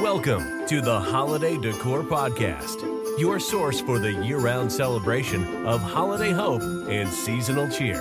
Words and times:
Welcome 0.00 0.66
to 0.66 0.80
the 0.80 0.98
Holiday 0.98 1.58
Decor 1.58 2.02
Podcast, 2.02 2.80
your 3.18 3.38
source 3.38 3.82
for 3.82 3.98
the 3.98 4.10
year 4.10 4.38
round 4.38 4.72
celebration 4.72 5.66
of 5.66 5.82
holiday 5.82 6.30
hope 6.30 6.62
and 6.62 7.06
seasonal 7.06 7.68
cheer. 7.68 8.00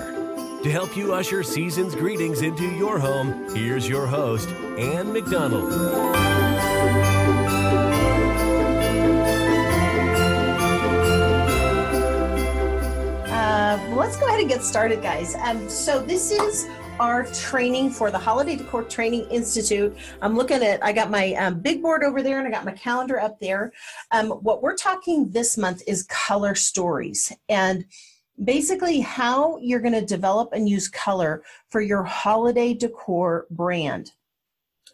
To 0.64 0.72
help 0.72 0.96
you 0.96 1.14
usher 1.14 1.44
season's 1.44 1.96
greetings 1.96 2.42
into 2.42 2.64
your 2.64 3.00
home, 3.00 3.54
here's 3.54 3.86
your 3.86 4.08
host, 4.08 4.48
Ann 4.78 5.12
McDonald. 5.12 5.74
Uh, 13.30 13.78
let's 13.90 14.16
go 14.16 14.26
ahead 14.26 14.40
and 14.40 14.48
get 14.48 14.64
started, 14.64 15.02
guys. 15.02 15.36
Um, 15.36 15.68
so 15.68 16.02
this 16.02 16.32
is 16.32 16.70
our 17.00 17.24
training 17.28 17.90
for 17.90 18.12
the 18.12 18.18
Holiday 18.18 18.58
Decor 18.58 18.84
Training 18.84 19.26
Institute. 19.30 19.96
I'm 20.22 20.36
looking 20.36 20.62
at, 20.62 20.84
I 20.84 20.92
got 20.92 21.10
my 21.10 21.34
um, 21.36 21.62
big 21.62 21.82
board 21.82 22.04
over 22.04 22.22
there 22.22 22.40
and 22.40 22.48
I 22.48 22.52
got 22.52 22.66
my 22.66 22.74
calendar 22.74 23.20
up 23.20 23.40
there. 23.40 23.72
Um, 24.12 24.30
what 24.30 24.62
we're 24.62 24.76
talking 24.76 25.30
this 25.30 25.58
month 25.58 25.82
is 25.88 26.04
color 26.04 26.56
stories 26.56 27.32
and 27.48 27.86
basically 28.44 29.00
how 29.00 29.58
you're 29.60 29.80
going 29.80 29.94
to 29.94 30.06
develop 30.06 30.50
and 30.52 30.68
use 30.68 30.90
color 30.90 31.42
for 31.70 31.80
your 31.80 32.04
holiday 32.04 32.74
decor 32.74 33.48
brand. 33.50 34.12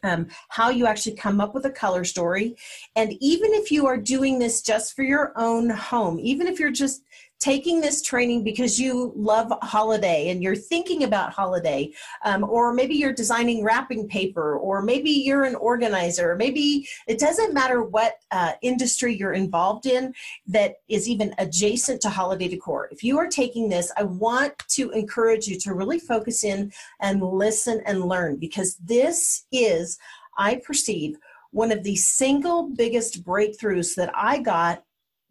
Um, 0.03 0.27
how 0.49 0.69
you 0.69 0.85
actually 0.85 1.15
come 1.15 1.41
up 1.41 1.55
with 1.55 1.65
a 1.65 1.71
color 1.71 2.03
story. 2.03 2.55
And 2.95 3.13
even 3.21 3.53
if 3.53 3.71
you 3.71 3.87
are 3.87 3.97
doing 3.97 4.37
this 4.37 4.61
just 4.61 4.95
for 4.95 5.01
your 5.01 5.33
own 5.35 5.71
home, 5.71 6.19
even 6.19 6.45
if 6.45 6.59
you're 6.59 6.69
just 6.69 7.01
taking 7.45 7.79
this 7.79 8.01
training 8.01 8.43
because 8.43 8.79
you 8.79 9.13
love 9.15 9.53
holiday 9.61 10.29
and 10.29 10.41
you're 10.41 10.55
thinking 10.55 11.03
about 11.03 11.31
holiday, 11.31 11.91
um, 12.23 12.43
or 12.43 12.73
maybe 12.73 12.95
you're 12.95 13.13
designing 13.13 13.63
wrapping 13.63 14.07
paper, 14.07 14.57
or 14.57 14.81
maybe 14.81 15.11
you're 15.11 15.43
an 15.43 15.53
organizer, 15.53 16.35
maybe 16.35 16.87
it 17.05 17.19
doesn't 17.19 17.53
matter 17.53 17.83
what 17.83 18.15
uh, 18.31 18.53
industry 18.63 19.15
you're 19.15 19.33
involved 19.33 19.85
in 19.85 20.11
that 20.47 20.77
is 20.87 21.07
even 21.07 21.35
adjacent 21.37 22.01
to 22.01 22.09
holiday 22.09 22.47
decor. 22.47 22.89
If 22.91 23.03
you 23.03 23.19
are 23.19 23.27
taking 23.27 23.69
this, 23.69 23.91
I 23.95 24.01
want 24.01 24.57
to 24.69 24.89
encourage 24.89 25.45
you 25.45 25.59
to 25.59 25.75
really 25.75 25.99
focus 25.99 26.43
in 26.43 26.71
and 26.99 27.21
listen 27.21 27.79
and 27.85 28.05
learn 28.05 28.37
because 28.37 28.75
this 28.77 29.45
is, 29.51 29.99
I 30.35 30.55
perceive, 30.65 31.17
one 31.51 31.71
of 31.71 31.83
the 31.83 31.95
single 31.95 32.69
biggest 32.69 33.23
breakthroughs 33.23 33.93
that 33.95 34.09
I 34.15 34.39
got 34.39 34.83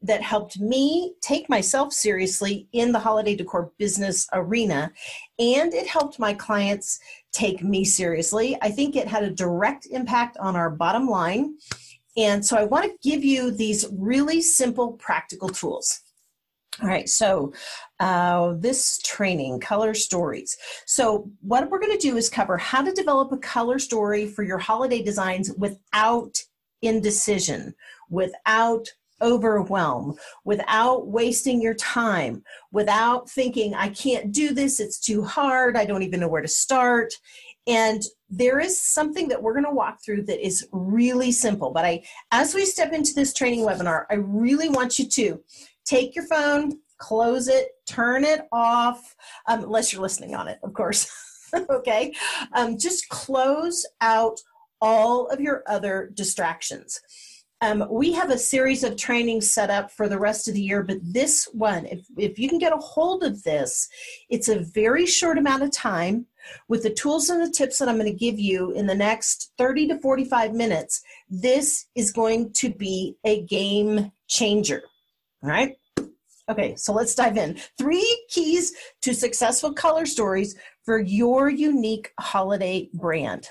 that 0.04 0.22
helped 0.22 0.60
me 0.60 1.14
take 1.22 1.48
myself 1.48 1.92
seriously 1.92 2.68
in 2.72 2.92
the 2.92 2.98
holiday 2.98 3.34
decor 3.34 3.72
business 3.78 4.28
arena. 4.34 4.92
And 5.38 5.72
it 5.72 5.86
helped 5.86 6.18
my 6.18 6.34
clients 6.34 7.00
take 7.32 7.62
me 7.62 7.84
seriously. 7.84 8.56
I 8.60 8.70
think 8.70 8.94
it 8.94 9.08
had 9.08 9.24
a 9.24 9.30
direct 9.30 9.86
impact 9.86 10.36
on 10.36 10.56
our 10.56 10.70
bottom 10.70 11.08
line. 11.08 11.56
And 12.16 12.44
so 12.44 12.56
I 12.56 12.64
want 12.64 12.84
to 12.84 13.08
give 13.08 13.24
you 13.24 13.50
these 13.50 13.86
really 13.92 14.42
simple, 14.42 14.92
practical 14.92 15.48
tools. 15.48 16.00
All 16.82 16.88
right, 16.88 17.08
so 17.08 17.52
uh, 18.00 18.54
this 18.58 18.98
training, 18.98 19.60
color 19.60 19.94
stories. 19.94 20.56
So, 20.86 21.30
what 21.40 21.70
we're 21.70 21.78
going 21.78 21.96
to 21.96 21.98
do 21.98 22.16
is 22.16 22.28
cover 22.28 22.58
how 22.58 22.82
to 22.82 22.90
develop 22.90 23.30
a 23.30 23.38
color 23.38 23.78
story 23.78 24.26
for 24.26 24.42
your 24.42 24.58
holiday 24.58 25.00
designs 25.00 25.52
without 25.56 26.36
indecision, 26.82 27.76
without 28.10 28.88
overwhelm, 29.22 30.16
without 30.44 31.06
wasting 31.06 31.60
your 31.60 31.74
time, 31.74 32.42
without 32.72 33.30
thinking, 33.30 33.74
I 33.74 33.88
can't 33.88 34.32
do 34.32 34.52
this, 34.54 34.80
it's 34.80 34.98
too 34.98 35.24
hard, 35.24 35.76
I 35.76 35.84
don't 35.84 36.02
even 36.02 36.20
know 36.20 36.28
where 36.28 36.42
to 36.42 36.48
start. 36.48 37.14
And 37.66 38.02
there 38.28 38.60
is 38.60 38.80
something 38.80 39.28
that 39.28 39.42
we're 39.42 39.54
going 39.54 39.64
to 39.64 39.70
walk 39.70 40.02
through 40.04 40.24
that 40.24 40.44
is 40.44 40.68
really 40.72 41.32
simple. 41.32 41.70
But 41.70 41.84
I, 41.84 42.04
as 42.30 42.54
we 42.54 42.66
step 42.66 42.92
into 42.92 43.14
this 43.14 43.32
training 43.32 43.60
webinar, 43.60 44.04
I 44.10 44.14
really 44.14 44.68
want 44.68 44.98
you 44.98 45.08
to 45.08 45.42
take 45.84 46.14
your 46.14 46.26
phone, 46.26 46.78
close 46.98 47.48
it, 47.48 47.68
turn 47.86 48.24
it 48.24 48.42
off, 48.52 49.14
um, 49.46 49.64
unless 49.64 49.92
you're 49.92 50.02
listening 50.02 50.34
on 50.34 50.48
it, 50.48 50.58
of 50.62 50.74
course. 50.74 51.10
okay. 51.70 52.12
Um, 52.52 52.78
just 52.78 53.08
close 53.08 53.86
out 54.00 54.40
all 54.80 55.28
of 55.28 55.40
your 55.40 55.62
other 55.66 56.10
distractions. 56.14 57.00
Um, 57.64 57.86
we 57.90 58.12
have 58.12 58.28
a 58.28 58.36
series 58.36 58.84
of 58.84 58.94
trainings 58.94 59.50
set 59.50 59.70
up 59.70 59.90
for 59.90 60.06
the 60.06 60.18
rest 60.18 60.48
of 60.48 60.54
the 60.54 60.60
year, 60.60 60.82
but 60.82 60.98
this 61.00 61.48
one, 61.54 61.86
if, 61.86 62.04
if 62.18 62.38
you 62.38 62.46
can 62.46 62.58
get 62.58 62.74
a 62.74 62.76
hold 62.76 63.22
of 63.22 63.42
this, 63.42 63.88
it's 64.28 64.50
a 64.50 64.58
very 64.58 65.06
short 65.06 65.38
amount 65.38 65.62
of 65.62 65.70
time 65.70 66.26
with 66.68 66.82
the 66.82 66.92
tools 66.92 67.30
and 67.30 67.40
the 67.40 67.50
tips 67.50 67.78
that 67.78 67.88
I'm 67.88 67.96
going 67.96 68.12
to 68.12 68.18
give 68.18 68.38
you 68.38 68.72
in 68.72 68.86
the 68.86 68.94
next 68.94 69.52
30 69.56 69.88
to 69.88 69.98
45 69.98 70.52
minutes. 70.52 71.00
This 71.30 71.86
is 71.94 72.12
going 72.12 72.52
to 72.52 72.68
be 72.68 73.16
a 73.24 73.40
game 73.44 74.12
changer. 74.28 74.82
All 75.42 75.48
right. 75.48 75.74
Okay, 76.50 76.76
so 76.76 76.92
let's 76.92 77.14
dive 77.14 77.38
in. 77.38 77.58
Three 77.78 78.26
keys 78.28 78.74
to 79.00 79.14
successful 79.14 79.72
color 79.72 80.04
stories 80.04 80.54
for 80.84 81.00
your 81.00 81.48
unique 81.48 82.12
holiday 82.20 82.90
brand. 82.92 83.48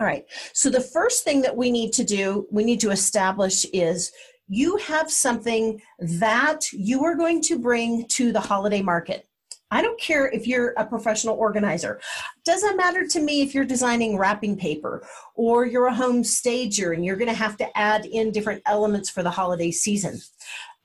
All 0.00 0.06
right. 0.06 0.24
So 0.52 0.70
the 0.70 0.80
first 0.80 1.24
thing 1.24 1.42
that 1.42 1.56
we 1.56 1.70
need 1.70 1.92
to 1.94 2.04
do, 2.04 2.46
we 2.50 2.64
need 2.64 2.80
to 2.80 2.90
establish 2.90 3.64
is 3.72 4.12
you 4.48 4.76
have 4.78 5.10
something 5.10 5.80
that 5.98 6.70
you 6.72 7.04
are 7.04 7.14
going 7.14 7.40
to 7.42 7.58
bring 7.58 8.06
to 8.08 8.32
the 8.32 8.40
holiday 8.40 8.82
market. 8.82 9.26
I 9.70 9.82
don't 9.82 10.00
care 10.00 10.28
if 10.28 10.46
you're 10.46 10.72
a 10.76 10.86
professional 10.86 11.34
organizer. 11.36 12.00
Doesn't 12.44 12.76
matter 12.76 13.06
to 13.08 13.20
me 13.20 13.42
if 13.42 13.54
you're 13.54 13.64
designing 13.64 14.16
wrapping 14.16 14.56
paper 14.56 15.04
or 15.34 15.66
you're 15.66 15.86
a 15.86 15.94
home 15.94 16.22
stager 16.22 16.92
and 16.92 17.04
you're 17.04 17.16
going 17.16 17.30
to 17.30 17.34
have 17.34 17.56
to 17.56 17.76
add 17.78 18.06
in 18.06 18.30
different 18.30 18.62
elements 18.66 19.10
for 19.10 19.22
the 19.22 19.30
holiday 19.30 19.70
season. 19.70 20.20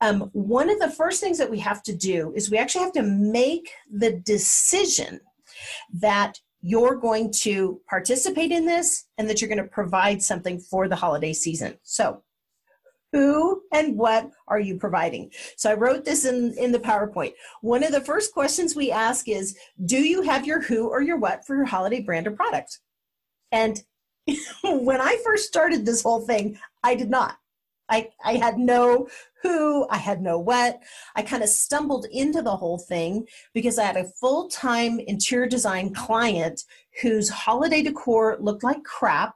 Um, 0.00 0.30
one 0.32 0.70
of 0.70 0.80
the 0.80 0.90
first 0.90 1.20
things 1.20 1.38
that 1.38 1.50
we 1.50 1.58
have 1.60 1.82
to 1.84 1.94
do 1.94 2.32
is 2.34 2.50
we 2.50 2.58
actually 2.58 2.84
have 2.84 2.92
to 2.94 3.02
make 3.02 3.70
the 3.92 4.12
decision 4.12 5.20
that 5.92 6.40
you're 6.62 6.96
going 6.96 7.32
to 7.32 7.80
participate 7.88 8.52
in 8.52 8.66
this 8.66 9.06
and 9.18 9.28
that 9.28 9.40
you're 9.40 9.48
going 9.48 9.62
to 9.62 9.64
provide 9.64 10.22
something 10.22 10.58
for 10.58 10.88
the 10.88 10.96
holiday 10.96 11.32
season. 11.32 11.78
So, 11.82 12.22
who 13.12 13.62
and 13.72 13.96
what 13.96 14.30
are 14.46 14.60
you 14.60 14.76
providing? 14.76 15.30
So, 15.56 15.70
I 15.70 15.74
wrote 15.74 16.04
this 16.04 16.24
in, 16.24 16.54
in 16.58 16.72
the 16.72 16.78
PowerPoint. 16.78 17.32
One 17.60 17.82
of 17.82 17.92
the 17.92 18.00
first 18.00 18.32
questions 18.32 18.76
we 18.76 18.90
ask 18.90 19.28
is 19.28 19.56
Do 19.84 19.98
you 19.98 20.22
have 20.22 20.46
your 20.46 20.60
who 20.60 20.88
or 20.88 21.02
your 21.02 21.16
what 21.16 21.46
for 21.46 21.56
your 21.56 21.66
holiday 21.66 22.00
brand 22.00 22.26
or 22.26 22.32
product? 22.32 22.78
And 23.52 23.82
when 24.62 25.00
I 25.00 25.18
first 25.24 25.46
started 25.46 25.84
this 25.84 26.02
whole 26.02 26.20
thing, 26.20 26.58
I 26.82 26.94
did 26.94 27.10
not. 27.10 27.36
I, 27.90 28.08
I 28.24 28.34
had 28.34 28.58
no 28.58 29.08
who, 29.42 29.86
I 29.90 29.96
had 29.96 30.22
no 30.22 30.38
what. 30.38 30.80
I 31.16 31.22
kind 31.22 31.42
of 31.42 31.48
stumbled 31.48 32.06
into 32.10 32.42
the 32.42 32.56
whole 32.56 32.78
thing 32.78 33.26
because 33.52 33.78
I 33.78 33.84
had 33.84 33.96
a 33.96 34.10
full 34.20 34.48
time 34.48 35.00
interior 35.00 35.46
design 35.46 35.92
client 35.92 36.62
whose 37.02 37.28
holiday 37.28 37.82
decor 37.82 38.36
looked 38.40 38.62
like 38.62 38.84
crap 38.84 39.34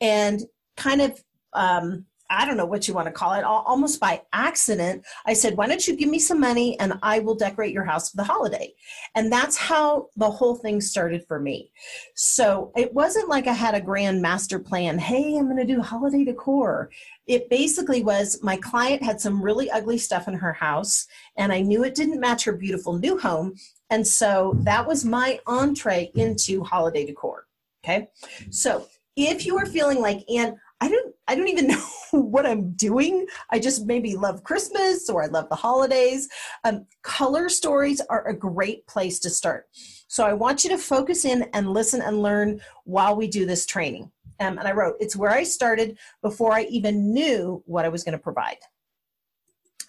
and 0.00 0.42
kind 0.76 1.00
of 1.00 1.22
um, 1.52 2.06
I 2.30 2.46
don't 2.46 2.56
know 2.56 2.66
what 2.66 2.88
you 2.88 2.94
want 2.94 3.06
to 3.06 3.12
call 3.12 3.34
it, 3.34 3.44
almost 3.44 4.00
by 4.00 4.22
accident, 4.32 5.04
I 5.26 5.34
said, 5.34 5.56
Why 5.56 5.66
don't 5.66 5.86
you 5.86 5.96
give 5.96 6.08
me 6.08 6.18
some 6.18 6.40
money 6.40 6.78
and 6.80 6.98
I 7.02 7.18
will 7.18 7.34
decorate 7.34 7.72
your 7.72 7.84
house 7.84 8.10
for 8.10 8.16
the 8.16 8.24
holiday? 8.24 8.72
And 9.14 9.32
that's 9.32 9.56
how 9.56 10.08
the 10.16 10.30
whole 10.30 10.56
thing 10.56 10.80
started 10.80 11.24
for 11.26 11.38
me. 11.38 11.70
So 12.14 12.72
it 12.76 12.92
wasn't 12.92 13.28
like 13.28 13.46
I 13.46 13.52
had 13.52 13.74
a 13.74 13.80
grand 13.80 14.22
master 14.22 14.58
plan. 14.58 14.98
Hey, 14.98 15.36
I'm 15.36 15.46
going 15.46 15.56
to 15.56 15.74
do 15.74 15.80
holiday 15.80 16.24
decor. 16.24 16.90
It 17.26 17.48
basically 17.50 18.02
was 18.02 18.42
my 18.42 18.56
client 18.56 19.02
had 19.02 19.20
some 19.20 19.42
really 19.42 19.70
ugly 19.70 19.98
stuff 19.98 20.28
in 20.28 20.34
her 20.34 20.52
house, 20.52 21.06
and 21.36 21.52
I 21.52 21.60
knew 21.60 21.84
it 21.84 21.94
didn't 21.94 22.20
match 22.20 22.44
her 22.44 22.52
beautiful 22.52 22.98
new 22.98 23.18
home. 23.18 23.54
And 23.90 24.06
so 24.06 24.56
that 24.62 24.86
was 24.86 25.04
my 25.04 25.40
entree 25.46 26.10
into 26.14 26.64
holiday 26.64 27.06
decor. 27.06 27.46
Okay. 27.84 28.08
So 28.50 28.88
if 29.16 29.46
you 29.46 29.56
are 29.58 29.66
feeling 29.66 30.00
like, 30.00 30.24
Ann, 30.28 30.58
I 30.84 30.88
don't 30.88 31.14
I 31.26 31.34
don't 31.34 31.48
even 31.48 31.66
know 32.12 32.20
what 32.20 32.44
I'm 32.44 32.72
doing. 32.72 33.26
I 33.50 33.58
just 33.58 33.86
maybe 33.86 34.16
love 34.16 34.44
Christmas 34.44 35.08
or 35.08 35.22
I 35.22 35.26
love 35.26 35.48
the 35.48 35.56
holidays. 35.56 36.28
Um, 36.62 36.86
color 37.02 37.48
stories 37.48 38.02
are 38.10 38.28
a 38.28 38.36
great 38.36 38.86
place 38.86 39.18
to 39.20 39.30
start. 39.30 39.66
So 40.08 40.26
I 40.26 40.34
want 40.34 40.62
you 40.62 40.68
to 40.70 40.78
focus 40.78 41.24
in 41.24 41.48
and 41.54 41.72
listen 41.72 42.02
and 42.02 42.20
learn 42.20 42.60
while 42.84 43.16
we 43.16 43.28
do 43.28 43.46
this 43.46 43.64
training. 43.64 44.10
Um, 44.40 44.58
and 44.58 44.68
I 44.68 44.72
wrote, 44.72 44.96
it's 45.00 45.16
where 45.16 45.30
I 45.30 45.44
started 45.44 45.96
before 46.20 46.52
I 46.52 46.64
even 46.64 47.14
knew 47.14 47.62
what 47.64 47.86
I 47.86 47.88
was 47.88 48.04
going 48.04 48.18
to 48.18 48.22
provide. 48.22 48.58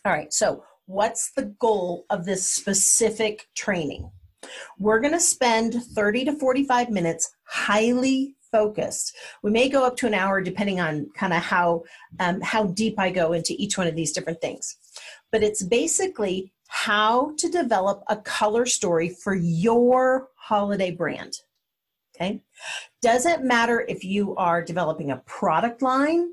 All 0.06 0.14
right, 0.14 0.32
so 0.32 0.64
what's 0.86 1.32
the 1.32 1.54
goal 1.60 2.06
of 2.10 2.24
this 2.26 2.50
specific 2.50 3.50
training? 3.54 4.10
We're 4.80 5.02
going 5.02 5.14
to 5.14 5.20
spend 5.20 5.74
30 5.74 6.26
to 6.26 6.34
45 6.34 6.90
minutes 6.90 7.36
highly 7.44 8.35
focused. 8.56 9.16
We 9.44 9.52
may 9.52 9.68
go 9.68 9.86
up 9.86 9.98
to 9.98 10.08
an 10.08 10.14
hour 10.14 10.40
depending 10.40 10.80
on 10.80 11.10
kind 11.14 11.34
of 11.34 11.42
how 11.42 11.84
um, 12.20 12.40
how 12.42 12.64
deep 12.82 12.96
I 12.98 13.10
go 13.12 13.34
into 13.34 13.54
each 13.58 13.78
one 13.78 13.88
of 13.88 13.96
these 13.96 14.14
different 14.14 14.40
things. 14.40 14.78
But 15.32 15.44
it's 15.44 15.64
basically 15.64 16.54
how 16.68 17.34
to 17.38 17.50
develop 17.50 18.04
a 18.08 18.18
color 18.18 18.66
story 18.66 19.10
for 19.10 19.36
your 19.36 20.30
holiday 20.36 20.92
brand. 20.92 21.34
Okay. 22.16 22.40
Doesn't 23.02 23.44
matter 23.44 23.86
if 23.90 24.06
you 24.06 24.36
are 24.38 24.64
developing 24.64 25.12
a 25.12 25.22
product 25.26 25.82
line. 25.82 26.30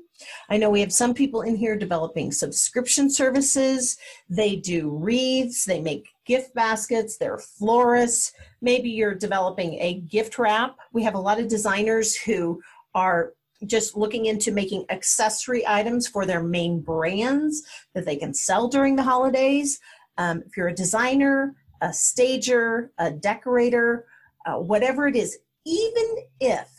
I 0.49 0.55
know 0.55 0.69
we 0.69 0.79
have 0.79 0.93
some 0.93 1.13
people 1.13 1.41
in 1.41 1.57
here 1.57 1.77
developing 1.77 2.31
subscription 2.31 3.09
services. 3.09 3.97
They 4.29 4.55
do 4.55 4.89
wreaths, 4.89 5.65
they 5.65 5.81
make 5.81 6.05
gift 6.25 6.53
baskets, 6.53 7.17
they're 7.17 7.37
florists. 7.37 8.33
Maybe 8.61 8.89
you're 8.89 9.15
developing 9.15 9.75
a 9.75 9.95
gift 10.01 10.37
wrap. 10.37 10.77
We 10.91 11.03
have 11.03 11.15
a 11.15 11.19
lot 11.19 11.39
of 11.39 11.47
designers 11.47 12.15
who 12.15 12.61
are 12.95 13.33
just 13.65 13.95
looking 13.95 14.25
into 14.25 14.51
making 14.51 14.85
accessory 14.89 15.65
items 15.67 16.07
for 16.07 16.25
their 16.25 16.43
main 16.43 16.81
brands 16.81 17.63
that 17.93 18.05
they 18.05 18.15
can 18.15 18.33
sell 18.33 18.67
during 18.67 18.95
the 18.95 19.03
holidays. 19.03 19.79
Um, 20.17 20.43
if 20.45 20.57
you're 20.57 20.67
a 20.67 20.75
designer, 20.75 21.55
a 21.81 21.93
stager, 21.93 22.91
a 22.97 23.11
decorator, 23.11 24.05
uh, 24.45 24.55
whatever 24.55 25.07
it 25.07 25.15
is, 25.15 25.37
even 25.65 26.17
if 26.39 26.69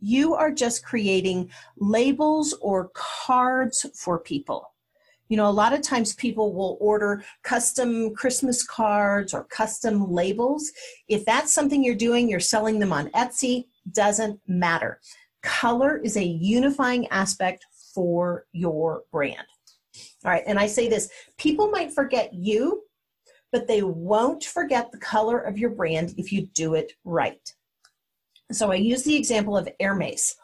you 0.00 0.34
are 0.34 0.50
just 0.50 0.84
creating 0.84 1.50
labels 1.78 2.54
or 2.60 2.90
cards 2.94 3.86
for 3.94 4.18
people. 4.18 4.73
You 5.28 5.36
know, 5.36 5.48
a 5.48 5.50
lot 5.50 5.72
of 5.72 5.80
times 5.80 6.14
people 6.14 6.52
will 6.52 6.76
order 6.80 7.24
custom 7.42 8.14
Christmas 8.14 8.62
cards 8.62 9.32
or 9.32 9.44
custom 9.44 10.12
labels. 10.12 10.70
If 11.08 11.24
that's 11.24 11.52
something 11.52 11.82
you're 11.82 11.94
doing, 11.94 12.28
you're 12.28 12.40
selling 12.40 12.78
them 12.78 12.92
on 12.92 13.08
Etsy, 13.10 13.66
doesn't 13.92 14.40
matter. 14.46 15.00
Color 15.42 15.98
is 15.98 16.16
a 16.16 16.24
unifying 16.24 17.06
aspect 17.08 17.64
for 17.94 18.46
your 18.52 19.02
brand. 19.12 19.46
All 20.24 20.30
right, 20.30 20.44
and 20.46 20.58
I 20.58 20.66
say 20.66 20.88
this 20.88 21.08
people 21.38 21.70
might 21.70 21.92
forget 21.92 22.32
you, 22.32 22.82
but 23.52 23.68
they 23.68 23.82
won't 23.82 24.44
forget 24.44 24.90
the 24.90 24.98
color 24.98 25.38
of 25.38 25.58
your 25.58 25.70
brand 25.70 26.14
if 26.16 26.32
you 26.32 26.46
do 26.54 26.74
it 26.74 26.92
right. 27.04 27.54
So 28.52 28.72
I 28.72 28.76
use 28.76 29.04
the 29.04 29.16
example 29.16 29.56
of 29.56 29.68
Hermes. 29.80 30.34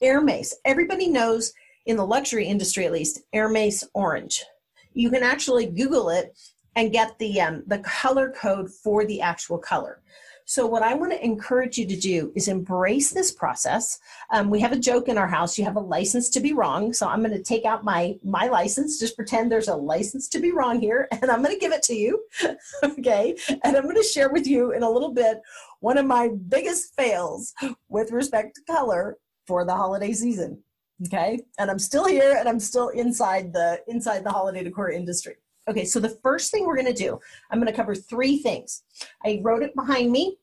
Hermes, 0.00 0.54
everybody 0.64 1.08
knows 1.08 1.52
in 1.86 1.96
the 1.96 2.06
luxury 2.06 2.46
industry 2.46 2.86
at 2.86 2.92
least, 2.92 3.22
Hermes 3.32 3.84
orange. 3.94 4.44
You 4.92 5.10
can 5.10 5.22
actually 5.22 5.66
Google 5.66 6.08
it 6.08 6.36
and 6.76 6.92
get 6.92 7.18
the 7.18 7.40
um, 7.40 7.62
the 7.66 7.78
color 7.78 8.32
code 8.36 8.70
for 8.70 9.04
the 9.04 9.20
actual 9.20 9.58
color. 9.58 10.00
So 10.46 10.66
what 10.66 10.82
I 10.82 10.92
want 10.92 11.10
to 11.12 11.24
encourage 11.24 11.78
you 11.78 11.86
to 11.86 11.96
do 11.96 12.30
is 12.34 12.48
embrace 12.48 13.10
this 13.10 13.32
process. 13.32 13.98
Um, 14.30 14.50
we 14.50 14.60
have 14.60 14.72
a 14.72 14.78
joke 14.78 15.08
in 15.08 15.16
our 15.16 15.26
house: 15.26 15.56
you 15.56 15.64
have 15.64 15.76
a 15.76 15.80
license 15.80 16.28
to 16.30 16.40
be 16.40 16.52
wrong. 16.52 16.92
So 16.92 17.08
I'm 17.08 17.20
going 17.20 17.32
to 17.32 17.42
take 17.42 17.64
out 17.64 17.84
my 17.84 18.16
my 18.22 18.48
license. 18.48 19.00
Just 19.00 19.16
pretend 19.16 19.50
there's 19.50 19.68
a 19.68 19.76
license 19.76 20.28
to 20.28 20.40
be 20.40 20.52
wrong 20.52 20.80
here, 20.80 21.08
and 21.12 21.30
I'm 21.30 21.42
going 21.42 21.54
to 21.54 21.60
give 21.60 21.72
it 21.72 21.82
to 21.84 21.94
you. 21.94 22.22
okay, 22.84 23.36
and 23.48 23.76
I'm 23.76 23.84
going 23.84 23.96
to 23.96 24.02
share 24.02 24.30
with 24.30 24.46
you 24.46 24.72
in 24.72 24.82
a 24.82 24.90
little 24.90 25.12
bit 25.12 25.40
one 25.80 25.98
of 25.98 26.06
my 26.06 26.30
biggest 26.48 26.94
fails 26.94 27.54
with 27.88 28.12
respect 28.12 28.56
to 28.56 28.72
color 28.72 29.16
for 29.46 29.64
the 29.64 29.74
holiday 29.74 30.12
season. 30.12 30.62
Okay. 31.06 31.40
And 31.58 31.70
I'm 31.70 31.78
still 31.78 32.06
here 32.06 32.36
and 32.38 32.48
I'm 32.48 32.60
still 32.60 32.88
inside 32.90 33.52
the 33.52 33.80
inside 33.88 34.24
the 34.24 34.30
holiday 34.30 34.62
decor 34.62 34.90
industry. 34.90 35.36
Okay, 35.68 35.84
so 35.84 35.98
the 35.98 36.16
first 36.22 36.50
thing 36.50 36.66
we're 36.66 36.76
going 36.76 36.92
to 36.92 36.92
do, 36.92 37.18
I'm 37.50 37.58
going 37.58 37.72
to 37.72 37.76
cover 37.76 37.94
three 37.94 38.38
things. 38.38 38.82
I 39.24 39.40
wrote 39.42 39.62
it 39.62 39.74
behind 39.74 40.12
me 40.12 40.36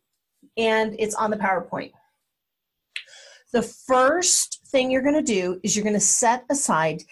and 0.57 0.95
it's 0.97 1.15
on 1.15 1.29
the 1.29 1.37
PowerPoint. 1.37 1.91
The 3.53 3.61
first 3.61 4.61
thing 4.67 4.89
you're 4.89 5.03
going 5.03 5.15
to 5.15 5.21
do 5.21 5.59
is 5.63 5.75
you're 5.75 5.83
going 5.83 5.93
to 5.93 5.99
set 5.99 6.45
aside 6.49 7.03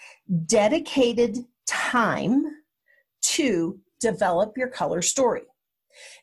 dedicated 0.46 1.38
time 1.66 2.46
to 3.22 3.78
develop 4.00 4.56
your 4.56 4.68
color 4.68 5.02
story. 5.02 5.42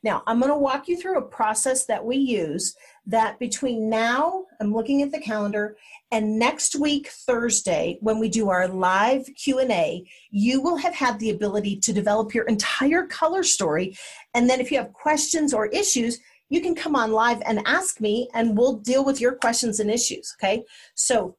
Now, 0.03 0.23
I'm 0.25 0.39
going 0.39 0.51
to 0.51 0.57
walk 0.57 0.87
you 0.87 0.97
through 0.97 1.19
a 1.19 1.21
process 1.21 1.85
that 1.85 2.03
we 2.03 2.17
use 2.17 2.75
that 3.05 3.39
between 3.39 3.89
now, 3.89 4.45
I'm 4.59 4.73
looking 4.73 5.01
at 5.01 5.11
the 5.11 5.19
calendar, 5.19 5.77
and 6.11 6.39
next 6.39 6.75
week 6.75 7.09
Thursday 7.09 7.97
when 8.01 8.19
we 8.19 8.29
do 8.29 8.49
our 8.49 8.67
live 8.67 9.27
Q&A, 9.35 10.07
you 10.29 10.61
will 10.61 10.77
have 10.77 10.95
had 10.95 11.19
the 11.19 11.29
ability 11.29 11.79
to 11.81 11.93
develop 11.93 12.33
your 12.33 12.45
entire 12.45 13.05
color 13.05 13.43
story 13.43 13.97
and 14.33 14.49
then 14.49 14.59
if 14.59 14.71
you 14.71 14.77
have 14.77 14.93
questions 14.93 15.53
or 15.53 15.67
issues, 15.67 16.19
you 16.49 16.61
can 16.61 16.75
come 16.75 16.95
on 16.95 17.11
live 17.11 17.41
and 17.45 17.61
ask 17.65 17.99
me 17.99 18.29
and 18.33 18.57
we'll 18.57 18.77
deal 18.77 19.03
with 19.03 19.19
your 19.19 19.35
questions 19.35 19.79
and 19.79 19.91
issues, 19.91 20.35
okay? 20.39 20.63
So 20.95 21.35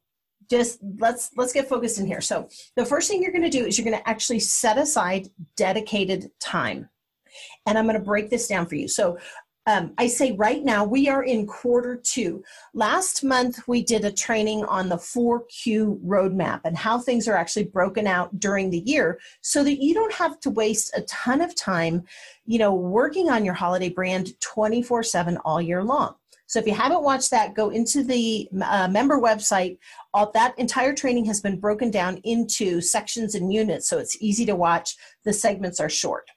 just 0.51 0.79
let's 0.99 1.31
let's 1.37 1.53
get 1.53 1.69
focused 1.69 1.99
in 1.99 2.07
here. 2.07 2.21
So 2.21 2.49
the 2.77 2.85
first 2.85 3.11
thing 3.11 3.23
you're 3.23 3.33
going 3.33 3.43
to 3.43 3.51
do 3.51 3.67
is 3.67 3.79
you're 3.79 3.85
going 3.85 3.99
to 3.99 4.09
actually 4.09 4.41
set 4.41 4.79
aside 4.79 5.29
dedicated 5.57 6.31
time 6.41 6.89
and 7.67 7.77
I'm 7.77 7.85
going 7.85 7.99
to 7.99 8.05
break 8.05 8.31
this 8.31 8.49
down 8.49 8.67
for 8.67 8.75
you. 8.75 8.89
So 8.89 9.19
um, 9.69 9.93
I 9.99 10.07
say 10.07 10.33
right 10.33 10.65
now 10.65 10.83
we 10.83 11.11
are 11.11 11.23
in 11.23 11.47
quarter 11.47 11.95
two. 11.97 12.43
Last 12.73 13.23
month 13.23 13.69
we 13.69 13.83
did 13.83 14.03
a 14.03 14.11
training 14.11 14.65
on 14.65 14.89
the 14.89 14.97
4Q 14.97 16.01
roadmap 16.07 16.63
and 16.65 16.75
how 16.75 16.99
things 16.99 17.29
are 17.29 17.37
actually 17.37 17.65
broken 17.65 18.07
out 18.07 18.41
during 18.41 18.71
the 18.71 18.79
year 18.79 19.21
so 19.43 19.63
that 19.65 19.83
you 19.83 19.93
don't 19.93 20.15
have 20.15 20.41
to 20.41 20.51
waste 20.51 20.97
a 20.97 21.03
ton 21.03 21.43
of 21.43 21.55
time, 21.55 22.05
you 22.47 22.59
know, 22.59 22.73
working 22.73 23.29
on 23.29 23.45
your 23.45 23.53
holiday 23.53 23.91
brand 23.91 24.41
24 24.41 25.03
7 25.03 25.37
all 25.45 25.61
year 25.61 25.85
long. 25.85 26.15
So 26.47 26.59
if 26.59 26.67
you 26.67 26.73
haven't 26.73 27.03
watched 27.03 27.31
that, 27.33 27.55
go 27.55 27.69
into 27.69 28.03
the 28.03 28.49
uh, 28.63 28.89
member 28.89 29.21
website. 29.21 29.77
All 30.15 30.33
that 30.33 30.59
entire 30.59 30.95
training 30.95 31.27
has 31.27 31.43
been 31.43 31.61
broken 31.61 31.91
down 31.91 32.23
into 32.25 32.81
sections 32.81 33.35
and 33.35 33.53
units, 33.53 33.87
so 33.87 33.99
it's 33.99 34.17
easy 34.23 34.47
to 34.47 34.57
watch. 34.57 34.97
The 35.25 35.35
segments 35.35 35.79
are 35.79 35.91
short. 35.91 36.31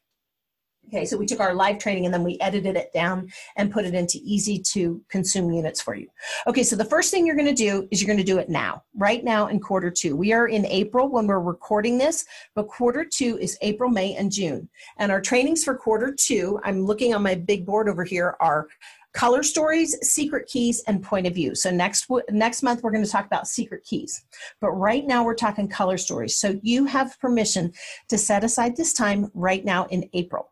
Okay, 0.87 1.05
so 1.05 1.15
we 1.15 1.25
took 1.25 1.39
our 1.39 1.53
live 1.53 1.79
training 1.79 2.05
and 2.05 2.13
then 2.13 2.23
we 2.23 2.37
edited 2.41 2.75
it 2.75 2.91
down 2.91 3.31
and 3.55 3.71
put 3.71 3.85
it 3.85 3.93
into 3.93 4.19
easy 4.23 4.59
to 4.59 5.01
consume 5.07 5.49
units 5.49 5.81
for 5.81 5.95
you. 5.95 6.07
Okay, 6.47 6.63
so 6.63 6.75
the 6.75 6.83
first 6.83 7.11
thing 7.11 7.25
you're 7.25 7.37
going 7.37 7.47
to 7.47 7.53
do 7.53 7.87
is 7.91 8.01
you're 8.01 8.07
going 8.07 8.17
to 8.17 8.25
do 8.25 8.39
it 8.39 8.49
now, 8.49 8.83
right 8.95 9.23
now 9.23 9.47
in 9.47 9.59
quarter 9.59 9.89
two. 9.89 10.17
We 10.17 10.33
are 10.33 10.47
in 10.47 10.65
April 10.65 11.07
when 11.07 11.27
we're 11.27 11.39
recording 11.39 11.97
this, 11.97 12.25
but 12.55 12.67
quarter 12.67 13.05
two 13.05 13.37
is 13.39 13.57
April, 13.61 13.89
May, 13.89 14.15
and 14.15 14.29
June. 14.29 14.67
And 14.97 15.13
our 15.13 15.21
trainings 15.21 15.63
for 15.63 15.75
quarter 15.75 16.13
two, 16.13 16.59
I'm 16.63 16.85
looking 16.85 17.13
on 17.13 17.23
my 17.23 17.35
big 17.35 17.65
board 17.65 17.87
over 17.87 18.03
here, 18.03 18.35
are 18.41 18.67
color 19.13 19.43
stories, 19.43 19.97
secret 20.01 20.47
keys, 20.47 20.83
and 20.87 21.03
point 21.03 21.27
of 21.27 21.33
view. 21.33 21.55
So 21.55 21.71
next 21.71 22.07
next 22.29 22.63
month 22.63 22.83
we're 22.83 22.91
going 22.91 23.03
to 23.03 23.09
talk 23.09 23.25
about 23.25 23.47
secret 23.47 23.83
keys, 23.83 24.25
but 24.59 24.71
right 24.71 25.05
now 25.05 25.23
we're 25.23 25.35
talking 25.35 25.67
color 25.67 25.97
stories. 25.97 26.37
So 26.37 26.59
you 26.63 26.85
have 26.85 27.19
permission 27.19 27.71
to 28.09 28.17
set 28.17 28.43
aside 28.43 28.75
this 28.75 28.93
time 28.93 29.31
right 29.33 29.63
now 29.63 29.85
in 29.85 30.09
April. 30.13 30.50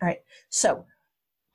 All 0.00 0.08
right. 0.08 0.20
So, 0.48 0.84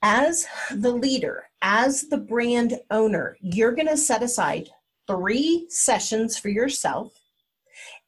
as 0.01 0.45
the 0.69 0.91
leader, 0.91 1.45
as 1.61 2.09
the 2.09 2.17
brand 2.17 2.79
owner, 2.91 3.37
you're 3.39 3.71
going 3.71 3.87
to 3.87 3.97
set 3.97 4.21
aside 4.21 4.69
three 5.07 5.65
sessions 5.69 6.37
for 6.37 6.49
yourself. 6.49 7.13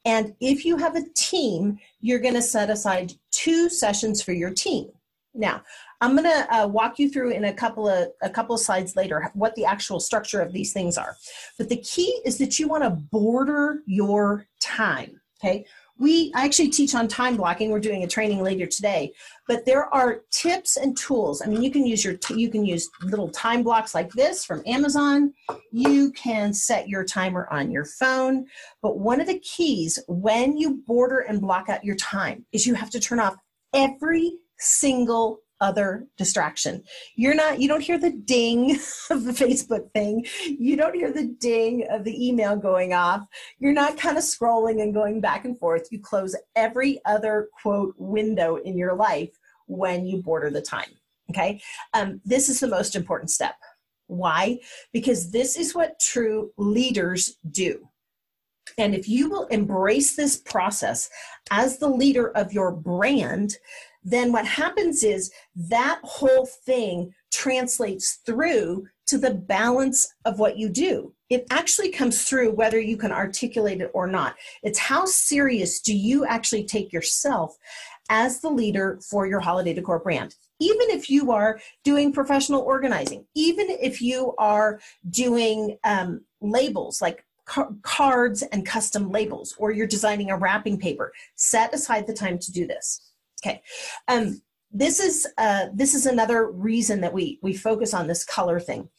And 0.04 0.36
if 0.40 0.66
you 0.66 0.78
have 0.78 0.96
a 0.96 1.10
team, 1.16 1.80
you're 2.02 2.20
going 2.20 2.34
to 2.34 2.42
set 2.42 2.70
aside 2.70 3.14
two 3.32 3.70
sessions 3.70 4.22
for 4.22 4.34
your 4.34 4.52
team. 4.52 4.90
Now, 5.34 5.64
I'm 6.02 6.16
going 6.16 6.30
to 6.30 6.56
uh, 6.56 6.68
walk 6.68 7.00
you 7.00 7.10
through 7.10 7.32
in 7.32 7.46
a 7.46 7.54
couple 7.54 7.88
of 7.88 8.10
a 8.22 8.30
couple 8.30 8.56
of 8.56 8.62
slides 8.62 8.96
later 8.96 9.32
what 9.34 9.56
the 9.56 9.66
actual 9.66 10.00
structure 10.00 10.42
of 10.42 10.54
these 10.54 10.72
things 10.74 10.98
are. 10.98 11.16
But 11.58 11.70
the 11.70 11.78
key 11.78 12.22
is 12.26 12.38
that 12.38 12.60
you 12.60 12.68
want 12.68 12.84
to 12.84 12.90
border 12.90 13.80
your 13.86 14.48
time. 14.60 15.20
Okay, 15.40 15.66
we 15.98 16.32
I 16.36 16.44
actually 16.44 16.70
teach 16.70 16.94
on 16.94 17.08
time 17.08 17.38
blocking. 17.38 17.72
We're 17.72 17.80
doing 17.80 18.04
a 18.04 18.08
training 18.08 18.42
later 18.42 18.66
today, 18.66 19.14
but 19.48 19.66
there 19.66 19.94
are 19.94 20.22
tips 20.32 20.78
and 20.78 20.98
tools. 20.98 21.42
I 21.42 21.48
mean, 21.48 21.62
you 21.62 21.72
can 21.72 21.86
use 21.86 22.04
your 22.04 22.16
you 22.30 22.50
can 22.50 22.66
use 22.66 22.90
little 23.04 23.30
time 23.30 23.64
blocks 23.64 23.96
like 23.96 24.12
this 24.12 24.44
from 24.44 24.62
Amazon. 24.66 25.34
You 25.72 26.12
can 26.12 26.54
set 26.54 26.90
your 26.90 27.06
timer 27.06 27.48
on 27.50 27.72
your 27.72 27.86
phone. 27.86 28.46
But 28.82 29.00
one 29.00 29.22
of 29.22 29.28
the 29.28 29.40
keys 29.40 30.00
when 30.08 30.58
you 30.58 30.84
border 30.86 31.20
and 31.20 31.40
block 31.40 31.70
out 31.70 31.86
your 31.86 31.96
time 31.96 32.46
is 32.52 32.68
you 32.68 32.74
have 32.74 32.90
to 32.90 33.00
turn 33.00 33.20
off 33.20 33.36
every 33.74 34.34
single 34.58 35.40
other 35.62 36.08
distraction. 36.18 36.84
You're 37.16 37.36
not, 37.36 37.60
you 37.60 37.68
don't 37.68 37.82
hear 37.82 37.98
the 37.98 38.12
ding 38.12 38.72
of 39.10 39.24
the 39.24 39.32
Facebook 39.32 39.92
thing. 39.92 40.26
You 40.46 40.76
don't 40.76 40.96
hear 40.96 41.12
the 41.12 41.36
ding 41.40 41.88
of 41.90 42.04
the 42.04 42.28
email 42.28 42.56
going 42.56 42.94
off. 42.94 43.26
You're 43.60 43.74
not 43.74 43.98
kind 43.98 44.18
of 44.18 44.24
scrolling 44.24 44.82
and 44.82 44.94
going 44.94 45.22
back 45.22 45.46
and 45.46 45.58
forth. 45.58 45.88
You 45.92 46.00
close 46.00 46.36
every 46.56 47.00
other 47.06 47.50
quote 47.62 47.96
window 47.98 48.58
in 48.58 48.78
your 48.78 48.96
life 48.96 49.32
when 49.68 50.06
you 50.06 50.22
border 50.22 50.50
the 50.50 50.62
time. 50.62 50.90
Okay. 51.32 51.62
Um, 51.94 52.22
this 52.24 52.50
is 52.50 52.60
the 52.60 52.68
most 52.68 52.96
important 52.96 53.32
step. 53.32 53.56
Why? 54.08 54.60
Because 54.94 55.32
this 55.32 55.58
is 55.58 55.74
what 55.74 56.00
true 56.00 56.52
leaders 56.58 57.38
do. 57.50 57.90
And 58.78 58.94
if 58.94 59.08
you 59.08 59.30
will 59.30 59.46
embrace 59.48 60.16
this 60.16 60.38
process 60.38 61.10
as 61.52 61.78
the 61.78 61.88
leader 61.88 62.30
of 62.32 62.52
your 62.52 62.72
brand, 62.72 63.56
then 64.06 64.32
what 64.32 64.46
happens 64.46 65.04
is 65.04 65.32
that 65.56 66.00
whole 66.04 66.46
thing 66.46 67.14
translates 67.34 68.20
through 68.26 68.88
to 69.08 69.18
the 69.18 69.34
balance 69.34 70.08
of 70.24 70.40
what 70.40 70.58
you 70.58 70.70
do. 70.70 71.12
It 71.30 71.46
actually 71.50 71.90
comes 71.90 72.24
through 72.24 72.52
whether 72.52 72.80
you 72.80 72.98
can 72.98 73.12
articulate 73.12 73.82
it 73.82 73.92
or 73.94 74.08
not. 74.08 74.36
It's 74.62 74.80
how 74.80 75.06
serious 75.06 75.82
do 75.82 75.96
you 75.96 76.26
actually 76.26 76.66
take 76.66 76.94
yourself 76.94 77.58
as 78.10 78.40
the 78.40 78.50
leader 78.50 79.00
for 79.10 79.26
your 79.26 79.40
holiday 79.40 79.74
decor 79.74 80.00
brand. 80.00 80.36
even 80.60 80.90
if 80.90 81.10
you 81.10 81.32
are 81.34 81.60
doing 81.84 82.14
professional 82.14 82.62
organizing, 82.62 83.26
even 83.36 83.68
if 83.70 84.02
you 84.02 84.34
are 84.38 84.80
doing 85.10 85.78
um, 85.84 86.22
labels 86.40 87.02
like 87.02 87.26
car- 87.46 87.74
cards 87.82 88.42
and 88.42 88.66
custom 88.66 89.12
labels, 89.12 89.54
or 89.58 89.72
you're 89.72 89.88
designing 89.88 90.32
a 90.32 90.38
wrapping 90.38 90.80
paper, 90.80 91.12
set 91.36 91.74
aside 91.74 92.08
the 92.08 92.14
time 92.14 92.40
to 92.40 92.54
do 92.54 92.66
this. 92.66 93.02
Okay. 93.46 93.62
Um, 94.08 94.42
this 94.72 95.00
is 95.00 95.28
uh, 95.38 95.68
this 95.74 95.94
is 95.94 96.06
another 96.06 96.50
reason 96.52 97.02
that 97.02 97.14
we 97.14 97.40
we 97.42 97.54
focus 97.54 97.94
on 97.94 98.08
this 98.08 98.24
color 98.24 98.60
thing. 98.60 98.90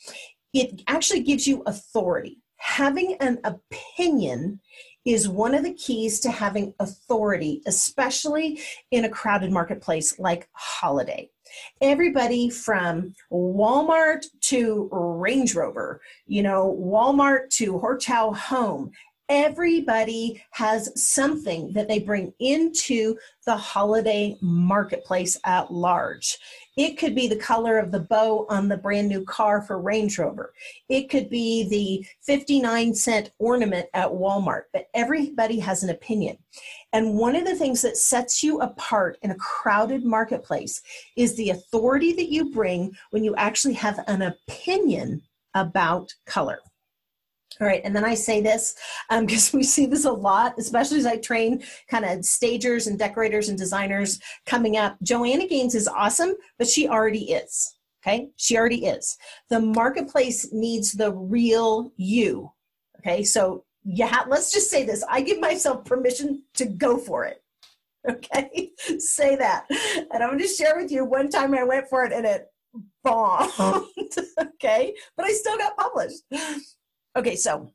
It 0.55 0.83
actually 0.87 1.23
gives 1.23 1.47
you 1.47 1.62
authority. 1.67 2.38
Having 2.59 3.17
an 3.21 3.41
opinion 3.45 4.61
is 5.05 5.29
one 5.29 5.55
of 5.55 5.62
the 5.62 5.75
keys 5.75 6.19
to 6.21 6.31
having 6.31 6.75
authority, 6.81 7.62
especially 7.67 8.61
in 8.91 9.05
a 9.05 9.09
crowded 9.09 9.53
marketplace 9.53 10.19
like 10.19 10.49
holiday. 10.53 11.29
Everybody 11.81 12.49
from 12.49 13.15
Walmart 13.31 14.25
to 14.43 14.88
Range 14.91 15.55
Rover, 15.55 16.00
you 16.26 16.43
know, 16.43 16.76
Walmart 16.81 17.50
to 17.50 17.75
Horchow 17.75 18.35
Home, 18.37 18.91
everybody 19.28 20.42
has 20.52 20.90
something 21.00 21.73
that 21.73 21.88
they 21.88 21.99
bring 21.99 22.33
into 22.38 23.16
the 23.45 23.56
holiday 23.56 24.37
marketplace 24.40 25.37
at 25.45 25.73
large. 25.73 26.38
It 26.76 26.99
could 26.99 27.14
be 27.14 27.26
the 27.26 27.37
color 27.37 27.78
of 27.78 27.90
the 27.90 28.00
bow 28.00 28.47
on 28.49 28.68
the 28.68 28.76
brand 28.76 29.09
new 29.09 29.25
car 29.25 29.62
for 29.62 29.80
Range 29.80 30.16
Rover. 30.18 30.52
It 30.88 31.09
could 31.09 31.28
be 31.28 31.68
the 31.68 32.06
59 32.23 32.95
cent 32.95 33.30
ornament 33.38 33.88
at 33.95 34.11
Walmart, 34.11 34.64
but 34.73 34.88
everybody 34.95 35.59
has 35.59 35.83
an 35.83 35.90
opinion. 35.90 36.37
And 36.92 37.14
one 37.14 37.35
of 37.35 37.45
the 37.45 37.56
things 37.56 37.83
that 37.83 37.97
sets 37.97 38.42
you 38.42 38.61
apart 38.61 39.18
in 39.23 39.30
a 39.30 39.37
crowded 39.37 40.04
marketplace 40.04 40.83
is 41.16 41.35
the 41.37 41.50
authority 41.50 42.12
that 42.12 42.30
you 42.30 42.50
bring 42.52 42.92
when 43.11 43.25
you 43.25 43.35
actually 43.37 43.75
have 43.75 44.00
an 44.06 44.23
opinion 44.23 45.23
about 45.54 46.12
color. 46.26 46.61
All 47.60 47.66
right, 47.66 47.80
and 47.84 47.96
then 47.96 48.04
I 48.04 48.14
say 48.14 48.40
this 48.40 48.75
because 49.08 49.54
um, 49.54 49.58
we 49.58 49.62
see 49.62 49.86
this 49.86 50.04
a 50.04 50.12
lot, 50.12 50.54
especially 50.58 50.98
as 50.98 51.06
I 51.06 51.16
train 51.16 51.62
kind 51.90 52.04
of 52.04 52.25
stagers 52.25 52.86
and 52.86 52.98
decorators 52.98 53.48
and 53.48 53.58
designers 53.58 54.20
coming 54.44 54.76
up. 54.76 54.96
Joanna 55.02 55.46
Gaines 55.46 55.75
is 55.75 55.88
awesome, 55.88 56.34
but 56.58 56.68
she 56.68 56.88
already 56.88 57.32
is. 57.32 57.75
Okay, 58.02 58.28
she 58.36 58.56
already 58.56 58.86
is. 58.86 59.16
The 59.48 59.60
marketplace 59.60 60.52
needs 60.52 60.92
the 60.92 61.12
real 61.12 61.92
you. 61.96 62.52
Okay, 62.98 63.25
so 63.25 63.64
yeah, 63.84 64.25
let's 64.28 64.52
just 64.52 64.70
say 64.70 64.84
this. 64.84 65.04
I 65.08 65.22
give 65.22 65.40
myself 65.40 65.84
permission 65.84 66.42
to 66.54 66.66
go 66.66 66.98
for 66.98 67.25
it. 67.25 67.42
Okay, 68.08 68.70
say 68.98 69.34
that. 69.34 69.66
And 69.68 70.22
I'm 70.22 70.28
going 70.28 70.38
to 70.38 70.46
share 70.46 70.76
with 70.76 70.92
you 70.92 71.04
one 71.04 71.28
time 71.28 71.52
I 71.54 71.64
went 71.64 71.88
for 71.88 72.04
it 72.04 72.12
and 72.12 72.25
it 72.25 72.46
bombed. 73.02 73.50
okay, 74.40 74.94
but 75.16 75.26
I 75.26 75.32
still 75.32 75.58
got 75.58 75.76
published. 75.76 76.22
Okay, 77.16 77.35
so 77.35 77.73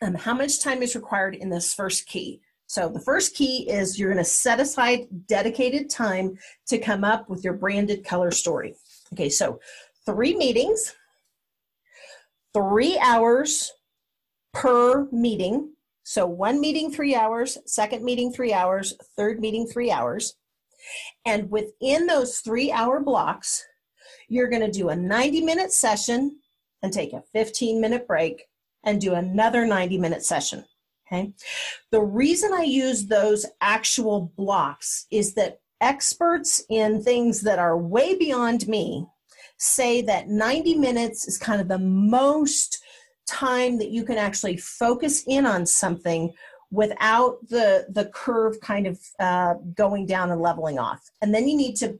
um, 0.00 0.14
how 0.14 0.32
much 0.32 0.62
time 0.62 0.82
is 0.82 0.94
required 0.94 1.34
in 1.34 1.50
this 1.50 1.74
first 1.74 2.06
key? 2.06 2.40
So 2.66 2.88
the 2.88 3.00
first 3.00 3.34
key 3.34 3.68
is 3.68 3.98
you're 3.98 4.10
going 4.10 4.24
to 4.24 4.28
set 4.28 4.58
aside 4.58 5.00
dedicated 5.26 5.90
time 5.90 6.38
to 6.68 6.78
come 6.78 7.04
up 7.04 7.28
with 7.28 7.44
your 7.44 7.52
branded 7.52 8.06
color 8.06 8.30
story. 8.30 8.74
Okay, 9.12 9.28
so 9.28 9.60
three 10.06 10.34
meetings, 10.34 10.94
three 12.54 12.98
hours 12.98 13.70
per 14.54 15.08
meeting. 15.12 15.74
So 16.02 16.24
one 16.24 16.58
meeting, 16.58 16.90
three 16.90 17.14
hours, 17.14 17.58
second 17.66 18.02
meeting, 18.02 18.32
three 18.32 18.54
hours, 18.54 18.94
third 19.14 19.40
meeting, 19.40 19.66
three 19.66 19.90
hours. 19.90 20.36
And 21.26 21.50
within 21.50 22.06
those 22.06 22.38
three 22.38 22.72
hour 22.72 23.00
blocks, 23.00 23.62
you're 24.28 24.48
going 24.48 24.64
to 24.64 24.70
do 24.70 24.88
a 24.88 24.96
90 24.96 25.42
minute 25.42 25.72
session 25.72 26.38
and 26.82 26.92
take 26.92 27.12
a 27.12 27.22
15 27.34 27.78
minute 27.78 28.06
break 28.06 28.46
and 28.84 29.00
do 29.00 29.14
another 29.14 29.66
90 29.66 29.98
minute 29.98 30.24
session. 30.24 30.64
Okay. 31.06 31.32
The 31.90 32.00
reason 32.00 32.52
I 32.52 32.62
use 32.62 33.06
those 33.06 33.46
actual 33.60 34.32
blocks 34.36 35.06
is 35.10 35.34
that 35.34 35.60
experts 35.80 36.64
in 36.70 37.02
things 37.02 37.42
that 37.42 37.58
are 37.58 37.76
way 37.76 38.16
beyond 38.16 38.66
me 38.68 39.06
say 39.58 40.00
that 40.02 40.28
90 40.28 40.76
minutes 40.76 41.28
is 41.28 41.38
kind 41.38 41.60
of 41.60 41.68
the 41.68 41.78
most 41.78 42.82
time 43.26 43.78
that 43.78 43.90
you 43.90 44.04
can 44.04 44.18
actually 44.18 44.56
focus 44.56 45.24
in 45.26 45.46
on 45.46 45.66
something 45.66 46.32
without 46.70 47.36
the 47.48 47.86
the 47.90 48.06
curve 48.06 48.58
kind 48.60 48.86
of 48.86 48.98
uh, 49.20 49.54
going 49.74 50.06
down 50.06 50.30
and 50.30 50.40
leveling 50.40 50.78
off 50.78 51.10
and 51.22 51.34
then 51.34 51.46
you 51.46 51.56
need 51.56 51.76
to 51.76 51.98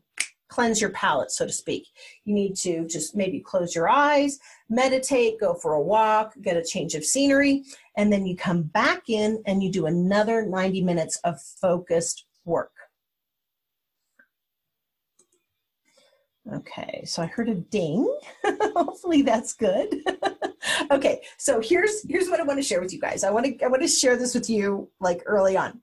cleanse 0.54 0.80
your 0.80 0.90
palate, 0.90 1.32
so 1.32 1.44
to 1.44 1.52
speak. 1.52 1.88
You 2.24 2.32
need 2.32 2.54
to 2.58 2.86
just 2.86 3.16
maybe 3.16 3.40
close 3.40 3.74
your 3.74 3.88
eyes, 3.88 4.38
meditate, 4.70 5.40
go 5.40 5.54
for 5.54 5.72
a 5.72 5.80
walk, 5.80 6.32
get 6.42 6.56
a 6.56 6.64
change 6.64 6.94
of 6.94 7.04
scenery, 7.04 7.64
and 7.96 8.12
then 8.12 8.24
you 8.24 8.36
come 8.36 8.62
back 8.62 9.08
in 9.08 9.42
and 9.46 9.64
you 9.64 9.70
do 9.72 9.86
another 9.86 10.46
90 10.46 10.80
minutes 10.82 11.16
of 11.24 11.40
focused 11.42 12.26
work. 12.44 12.70
Okay, 16.52 17.02
so 17.04 17.22
I 17.22 17.26
heard 17.26 17.48
a 17.48 17.54
ding. 17.56 18.06
Hopefully 18.44 19.22
that's 19.22 19.54
good. 19.54 19.92
okay, 20.92 21.22
so 21.36 21.60
here's 21.60 22.06
here's 22.08 22.28
what 22.28 22.38
I 22.38 22.44
want 22.44 22.58
to 22.58 22.62
share 22.62 22.80
with 22.80 22.92
you 22.92 23.00
guys. 23.00 23.24
I 23.24 23.30
want 23.30 23.46
to 23.46 23.64
I 23.64 23.68
want 23.68 23.82
to 23.82 23.88
share 23.88 24.16
this 24.16 24.34
with 24.34 24.48
you 24.48 24.88
like 25.00 25.22
early 25.26 25.56
on 25.56 25.80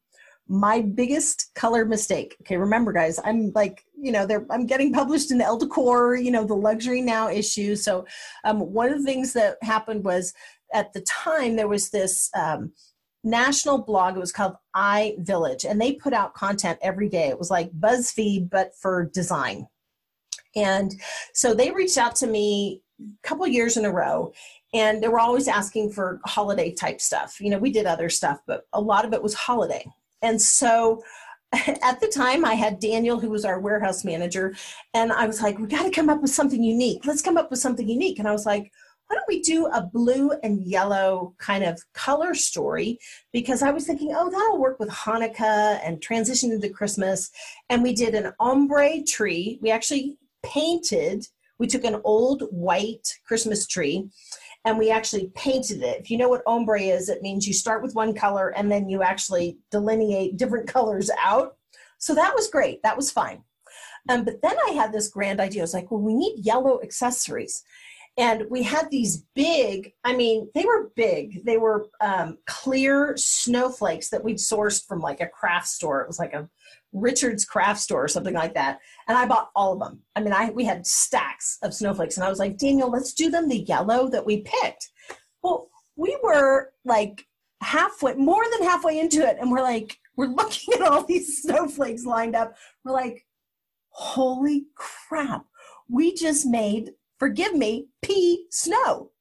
my 0.52 0.82
biggest 0.82 1.50
color 1.56 1.86
mistake. 1.86 2.36
Okay, 2.42 2.58
remember, 2.58 2.92
guys, 2.92 3.22
I'm 3.24 3.54
like, 3.56 3.86
you 3.98 4.12
know, 4.12 4.26
they're, 4.26 4.46
I'm 4.50 4.66
getting 4.66 4.92
published 4.92 5.32
in 5.32 5.40
Elle 5.40 5.58
Decor, 5.58 6.18
you 6.18 6.30
know, 6.30 6.44
the 6.44 6.54
luxury 6.54 7.00
now 7.00 7.30
issue. 7.30 7.74
So, 7.78 8.06
um, 8.44 8.60
one 8.60 8.92
of 8.92 8.98
the 8.98 9.06
things 9.06 9.32
that 9.32 9.56
happened 9.62 10.04
was 10.04 10.34
at 10.74 10.92
the 10.92 11.00
time 11.02 11.56
there 11.56 11.70
was 11.70 11.90
this 11.90 12.30
um, 12.36 12.74
national 13.24 13.78
blog. 13.78 14.18
It 14.18 14.20
was 14.20 14.34
called 14.34 14.56
iVillage, 14.76 15.64
and 15.64 15.80
they 15.80 15.94
put 15.94 16.12
out 16.12 16.34
content 16.34 16.80
every 16.82 17.08
day. 17.08 17.30
It 17.30 17.40
was 17.40 17.50
like 17.50 17.72
BuzzFeed, 17.72 18.50
but 18.50 18.72
for 18.76 19.10
design. 19.14 19.68
And 20.54 20.94
so 21.34 21.54
they 21.54 21.72
reached 21.72 21.98
out 21.98 22.18
to 22.18 22.28
me 22.28 22.82
a 23.00 23.26
couple 23.26 23.48
years 23.48 23.78
in 23.78 23.86
a 23.86 23.92
row 23.92 24.34
and 24.74 25.02
they 25.02 25.08
were 25.08 25.20
always 25.20 25.48
asking 25.48 25.92
for 25.92 26.20
holiday 26.26 26.74
type 26.74 27.00
stuff. 27.00 27.40
You 27.40 27.52
know, 27.52 27.58
we 27.58 27.72
did 27.72 27.86
other 27.86 28.10
stuff, 28.10 28.40
but 28.46 28.68
a 28.74 28.82
lot 28.82 29.06
of 29.06 29.14
it 29.14 29.24
was 29.24 29.34
holiday. 29.34 29.86
And 30.22 30.42
so 30.42 31.04
at 31.54 32.00
the 32.00 32.08
time 32.08 32.46
I 32.46 32.54
had 32.54 32.80
Daniel, 32.80 33.20
who 33.20 33.30
was 33.30 33.46
our 33.46 33.60
warehouse 33.60 34.04
manager, 34.04 34.56
and 34.94 35.12
I 35.12 35.28
was 35.28 35.42
like, 35.42 35.60
we 35.60 35.68
got 35.68 35.84
to 35.84 35.92
come 35.92 36.10
up 36.10 36.22
with 36.22 36.32
something 36.32 36.64
unique. 36.64 37.06
Let's 37.06 37.22
come 37.22 37.38
up 37.38 37.50
with 37.52 37.60
something 37.60 37.88
unique. 37.88 38.20
And 38.20 38.28
I 38.28 38.32
was 38.32 38.46
like, 38.46 38.72
why 39.08 39.16
don't 39.18 39.28
we 39.28 39.42
do 39.42 39.66
a 39.66 39.82
blue 39.82 40.32
and 40.42 40.66
yellow 40.66 41.36
kind 41.38 41.66
of 41.66 41.82
color 41.94 42.34
story? 42.34 42.98
Because 43.34 43.62
I 43.62 43.72
was 43.72 43.86
thinking, 43.86 44.14
oh, 44.16 44.30
that'll 44.30 44.62
work 44.62 44.80
with 44.80 44.88
Hanukkah 44.88 45.82
and 45.84 46.02
transition 46.02 46.54
into 46.54 46.70
Christmas. 46.70 47.30
And 47.70 47.84
we 47.84 47.94
did 47.94 48.16
an 48.16 48.32
ombre 48.40 49.04
tree. 49.04 49.60
We 49.62 49.70
actually 49.70 50.18
painted, 50.44 51.28
we 51.60 51.68
took 51.68 51.84
an 51.84 52.00
old 52.06 52.44
white 52.52 53.20
Christmas 53.26 53.68
tree 53.68 54.10
and 54.66 54.78
we 54.78 54.92
actually 54.92 55.32
painted 55.36 55.82
it. 55.82 56.00
If 56.00 56.12
you 56.12 56.18
know 56.18 56.30
what 56.30 56.44
ombre 56.46 56.82
is, 56.82 57.10
it 57.10 57.22
means 57.22 57.48
you 57.48 57.54
start 57.54 57.82
with 57.82 57.96
one 57.96 58.14
color 58.14 58.50
and 58.50 58.72
then 58.72 58.90
you 58.90 59.02
actually 59.02 59.58
delineate 59.72 60.38
different 60.38 60.68
colors 60.74 61.10
out. 61.20 61.56
So 61.98 62.14
that 62.16 62.34
was 62.36 62.50
great. 62.50 62.82
That 62.84 62.98
was 62.98 63.12
fine. 63.12 63.44
Um, 64.10 64.24
but 64.24 64.42
then 64.42 64.56
I 64.68 64.72
had 64.72 64.92
this 64.92 65.10
grand 65.10 65.40
idea. 65.40 65.62
I 65.62 65.64
was 65.64 65.74
like, 65.74 65.92
well, 65.92 66.02
we 66.02 66.14
need 66.14 66.44
yellow 66.44 66.82
accessories. 66.82 67.64
And 68.18 68.46
we 68.50 68.64
had 68.64 68.90
these 68.92 69.24
big, 69.36 69.94
I 70.04 70.16
mean, 70.16 70.50
they 70.54 70.66
were 70.66 70.92
big. 70.96 71.46
They 71.46 71.58
were 71.58 71.88
um, 72.02 72.38
clear 72.46 73.16
snowflakes 73.16 74.10
that 74.10 74.24
we'd 74.24 74.38
sourced 74.38 74.86
from 74.86 75.00
like 75.00 75.22
a 75.22 75.28
craft 75.28 75.68
store. 75.68 76.02
It 76.02 76.08
was 76.08 76.20
like 76.20 76.34
a 76.34 76.50
Richard's 76.94 77.46
craft 77.46 77.80
store 77.80 78.04
or 78.04 78.08
something 78.08 78.34
like 78.34 78.54
that. 78.56 78.80
And 79.08 79.18
I 79.18 79.26
bought 79.26 79.52
all 79.56 79.74
of 79.74 79.80
them. 79.80 80.02
I 80.16 80.22
mean, 80.22 80.34
I 80.34 80.50
we 80.50 80.66
had 80.66 80.86
stacks 80.86 81.58
of 81.64 81.74
snowflakes 81.74 82.18
and 82.18 82.26
I 82.26 82.30
was 82.30 82.40
like, 82.40 82.58
Daniel, 82.58 82.90
let's 82.90 83.14
do 83.14 83.30
them 83.30 83.48
the 83.48 83.60
yellow 83.60 84.10
that 84.10 84.26
we 84.26 84.42
picked. 84.42 84.90
Well, 85.42 85.70
we 85.96 86.18
were 86.24 86.72
like 86.86 87.26
halfway, 87.62 88.16
more 88.16 88.44
than 88.52 88.68
halfway 88.68 89.00
into 89.00 89.26
it, 89.28 89.38
and 89.40 89.52
we're 89.52 89.62
like, 89.62 89.98
we're 90.18 90.26
looking 90.36 90.74
at 90.74 90.82
all 90.82 91.04
these 91.04 91.42
snowflakes 91.42 92.06
lined 92.06 92.36
up. 92.36 92.56
We're 92.84 92.92
like, 92.92 93.26
holy 93.90 94.66
crap, 94.76 95.46
we 95.90 96.14
just 96.14 96.46
made, 96.46 96.92
forgive 97.20 97.54
me, 97.54 97.88
pea 98.02 98.46
snow. 98.50 99.12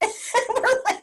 we're 0.02 0.82
like, 0.86 1.02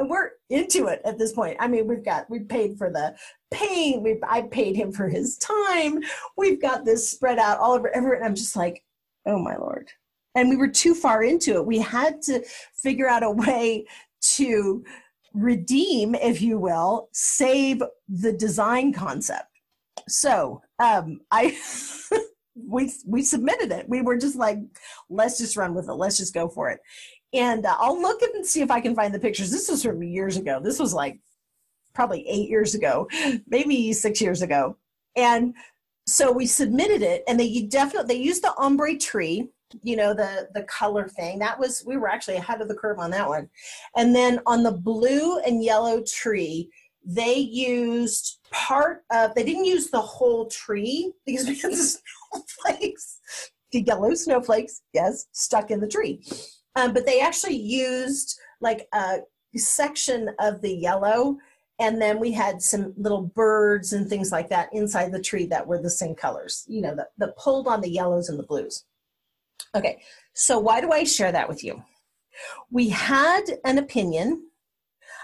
we're 0.00 0.30
into 0.48 0.86
it 0.86 1.00
at 1.04 1.18
this 1.18 1.32
point. 1.32 1.56
I 1.60 1.68
mean, 1.68 1.86
we've 1.86 2.04
got 2.04 2.28
we 2.30 2.40
paid 2.40 2.78
for 2.78 2.90
the 2.90 3.14
pain. 3.50 4.02
We 4.02 4.20
I 4.28 4.42
paid 4.42 4.76
him 4.76 4.92
for 4.92 5.08
his 5.08 5.36
time. 5.38 6.00
We've 6.36 6.60
got 6.60 6.84
this 6.84 7.08
spread 7.08 7.38
out 7.38 7.58
all 7.58 7.72
over 7.72 7.94
everywhere. 7.94 8.18
And 8.18 8.26
I'm 8.26 8.34
just 8.34 8.56
like, 8.56 8.84
oh 9.26 9.38
my 9.38 9.56
lord. 9.56 9.90
And 10.34 10.48
we 10.48 10.56
were 10.56 10.68
too 10.68 10.94
far 10.94 11.24
into 11.24 11.56
it. 11.56 11.66
We 11.66 11.78
had 11.78 12.22
to 12.22 12.44
figure 12.74 13.08
out 13.08 13.24
a 13.24 13.30
way 13.30 13.86
to 14.36 14.84
redeem, 15.34 16.14
if 16.14 16.40
you 16.40 16.58
will, 16.58 17.08
save 17.12 17.82
the 18.08 18.32
design 18.32 18.92
concept. 18.92 19.46
So 20.08 20.62
um, 20.78 21.20
I 21.30 21.56
we 22.54 22.92
we 23.06 23.22
submitted 23.22 23.70
it. 23.72 23.88
We 23.88 24.02
were 24.02 24.16
just 24.16 24.36
like, 24.36 24.58
let's 25.08 25.38
just 25.38 25.56
run 25.56 25.74
with 25.74 25.88
it. 25.88 25.94
Let's 25.94 26.16
just 26.16 26.34
go 26.34 26.48
for 26.48 26.70
it. 26.70 26.80
And 27.32 27.64
uh, 27.64 27.76
I'll 27.78 28.00
look 28.00 28.22
and 28.22 28.44
see 28.44 28.60
if 28.60 28.70
I 28.70 28.80
can 28.80 28.94
find 28.94 29.14
the 29.14 29.18
pictures. 29.18 29.50
This 29.50 29.68
was 29.68 29.82
from 29.82 30.02
years 30.02 30.36
ago. 30.36 30.60
This 30.62 30.78
was 30.78 30.92
like 30.92 31.20
probably 31.94 32.26
eight 32.28 32.48
years 32.48 32.74
ago, 32.74 33.08
maybe 33.46 33.92
six 33.92 34.20
years 34.20 34.42
ago. 34.42 34.76
And 35.16 35.54
so 36.06 36.32
we 36.32 36.46
submitted 36.46 37.02
it, 37.02 37.22
and 37.28 37.38
they 37.38 37.62
definitely 37.62 38.14
they 38.14 38.20
used 38.20 38.42
the 38.42 38.54
ombre 38.56 38.96
tree, 38.96 39.48
you 39.82 39.96
know, 39.96 40.14
the 40.14 40.48
the 40.54 40.62
color 40.64 41.08
thing. 41.08 41.38
That 41.38 41.58
was 41.58 41.84
we 41.86 41.96
were 41.96 42.08
actually 42.08 42.36
ahead 42.36 42.60
of 42.60 42.68
the 42.68 42.74
curve 42.74 42.98
on 42.98 43.10
that 43.10 43.28
one. 43.28 43.48
And 43.96 44.14
then 44.14 44.40
on 44.46 44.62
the 44.62 44.72
blue 44.72 45.38
and 45.38 45.62
yellow 45.62 46.02
tree, 46.02 46.70
they 47.04 47.36
used 47.36 48.38
part 48.50 49.04
of. 49.12 49.34
They 49.34 49.44
didn't 49.44 49.66
use 49.66 49.90
the 49.90 50.00
whole 50.00 50.46
tree 50.46 51.12
because 51.26 51.46
the 51.62 52.00
snowflakes, 52.64 53.18
the 53.70 53.82
yellow 53.82 54.14
snowflakes, 54.14 54.82
yes, 54.92 55.26
stuck 55.32 55.70
in 55.70 55.80
the 55.80 55.88
tree. 55.88 56.24
Um, 56.76 56.92
but 56.92 57.06
they 57.06 57.20
actually 57.20 57.56
used 57.56 58.38
like 58.60 58.88
a 58.92 59.18
section 59.56 60.30
of 60.38 60.60
the 60.60 60.72
yellow 60.72 61.36
and 61.80 62.00
then 62.00 62.20
we 62.20 62.30
had 62.30 62.60
some 62.60 62.92
little 62.96 63.22
birds 63.22 63.92
and 63.92 64.06
things 64.08 64.30
like 64.30 64.50
that 64.50 64.68
inside 64.72 65.10
the 65.10 65.20
tree 65.20 65.46
that 65.46 65.66
were 65.66 65.80
the 65.80 65.90
same 65.90 66.14
colors 66.14 66.64
you 66.68 66.80
know 66.80 66.94
that, 66.94 67.08
that 67.18 67.36
pulled 67.36 67.66
on 67.66 67.80
the 67.80 67.90
yellows 67.90 68.28
and 68.28 68.38
the 68.38 68.44
blues. 68.44 68.84
Okay 69.74 70.00
so 70.34 70.58
why 70.58 70.80
do 70.80 70.92
i 70.92 71.04
share 71.04 71.32
that 71.32 71.48
with 71.48 71.64
you? 71.64 71.82
We 72.70 72.88
had 72.90 73.42
an 73.64 73.78
opinion. 73.78 74.46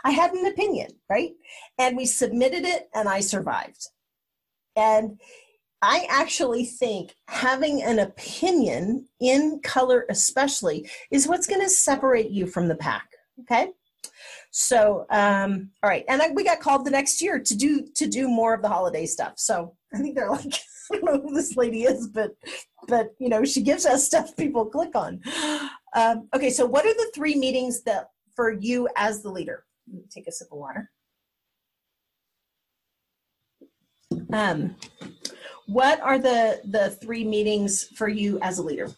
I 0.04 0.10
had 0.10 0.32
an 0.32 0.46
opinion 0.46 0.90
right? 1.08 1.32
And 1.78 1.96
we 1.96 2.06
submitted 2.06 2.64
it 2.64 2.88
and 2.94 3.08
i 3.08 3.20
survived. 3.20 3.88
And 4.74 5.20
I 5.82 6.06
actually 6.08 6.64
think 6.64 7.14
having 7.28 7.82
an 7.82 7.98
opinion 7.98 9.08
in 9.20 9.60
color, 9.62 10.06
especially, 10.08 10.88
is 11.10 11.28
what's 11.28 11.46
going 11.46 11.60
to 11.60 11.68
separate 11.68 12.30
you 12.30 12.46
from 12.46 12.68
the 12.68 12.76
pack. 12.76 13.08
Okay. 13.40 13.68
So, 14.50 15.04
um, 15.10 15.70
all 15.82 15.90
right, 15.90 16.04
and 16.08 16.22
I, 16.22 16.30
we 16.30 16.42
got 16.42 16.60
called 16.60 16.86
the 16.86 16.90
next 16.90 17.20
year 17.20 17.38
to 17.38 17.54
do 17.54 17.86
to 17.94 18.06
do 18.06 18.26
more 18.26 18.54
of 18.54 18.62
the 18.62 18.70
holiday 18.70 19.04
stuff. 19.04 19.34
So 19.36 19.74
I 19.92 19.98
think 19.98 20.14
they're 20.14 20.30
like, 20.30 20.46
I 20.92 20.96
don't 20.96 21.04
know 21.04 21.20
who 21.20 21.34
this 21.34 21.56
lady 21.56 21.82
is, 21.82 22.08
but 22.08 22.30
but 22.88 23.10
you 23.18 23.28
know, 23.28 23.44
she 23.44 23.60
gives 23.60 23.84
us 23.84 24.06
stuff 24.06 24.34
people 24.36 24.64
click 24.64 24.94
on. 24.94 25.20
Um, 25.94 26.28
okay, 26.34 26.48
so 26.48 26.64
what 26.64 26.86
are 26.86 26.94
the 26.94 27.10
three 27.14 27.34
meetings 27.34 27.82
that 27.82 28.08
for 28.34 28.50
you 28.50 28.88
as 28.96 29.22
the 29.22 29.30
leader? 29.30 29.64
Take 30.10 30.26
a 30.26 30.32
sip 30.32 30.48
of 30.50 30.58
water. 30.58 30.90
Um, 34.32 34.76
what 35.66 36.00
are 36.00 36.18
the 36.18 36.60
the 36.64 36.90
three 36.90 37.24
meetings 37.24 37.84
for 37.84 38.08
you 38.08 38.38
as 38.40 38.58
a 38.58 38.62
leader? 38.62 38.90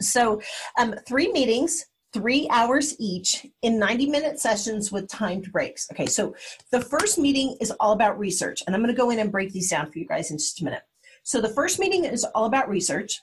So, 0.00 0.40
um, 0.78 0.94
three 1.06 1.32
meetings 1.32 1.86
three 2.12 2.48
hours 2.50 2.96
each 2.98 3.46
in 3.62 3.78
90 3.78 4.06
minute 4.06 4.40
sessions 4.40 4.90
with 4.90 5.08
timed 5.08 5.50
breaks. 5.52 5.88
Okay, 5.92 6.06
so 6.06 6.34
the 6.72 6.80
first 6.80 7.18
meeting 7.18 7.56
is 7.60 7.72
all 7.78 7.92
about 7.92 8.18
research, 8.18 8.62
and 8.66 8.74
I'm 8.74 8.82
going 8.82 8.94
to 8.94 9.00
go 9.00 9.10
in 9.10 9.18
and 9.18 9.30
break 9.30 9.52
these 9.52 9.70
down 9.70 9.90
for 9.90 9.98
you 9.98 10.06
guys 10.06 10.30
in 10.30 10.38
just 10.38 10.60
a 10.60 10.64
minute. 10.64 10.82
So 11.22 11.40
the 11.40 11.54
first 11.54 11.78
meeting 11.78 12.04
is 12.04 12.24
all 12.34 12.46
about 12.46 12.68
research. 12.68 13.20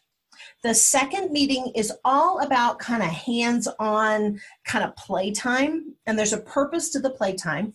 The 0.64 0.74
second 0.74 1.32
meeting 1.32 1.72
is 1.76 1.92
all 2.06 2.40
about 2.40 2.80
kind 2.80 3.02
of 3.04 3.10
hands 3.10 3.68
on 3.80 4.40
kind 4.66 4.86
of 4.86 4.96
playtime, 4.96 5.96
and 6.06 6.18
there's 6.18 6.34
a 6.34 6.42
purpose 6.42 6.90
to 6.92 7.00
the 7.00 7.10
playtime. 7.10 7.74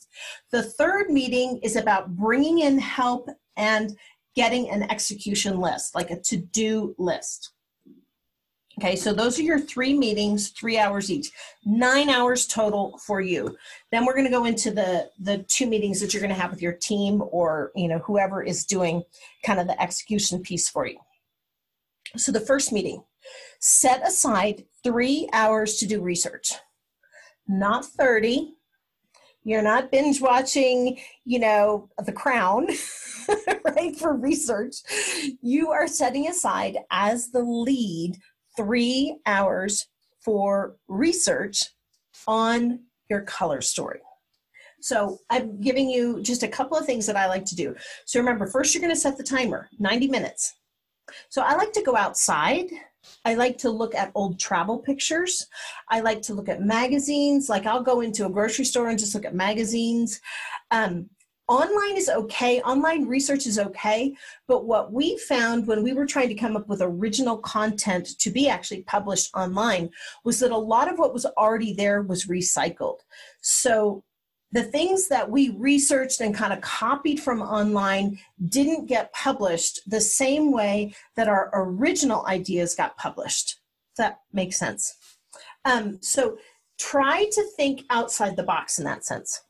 The 0.50 0.62
third 0.62 1.10
meeting 1.10 1.58
is 1.62 1.76
about 1.76 2.16
bringing 2.16 2.60
in 2.60 2.78
help 2.78 3.28
and 3.56 3.96
getting 4.34 4.70
an 4.70 4.84
execution 4.90 5.60
list, 5.60 5.94
like 5.94 6.10
a 6.10 6.20
to 6.20 6.36
do 6.36 6.94
list. 6.98 7.52
Okay, 8.80 8.96
so 8.96 9.12
those 9.12 9.38
are 9.38 9.42
your 9.42 9.60
three 9.60 9.92
meetings, 9.92 10.48
three 10.48 10.78
hours 10.78 11.10
each, 11.10 11.30
nine 11.66 12.08
hours 12.08 12.46
total 12.46 12.98
for 13.04 13.20
you. 13.20 13.54
Then 13.90 14.06
we're 14.06 14.14
going 14.14 14.24
to 14.24 14.30
go 14.30 14.46
into 14.46 14.70
the 14.70 15.10
the 15.20 15.44
two 15.48 15.66
meetings 15.66 16.00
that 16.00 16.14
you're 16.14 16.22
going 16.22 16.34
to 16.34 16.40
have 16.40 16.50
with 16.50 16.62
your 16.62 16.72
team 16.72 17.22
or 17.30 17.70
you 17.74 17.88
know 17.88 17.98
whoever 17.98 18.42
is 18.42 18.64
doing 18.64 19.02
kind 19.44 19.60
of 19.60 19.66
the 19.66 19.80
execution 19.80 20.40
piece 20.40 20.70
for 20.70 20.86
you. 20.86 20.98
So 22.16 22.32
the 22.32 22.40
first 22.40 22.72
meeting, 22.72 23.04
set 23.60 24.06
aside 24.06 24.64
three 24.82 25.28
hours 25.32 25.76
to 25.76 25.86
do 25.86 26.00
research, 26.00 26.54
not 27.46 27.84
thirty. 27.84 28.54
You're 29.44 29.62
not 29.62 29.90
binge 29.90 30.20
watching, 30.20 30.98
you 31.24 31.38
know, 31.38 31.88
The 32.04 32.12
Crown, 32.12 32.68
right, 33.64 33.96
for 33.96 34.14
research. 34.14 34.76
You 35.42 35.70
are 35.70 35.88
setting 35.88 36.28
aside 36.28 36.78
as 36.90 37.30
the 37.30 37.42
lead 37.42 38.18
three 38.56 39.18
hours 39.26 39.88
for 40.20 40.76
research 40.88 41.64
on 42.28 42.80
your 43.10 43.22
color 43.22 43.60
story. 43.60 44.00
So 44.80 45.18
I'm 45.30 45.60
giving 45.60 45.88
you 45.88 46.22
just 46.22 46.42
a 46.42 46.48
couple 46.48 46.76
of 46.76 46.86
things 46.86 47.06
that 47.06 47.16
I 47.16 47.26
like 47.26 47.44
to 47.46 47.56
do. 47.56 47.74
So 48.04 48.18
remember, 48.18 48.46
first 48.46 48.74
you're 48.74 48.82
going 48.82 48.94
to 48.94 49.00
set 49.00 49.16
the 49.16 49.22
timer, 49.22 49.68
90 49.78 50.08
minutes. 50.08 50.54
So 51.28 51.42
I 51.42 51.54
like 51.54 51.72
to 51.72 51.82
go 51.82 51.96
outside. 51.96 52.66
I 53.24 53.34
like 53.34 53.58
to 53.58 53.70
look 53.70 53.94
at 53.94 54.12
old 54.14 54.38
travel 54.38 54.78
pictures. 54.78 55.46
I 55.88 56.00
like 56.00 56.22
to 56.22 56.34
look 56.34 56.48
at 56.48 56.62
magazines. 56.62 57.48
Like 57.48 57.66
I'll 57.66 57.82
go 57.82 58.00
into 58.00 58.26
a 58.26 58.30
grocery 58.30 58.64
store 58.64 58.88
and 58.88 58.98
just 58.98 59.14
look 59.14 59.24
at 59.24 59.34
magazines. 59.34 60.20
Um, 60.70 61.10
online 61.48 61.96
is 61.96 62.08
okay 62.08 62.60
online 62.62 63.06
research 63.06 63.46
is 63.46 63.58
okay 63.58 64.14
but 64.46 64.64
what 64.64 64.92
we 64.92 65.18
found 65.18 65.66
when 65.66 65.82
we 65.82 65.92
were 65.92 66.06
trying 66.06 66.28
to 66.28 66.36
come 66.36 66.56
up 66.56 66.68
with 66.68 66.80
original 66.80 67.36
content 67.36 68.16
to 68.18 68.30
be 68.30 68.48
actually 68.48 68.82
published 68.82 69.34
online 69.34 69.90
was 70.24 70.38
that 70.38 70.52
a 70.52 70.56
lot 70.56 70.90
of 70.90 70.98
what 70.98 71.12
was 71.12 71.26
already 71.36 71.74
there 71.74 72.00
was 72.02 72.26
recycled 72.26 73.00
so 73.40 74.04
the 74.52 74.62
things 74.62 75.08
that 75.08 75.30
we 75.30 75.50
researched 75.58 76.20
and 76.20 76.34
kind 76.34 76.52
of 76.52 76.60
copied 76.60 77.20
from 77.20 77.42
online 77.42 78.18
didn't 78.48 78.86
get 78.86 79.12
published 79.12 79.80
the 79.86 80.00
same 80.00 80.52
way 80.52 80.94
that 81.16 81.28
our 81.28 81.50
original 81.54 82.26
ideas 82.26 82.74
got 82.74 82.96
published 82.96 83.60
that 83.96 84.20
makes 84.32 84.58
sense 84.58 84.96
um, 85.64 85.98
so 86.00 86.36
try 86.78 87.24
to 87.32 87.44
think 87.56 87.82
outside 87.90 88.36
the 88.36 88.42
box 88.42 88.78
in 88.78 88.84
that 88.84 89.04
sense 89.04 89.42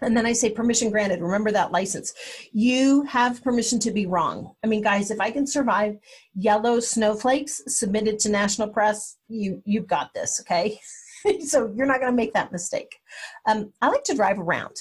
and 0.00 0.16
then 0.16 0.26
I 0.26 0.32
say 0.32 0.50
permission 0.50 0.90
granted. 0.90 1.20
Remember 1.20 1.50
that 1.50 1.72
license. 1.72 2.14
You 2.52 3.02
have 3.02 3.42
permission 3.42 3.78
to 3.80 3.90
be 3.90 4.06
wrong. 4.06 4.52
I 4.62 4.66
mean, 4.66 4.82
guys, 4.82 5.10
if 5.10 5.20
I 5.20 5.30
can 5.30 5.46
survive 5.46 5.96
yellow 6.34 6.80
snowflakes 6.80 7.62
submitted 7.66 8.18
to 8.20 8.28
national 8.28 8.68
press, 8.68 9.16
you 9.28 9.62
you've 9.64 9.88
got 9.88 10.14
this, 10.14 10.40
okay? 10.40 10.78
so 11.46 11.72
you're 11.74 11.86
not 11.86 12.00
going 12.00 12.12
to 12.12 12.16
make 12.16 12.32
that 12.34 12.52
mistake. 12.52 13.00
Um, 13.46 13.72
I 13.80 13.88
like 13.88 14.04
to 14.04 14.14
drive 14.14 14.38
around. 14.38 14.76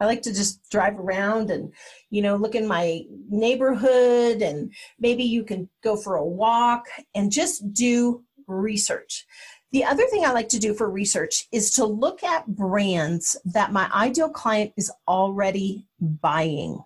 I 0.00 0.06
like 0.06 0.22
to 0.22 0.34
just 0.34 0.68
drive 0.68 0.98
around 0.98 1.50
and, 1.50 1.72
you 2.10 2.22
know, 2.22 2.34
look 2.34 2.56
in 2.56 2.66
my 2.66 3.02
neighborhood 3.30 4.42
and 4.42 4.72
maybe 4.98 5.22
you 5.22 5.44
can 5.44 5.68
go 5.84 5.96
for 5.96 6.16
a 6.16 6.24
walk 6.24 6.86
and 7.14 7.30
just 7.30 7.72
do 7.72 8.24
research. 8.48 9.24
The 9.70 9.84
other 9.84 10.04
thing 10.06 10.24
I 10.24 10.32
like 10.32 10.48
to 10.50 10.58
do 10.58 10.74
for 10.74 10.90
research 10.90 11.46
is 11.50 11.70
to 11.72 11.86
look 11.86 12.22
at 12.22 12.46
brands 12.46 13.36
that 13.44 13.72
my 13.72 13.88
ideal 13.94 14.28
client 14.28 14.72
is 14.76 14.92
already 15.08 15.86
buying 16.00 16.82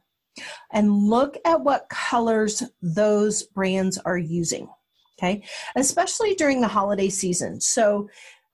and 0.73 0.92
look 0.92 1.37
at 1.45 1.62
what 1.62 1.88
colors 1.88 2.62
those 2.83 3.42
brands 3.42 3.99
are 3.99 4.19
using. 4.19 4.69
Okay, 5.19 5.42
especially 5.77 6.35
during 6.35 6.61
the 6.61 6.69
holiday 6.69 7.09
season. 7.09 7.59
So, 7.59 8.07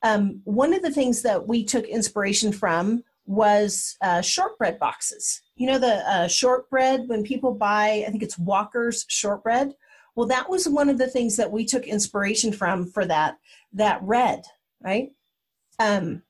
um, 0.03 0.41
one 0.45 0.75
of 0.75 0.83
the 0.83 0.91
things 0.91 1.23
that 1.23 1.47
we 1.47 1.65
took 1.65 1.87
inspiration 1.87 2.53
from 2.53 3.05
was 3.27 3.97
uh, 4.03 4.21
shortbread 4.21 4.79
boxes. 4.79 5.41
You 5.57 5.69
know, 5.69 5.79
the 5.79 6.09
uh, 6.11 6.29
shortbread, 6.29 7.09
when 7.09 7.23
people 7.23 7.55
buy, 7.55 8.05
I 8.07 8.11
think 8.11 8.23
it's 8.23 8.39
Walker's 8.39 9.05
shortbread. 9.09 9.75
Well, 10.15 10.27
that 10.27 10.49
was 10.51 10.69
one 10.69 10.89
of 10.89 10.99
the 10.99 11.09
things 11.09 11.37
that 11.37 11.51
we 11.51 11.65
took 11.65 11.87
inspiration 11.87 12.53
from 12.53 12.87
for 12.87 13.07
that 13.07 13.39
that 13.73 14.01
red, 14.03 14.43
right? 14.83 15.11
Um, 15.79 16.23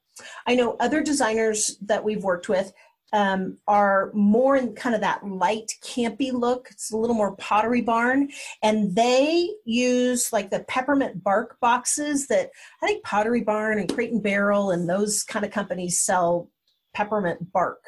I 0.46 0.54
know 0.54 0.76
other 0.78 1.02
designers 1.02 1.78
that 1.80 2.04
we've 2.04 2.22
worked 2.22 2.48
with 2.48 2.72
um, 3.12 3.58
are 3.68 4.10
more 4.14 4.56
in 4.56 4.74
kind 4.74 4.94
of 4.94 5.00
that 5.02 5.26
light 5.26 5.72
campy 5.82 6.32
look. 6.32 6.68
It's 6.70 6.92
a 6.92 6.96
little 6.96 7.16
more 7.16 7.36
pottery 7.36 7.82
barn, 7.82 8.30
and 8.62 8.94
they 8.94 9.50
use 9.64 10.32
like 10.32 10.50
the 10.50 10.64
peppermint 10.64 11.22
bark 11.22 11.58
boxes 11.60 12.26
that 12.28 12.50
I 12.82 12.86
think 12.86 13.04
Pottery 13.04 13.42
Barn 13.42 13.78
and 13.78 13.92
Crate 13.92 14.12
and 14.12 14.22
Barrel 14.22 14.70
and 14.70 14.88
those 14.88 15.22
kind 15.22 15.44
of 15.44 15.50
companies 15.50 16.00
sell 16.00 16.50
peppermint 16.94 17.52
bark. 17.52 17.82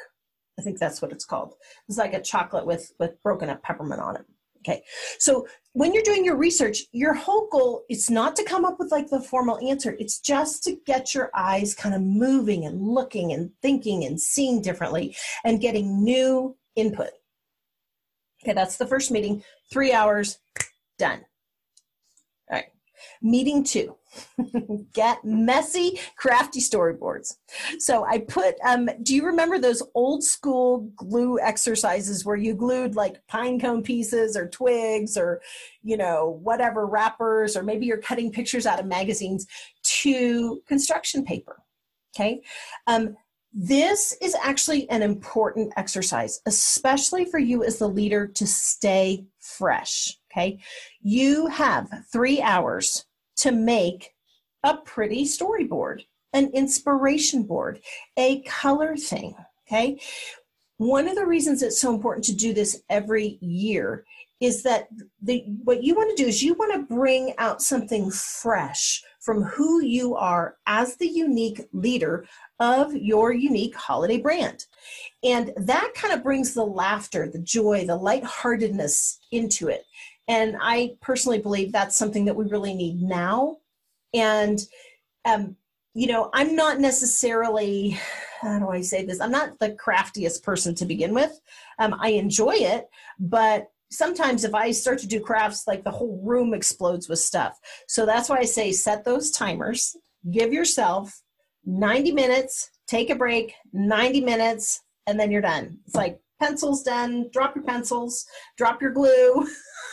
I 0.57 0.61
think 0.61 0.79
that's 0.79 1.01
what 1.01 1.11
it's 1.11 1.25
called. 1.25 1.55
It's 1.89 1.97
like 1.97 2.13
a 2.13 2.21
chocolate 2.21 2.65
with 2.65 2.91
with 2.99 3.21
broken 3.23 3.49
up 3.49 3.63
peppermint 3.63 4.01
on 4.01 4.15
it. 4.17 4.25
Okay, 4.65 4.81
so 5.19 5.45
when 5.73 5.93
you're 5.93 6.01
doing 6.01 6.25
your 6.25 6.37
research, 6.37 6.85
your 6.91 7.13
whole 7.13 7.47
goal 7.51 7.83
is 7.87 8.09
not 8.09 8.35
to 8.37 8.43
come 8.43 8.65
up 8.65 8.79
with 8.79 8.91
like 8.91 9.09
the 9.09 9.21
formal 9.21 9.59
answer. 9.59 9.95
It's 9.99 10.19
just 10.19 10.63
to 10.63 10.77
get 10.87 11.13
your 11.13 11.29
eyes 11.35 11.75
kind 11.75 11.93
of 11.93 12.01
moving 12.01 12.65
and 12.65 12.81
looking 12.81 13.31
and 13.31 13.51
thinking 13.61 14.05
and 14.05 14.19
seeing 14.19 14.61
differently 14.61 15.15
and 15.43 15.61
getting 15.61 16.03
new 16.03 16.55
input. 16.75 17.11
Okay, 18.41 18.53
that's 18.53 18.77
the 18.77 18.87
first 18.87 19.11
meeting. 19.11 19.43
Three 19.71 19.93
hours, 19.93 20.39
done. 20.97 21.25
All 22.49 22.55
right. 22.57 22.65
Meeting 23.21 23.63
two. 23.63 23.95
Get 24.93 25.23
messy, 25.23 25.99
crafty 26.15 26.59
storyboards. 26.59 27.37
So 27.79 28.05
I 28.05 28.19
put, 28.19 28.55
um, 28.65 28.89
do 29.03 29.15
you 29.15 29.25
remember 29.25 29.59
those 29.59 29.83
old 29.93 30.23
school 30.23 30.89
glue 30.95 31.39
exercises 31.39 32.25
where 32.25 32.35
you 32.35 32.53
glued 32.53 32.95
like 32.95 33.25
pine 33.27 33.59
cone 33.59 33.83
pieces 33.83 34.35
or 34.35 34.47
twigs 34.47 35.17
or, 35.17 35.41
you 35.83 35.97
know, 35.97 36.39
whatever 36.41 36.85
wrappers, 36.85 37.55
or 37.55 37.63
maybe 37.63 37.85
you're 37.85 37.97
cutting 37.97 38.31
pictures 38.31 38.65
out 38.65 38.79
of 38.79 38.85
magazines 38.85 39.47
to 39.83 40.61
construction 40.67 41.23
paper? 41.23 41.61
Okay. 42.15 42.41
Um, 42.87 43.15
this 43.57 44.17
is 44.21 44.35
actually 44.41 44.89
an 44.89 45.01
important 45.01 45.71
exercise, 45.77 46.41
especially 46.45 47.23
for 47.23 47.39
you 47.39 47.63
as 47.63 47.79
the 47.79 47.87
leader 47.87 48.27
to 48.27 48.45
stay 48.45 49.25
fresh. 49.39 50.17
Okay. 50.29 50.59
You 51.01 51.47
have 51.47 51.89
three 52.11 52.41
hours 52.41 53.05
to 53.37 53.51
make 53.51 54.13
a 54.63 54.77
pretty 54.77 55.25
storyboard, 55.25 56.01
an 56.33 56.49
inspiration 56.53 57.43
board, 57.43 57.79
a 58.17 58.41
color 58.41 58.95
thing. 58.97 59.35
Okay. 59.67 59.99
One 60.77 61.07
of 61.07 61.15
the 61.15 61.25
reasons 61.25 61.63
it's 61.63 61.79
so 61.79 61.93
important 61.93 62.25
to 62.25 62.35
do 62.35 62.53
this 62.53 62.81
every 62.89 63.37
year 63.41 64.05
is 64.41 64.63
that 64.63 64.87
the, 65.21 65.43
what 65.63 65.83
you 65.83 65.95
want 65.95 66.15
to 66.15 66.21
do 66.21 66.27
is 66.27 66.43
you 66.43 66.53
want 66.55 66.73
to 66.73 66.93
bring 66.93 67.33
out 67.37 67.61
something 67.61 68.11
fresh 68.11 69.01
from 69.21 69.43
who 69.43 69.81
you 69.81 70.15
are 70.15 70.57
as 70.67 70.97
the 70.97 71.07
unique 71.07 71.61
leader 71.71 72.27
of 72.59 72.93
your 72.93 73.33
unique 73.33 73.75
holiday 73.75 74.17
brand. 74.17 74.65
And 75.23 75.53
that 75.55 75.93
kind 75.95 76.13
of 76.13 76.23
brings 76.23 76.53
the 76.53 76.65
laughter, 76.65 77.29
the 77.31 77.39
joy, 77.39 77.85
the 77.85 77.95
lightheartedness 77.95 79.19
into 79.31 79.69
it. 79.69 79.85
And 80.27 80.57
I 80.59 80.95
personally 81.01 81.39
believe 81.39 81.71
that's 81.71 81.95
something 81.95 82.25
that 82.25 82.35
we 82.35 82.45
really 82.45 82.73
need 82.73 83.01
now. 83.01 83.57
And, 84.13 84.59
um, 85.25 85.55
you 85.93 86.07
know, 86.07 86.29
I'm 86.33 86.55
not 86.55 86.79
necessarily, 86.79 87.97
how 88.41 88.59
do 88.59 88.69
I 88.69 88.81
say 88.81 89.05
this? 89.05 89.21
I'm 89.21 89.31
not 89.31 89.59
the 89.59 89.73
craftiest 89.73 90.43
person 90.43 90.73
to 90.75 90.85
begin 90.85 91.13
with. 91.13 91.39
Um, 91.79 91.95
I 91.99 92.09
enjoy 92.09 92.55
it, 92.55 92.87
but 93.19 93.67
sometimes 93.91 94.43
if 94.43 94.53
I 94.53 94.71
start 94.71 94.99
to 94.99 95.07
do 95.07 95.19
crafts, 95.19 95.67
like 95.67 95.83
the 95.83 95.91
whole 95.91 96.19
room 96.23 96.53
explodes 96.53 97.07
with 97.07 97.19
stuff. 97.19 97.59
So 97.87 98.05
that's 98.05 98.29
why 98.29 98.37
I 98.37 98.45
say 98.45 98.71
set 98.71 99.05
those 99.05 99.31
timers, 99.31 99.95
give 100.31 100.51
yourself 100.51 101.21
90 101.65 102.11
minutes, 102.11 102.71
take 102.87 103.09
a 103.09 103.15
break, 103.15 103.53
90 103.73 104.21
minutes, 104.21 104.81
and 105.07 105.19
then 105.19 105.31
you're 105.31 105.41
done. 105.41 105.79
It's 105.85 105.95
like 105.95 106.19
pencils 106.41 106.83
done, 106.83 107.29
drop 107.31 107.55
your 107.55 107.63
pencils, 107.63 108.25
drop 108.57 108.81
your 108.81 108.91
glue, 108.91 109.47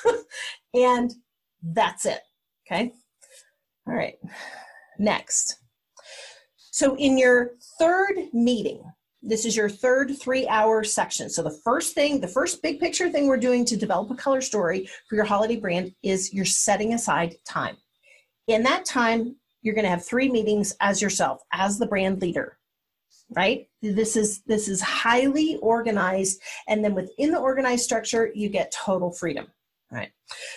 and 0.75 1.13
that's 1.63 2.07
it. 2.07 2.21
Okay. 2.67 2.93
All 3.87 3.95
right. 3.95 4.15
Next. 4.99 5.57
So, 6.71 6.97
in 6.97 7.19
your 7.19 7.53
third 7.79 8.15
meeting, 8.33 8.83
this 9.23 9.45
is 9.45 9.57
your 9.57 9.69
third 9.69 10.13
three 10.21 10.49
hour 10.49 10.83
section. 10.85 11.29
So, 11.29 11.43
the 11.43 11.59
first 11.65 11.95
thing, 11.95 12.21
the 12.21 12.29
first 12.29 12.63
big 12.63 12.81
picture 12.81 13.11
thing 13.11 13.27
we're 13.27 13.37
doing 13.37 13.65
to 13.67 13.77
develop 13.77 14.11
a 14.11 14.15
color 14.15 14.41
story 14.41 14.89
for 15.09 15.17
your 15.17 15.25
holiday 15.25 15.57
brand 15.57 15.93
is 16.03 16.33
you're 16.33 16.45
setting 16.45 16.95
aside 16.95 17.35
time. 17.47 17.77
In 18.49 18.63
that 18.65 18.85
time, 18.85 19.37
you're 19.61 19.75
going 19.75 19.85
to 19.85 19.91
have 19.91 20.05
three 20.05 20.29
meetings 20.29 20.75
as 20.81 21.01
yourself, 21.01 21.41
as 21.53 21.79
the 21.79 21.87
brand 21.87 22.21
leader 22.21 22.59
right 23.35 23.67
this 23.83 24.17
is 24.17 24.43
this 24.43 24.69
is 24.69 24.81
highly 24.81 25.57
organized 25.57 26.41
and 26.69 26.85
then 26.85 26.95
within 26.95 27.33
the 27.33 27.39
organized 27.39 27.83
structure 27.83 28.31
you 28.35 28.49
get 28.49 28.73
total 28.73 29.11
freedom. 29.11 29.47
Right. 29.91 30.11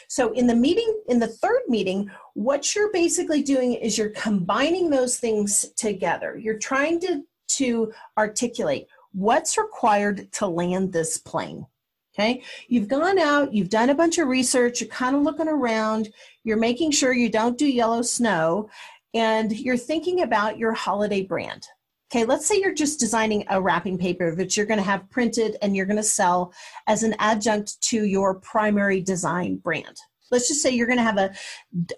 So 0.07 0.31
in 0.31 0.47
the 0.47 0.55
meeting 0.55 1.01
in 1.09 1.19
the 1.19 1.27
third 1.27 1.61
meeting 1.67 2.09
what 2.35 2.75
you're 2.75 2.91
basically 2.91 3.41
doing 3.41 3.73
is 3.73 3.97
you're 3.97 4.09
combining 4.09 4.89
those 4.89 5.17
things 5.17 5.65
together. 5.75 6.37
You're 6.37 6.59
trying 6.59 6.99
to 7.01 7.23
to 7.47 7.91
articulate 8.17 8.87
what's 9.11 9.57
required 9.57 10.31
to 10.33 10.47
land 10.47 10.93
this 10.93 11.17
plane. 11.17 11.65
Okay? 12.13 12.43
You've 12.67 12.87
gone 12.87 13.19
out 13.19 13.53
you've 13.53 13.69
done 13.69 13.89
a 13.89 13.95
bunch 13.95 14.19
of 14.19 14.27
research 14.27 14.81
you're 14.81 14.89
kind 14.89 15.15
of 15.15 15.23
looking 15.23 15.49
around 15.49 16.09
you're 16.43 16.57
making 16.57 16.91
sure 16.91 17.11
you 17.11 17.29
don't 17.29 17.57
do 17.57 17.67
yellow 17.67 18.03
snow 18.03 18.69
and 19.13 19.51
you're 19.57 19.77
thinking 19.77 20.21
about 20.21 20.57
your 20.57 20.73
holiday 20.73 21.23
brand 21.23 21.67
Okay, 22.15 22.23
let's 22.23 22.47
say 22.47 22.61
you're 22.61 22.73
just 22.73 22.97
designing 22.97 23.43
a 23.49 23.61
wrapping 23.61 23.97
paper 23.97 24.33
that 24.35 24.55
you're 24.55 24.65
going 24.65 24.77
to 24.77 24.85
have 24.85 25.09
printed 25.09 25.57
and 25.61 25.75
you're 25.75 25.85
going 25.85 25.97
to 25.97 26.01
sell 26.03 26.53
as 26.87 27.03
an 27.03 27.13
adjunct 27.19 27.81
to 27.89 28.05
your 28.05 28.35
primary 28.35 29.01
design 29.01 29.57
brand. 29.57 29.97
Let's 30.31 30.47
just 30.47 30.61
say 30.61 30.69
you're 30.69 30.87
going 30.87 30.99
to 30.99 31.03
have 31.03 31.17
a, 31.17 31.33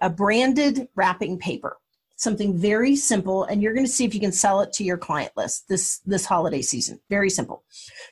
a 0.01 0.09
branded 0.09 0.87
wrapping 0.95 1.37
paper, 1.37 1.77
something 2.15 2.57
very 2.57 2.95
simple, 2.95 3.43
and 3.43 3.61
you're 3.61 3.75
going 3.75 3.85
to 3.85 3.91
see 3.91 4.05
if 4.05 4.15
you 4.15 4.19
can 4.19 4.31
sell 4.31 4.61
it 4.61 4.73
to 4.73 4.83
your 4.83 4.97
client 4.97 5.33
list 5.37 5.69
this, 5.69 5.99
this 5.99 6.25
holiday 6.25 6.63
season. 6.63 6.99
Very 7.11 7.29
simple. 7.29 7.63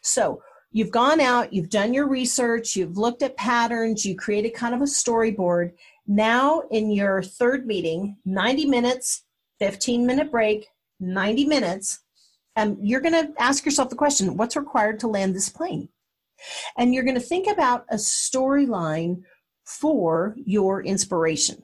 So 0.03 0.43
you've 0.71 0.91
gone 0.91 1.19
out, 1.19 1.53
you've 1.53 1.71
done 1.71 1.91
your 1.91 2.07
research, 2.07 2.75
you've 2.75 2.99
looked 2.99 3.23
at 3.23 3.35
patterns, 3.35 4.05
you 4.05 4.15
created 4.15 4.53
kind 4.53 4.75
of 4.75 4.81
a 4.81 4.83
storyboard. 4.83 5.71
Now, 6.05 6.65
in 6.69 6.91
your 6.91 7.23
third 7.23 7.65
meeting, 7.65 8.17
90 8.25 8.67
minutes, 8.67 9.23
15 9.57 10.05
minute 10.05 10.29
break, 10.29 10.67
90 10.99 11.45
minutes, 11.45 11.99
and 12.55 12.77
you're 12.81 13.01
going 13.01 13.13
to 13.13 13.33
ask 13.41 13.65
yourself 13.65 13.89
the 13.89 13.95
question 13.95 14.37
what's 14.37 14.55
required 14.55 14.99
to 15.01 15.07
land 15.07 15.35
this 15.35 15.49
plane? 15.49 15.89
And 16.77 16.93
you're 16.93 17.03
going 17.03 17.15
to 17.15 17.21
think 17.21 17.47
about 17.47 17.85
a 17.89 17.95
storyline 17.95 19.21
for 19.65 20.35
your 20.37 20.83
inspiration. 20.83 21.63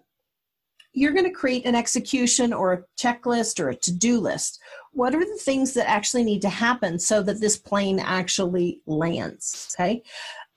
You're 0.94 1.14
going 1.14 1.26
to 1.26 1.32
create 1.32 1.66
an 1.66 1.76
execution 1.76 2.52
or 2.52 2.74
a 2.74 2.84
checklist 3.00 3.60
or 3.60 3.70
a 3.70 3.76
to 3.76 3.94
do 3.94 4.20
list. 4.20 4.60
What 4.92 5.16
are 5.16 5.24
the 5.24 5.40
things 5.42 5.74
that 5.74 5.90
actually 5.90 6.24
need 6.24 6.42
to 6.42 6.50
happen 6.50 7.00
so 7.00 7.24
that 7.24 7.40
this 7.40 7.58
plane 7.58 8.00
actually 8.00 8.82
lands? 8.86 9.74
Okay. 9.76 10.04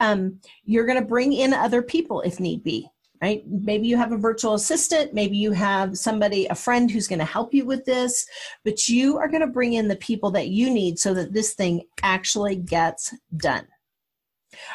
Um, 0.01 0.41
you're 0.65 0.87
going 0.87 0.99
to 0.99 1.07
bring 1.07 1.33
in 1.33 1.55
other 1.55 1.83
people 1.83 2.21
if 2.23 2.41
need 2.41 2.65
be 2.65 2.89
right? 3.25 3.43
Maybe 3.49 3.89
you 3.89 3.97
have 3.97 4.13
a 4.13 4.19
virtual 4.19 4.53
assistant, 4.53 5.15
maybe 5.15 5.39
you 5.39 5.53
have 5.53 5.97
somebody, 5.97 6.45
a 6.49 6.55
friend 6.55 6.91
who's 6.91 7.09
going 7.09 7.21
to 7.21 7.25
help 7.25 7.55
you 7.55 7.65
with 7.65 7.87
this, 7.87 8.27
but 8.65 8.87
you 8.87 9.17
are 9.17 9.29
going 9.29 9.41
to 9.41 9.47
bring 9.47 9.73
in 9.73 9.89
the 9.89 9.97
people 9.97 10.31
that 10.33 10.49
you 10.49 10.69
need 10.69 10.99
so 10.99 11.15
that 11.15 11.33
this 11.33 11.55
thing 11.55 11.81
actually 12.03 12.57
gets 12.57 13.15
done. 13.39 13.67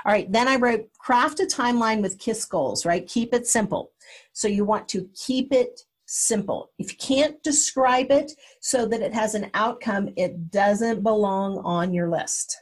All 0.03 0.11
right, 0.11 0.31
then 0.31 0.47
I 0.47 0.55
wrote 0.55 0.89
craft 0.97 1.41
a 1.41 1.43
timeline 1.43 2.01
with 2.01 2.17
KISS 2.17 2.43
goals, 2.45 2.87
right? 2.87 3.05
Keep 3.05 3.35
it 3.35 3.45
simple. 3.45 3.91
So 4.33 4.47
you 4.47 4.65
want 4.65 4.87
to 4.89 5.07
keep 5.13 5.53
it 5.53 5.81
simple. 6.07 6.71
If 6.79 6.91
you 6.91 6.97
can't 6.97 7.43
describe 7.43 8.09
it 8.09 8.31
so 8.61 8.87
that 8.87 9.03
it 9.03 9.13
has 9.13 9.35
an 9.35 9.51
outcome, 9.53 10.09
it 10.17 10.49
doesn't 10.49 11.03
belong 11.03 11.59
on 11.59 11.93
your 11.93 12.09
list. 12.09 12.57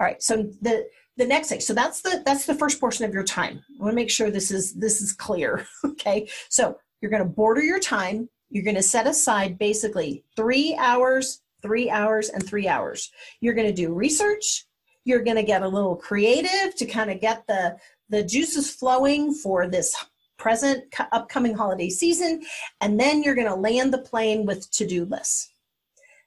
All 0.00 0.04
right, 0.04 0.20
so 0.20 0.50
the 0.60 0.88
the 1.22 1.28
next 1.28 1.48
thing. 1.48 1.60
So 1.60 1.72
that's 1.72 2.02
the 2.02 2.22
that's 2.26 2.46
the 2.46 2.54
first 2.54 2.80
portion 2.80 3.04
of 3.04 3.14
your 3.14 3.24
time. 3.24 3.64
I 3.78 3.82
want 3.82 3.92
to 3.92 3.96
make 3.96 4.10
sure 4.10 4.30
this 4.30 4.50
is 4.50 4.74
this 4.74 5.00
is 5.00 5.12
clear 5.12 5.66
okay? 5.84 6.28
So 6.48 6.78
you're 7.00 7.10
going 7.10 7.22
to 7.22 7.28
border 7.28 7.62
your 7.62 7.80
time. 7.80 8.28
You're 8.50 8.64
going 8.64 8.76
to 8.76 8.82
set 8.82 9.06
aside 9.06 9.58
basically 9.58 10.24
three 10.36 10.76
hours 10.78 11.42
three 11.62 11.88
hours 11.88 12.28
and 12.28 12.44
three 12.44 12.66
hours. 12.66 13.10
You're 13.40 13.54
going 13.54 13.68
to 13.68 13.72
do 13.72 13.94
research. 13.94 14.66
You're 15.04 15.22
going 15.22 15.36
to 15.36 15.44
get 15.44 15.62
a 15.62 15.68
little 15.68 15.96
creative 15.96 16.74
to 16.76 16.86
kind 16.86 17.10
of 17.10 17.20
get 17.20 17.46
the 17.46 17.76
the 18.08 18.24
juices 18.24 18.70
flowing 18.70 19.32
for 19.32 19.68
this 19.68 19.94
present 20.38 20.84
upcoming 21.12 21.54
holiday 21.54 21.88
season 21.88 22.42
and 22.80 22.98
then 22.98 23.22
you're 23.22 23.36
going 23.36 23.48
to 23.48 23.54
land 23.54 23.92
the 23.92 23.98
plane 23.98 24.44
with 24.44 24.68
to-do 24.72 25.04
lists. 25.04 25.50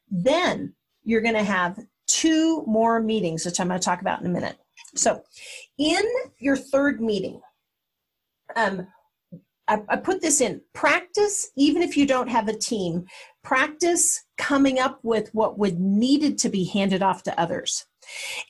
Then 0.10 0.74
you're 1.04 1.22
going 1.22 1.36
to 1.36 1.44
have 1.44 1.78
two 2.08 2.64
more 2.68 3.02
meetings 3.02 3.46
which 3.46 3.60
i'm 3.60 3.68
going 3.68 3.80
to 3.80 3.84
talk 3.84 4.02
about 4.02 4.20
in 4.20 4.28
a 4.28 4.30
minute 4.30 4.58
so, 4.96 5.24
in 5.78 6.04
your 6.40 6.56
third 6.58 7.02
meeting, 7.02 7.42
um, 8.56 8.88
I, 9.68 9.80
I 9.90 9.96
put 9.98 10.22
this 10.22 10.42
in 10.42 10.62
practice, 10.74 11.50
even 11.56 11.82
if 11.82 11.98
you 11.98 12.06
don't 12.06 12.30
have 12.30 12.48
a 12.48 12.58
team, 12.58 13.06
practice 13.44 14.24
coming 14.38 14.80
up 14.80 15.00
with 15.04 15.34
what 15.34 15.58
would 15.58 15.80
needed 15.80 16.38
to 16.40 16.50
be 16.50 16.66
handed 16.66 17.02
off 17.02 17.24
to 17.24 17.40
others. 17.40 17.86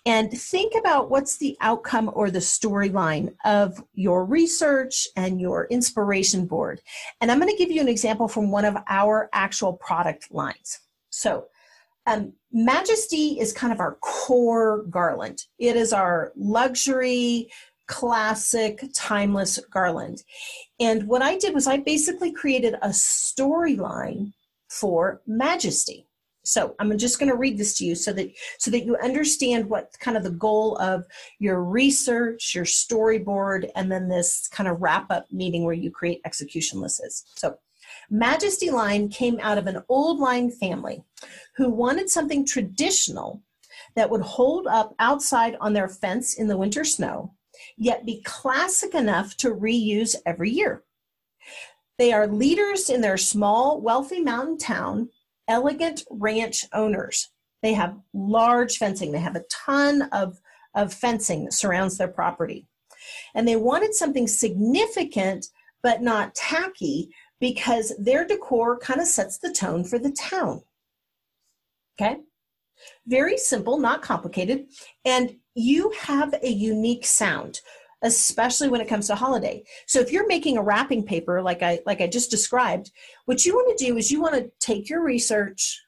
And 0.05 0.29
think 0.31 0.73
about 0.77 1.09
what's 1.09 1.37
the 1.37 1.57
outcome 1.61 2.11
or 2.13 2.29
the 2.29 2.39
storyline 2.39 3.33
of 3.45 3.81
your 3.93 4.25
research 4.25 5.07
and 5.15 5.39
your 5.39 5.65
inspiration 5.67 6.45
board. 6.45 6.81
And 7.21 7.31
I'm 7.31 7.39
going 7.39 7.51
to 7.51 7.57
give 7.57 7.71
you 7.71 7.79
an 7.79 7.87
example 7.87 8.27
from 8.27 8.51
one 8.51 8.65
of 8.65 8.75
our 8.89 9.29
actual 9.31 9.73
product 9.73 10.27
lines. 10.31 10.79
So, 11.09 11.45
um, 12.05 12.33
Majesty 12.51 13.39
is 13.39 13.51
kind 13.51 13.73
of 13.73 13.79
our 13.79 13.95
core 14.01 14.83
garland. 14.89 15.43
It 15.59 15.75
is 15.75 15.91
our 15.91 16.31
luxury, 16.35 17.49
classic, 17.87 18.83
timeless 18.93 19.59
garland. 19.71 20.23
And 20.79 21.07
what 21.07 21.21
I 21.21 21.37
did 21.37 21.53
was 21.53 21.67
I 21.67 21.77
basically 21.77 22.31
created 22.31 22.75
a 22.81 22.89
storyline 22.89 24.33
for 24.69 25.21
Majesty. 25.27 26.07
So 26.43 26.75
I'm 26.79 26.95
just 26.97 27.19
going 27.19 27.31
to 27.31 27.37
read 27.37 27.57
this 27.57 27.75
to 27.79 27.85
you 27.85 27.95
so 27.95 28.13
that 28.13 28.31
so 28.59 28.69
that 28.69 28.85
you 28.85 28.95
understand 28.97 29.67
what 29.67 29.91
kind 29.99 30.15
of 30.15 30.23
the 30.23 30.29
goal 30.29 30.77
of 30.77 31.05
your 31.39 31.63
research, 31.63 32.53
your 32.53 32.65
storyboard, 32.65 33.69
and 33.75 33.91
then 33.91 34.07
this 34.07 34.47
kind 34.49 34.69
of 34.69 34.79
wrap 34.79 35.09
up 35.09 35.25
meeting 35.31 35.63
where 35.63 35.73
you 35.73 35.89
create 35.89 36.21
execution 36.23 36.79
lists 36.79 36.99
is. 36.99 37.25
So 37.35 37.57
Majesty 38.09 38.69
Line 38.69 39.09
came 39.09 39.39
out 39.41 39.57
of 39.57 39.67
an 39.67 39.83
old 39.89 40.19
line 40.19 40.51
family 40.51 41.03
who 41.55 41.69
wanted 41.69 42.09
something 42.09 42.45
traditional 42.45 43.41
that 43.95 44.09
would 44.09 44.21
hold 44.21 44.67
up 44.67 44.93
outside 44.99 45.55
on 45.59 45.73
their 45.73 45.89
fence 45.89 46.35
in 46.35 46.47
the 46.47 46.57
winter 46.57 46.83
snow, 46.83 47.33
yet 47.77 48.05
be 48.05 48.21
classic 48.23 48.93
enough 48.93 49.35
to 49.37 49.49
reuse 49.49 50.15
every 50.25 50.49
year. 50.49 50.83
They 51.97 52.11
are 52.11 52.27
leaders 52.27 52.89
in 52.89 53.01
their 53.01 53.17
small, 53.17 53.81
wealthy 53.81 54.19
mountain 54.19 54.57
town, 54.57 55.09
elegant 55.47 56.03
ranch 56.09 56.65
owners. 56.73 57.29
They 57.61 57.73
have 57.73 57.97
large 58.13 58.77
fencing, 58.77 59.11
they 59.11 59.19
have 59.19 59.35
a 59.35 59.45
ton 59.49 60.03
of, 60.11 60.39
of 60.75 60.93
fencing 60.93 61.45
that 61.45 61.53
surrounds 61.53 61.97
their 61.97 62.09
property. 62.09 62.67
And 63.33 63.47
they 63.47 63.55
wanted 63.55 63.93
something 63.93 64.27
significant 64.27 65.47
but 65.81 66.01
not 66.01 66.33
tacky 66.33 67.09
because 67.39 67.93
their 67.99 68.25
decor 68.25 68.77
kind 68.77 69.01
of 69.01 69.07
sets 69.07 69.37
the 69.37 69.51
tone 69.51 69.83
for 69.83 69.99
the 69.99 70.11
town. 70.11 70.61
Okay? 71.99 72.17
Very 73.07 73.37
simple, 73.37 73.77
not 73.77 74.01
complicated. 74.01 74.67
And 75.03 75.37
you 75.53 75.91
have 76.01 76.33
a 76.41 76.49
unique 76.49 77.05
sound 77.05 77.61
especially 78.01 78.67
when 78.67 78.81
it 78.81 78.87
comes 78.87 79.07
to 79.07 79.15
holiday. 79.15 79.63
So 79.87 79.99
if 79.99 80.11
you're 80.11 80.27
making 80.27 80.57
a 80.57 80.61
wrapping 80.61 81.03
paper 81.03 81.41
like 81.41 81.63
I 81.63 81.79
like 81.87 82.01
I 82.01 82.07
just 82.07 82.29
described, 82.29 82.91
what 83.25 83.45
you 83.45 83.55
want 83.55 83.75
to 83.75 83.85
do 83.85 83.97
is 83.97 84.11
you 84.11 84.21
want 84.21 84.35
to 84.35 84.51
take 84.59 84.89
your 84.89 85.03
research, 85.03 85.81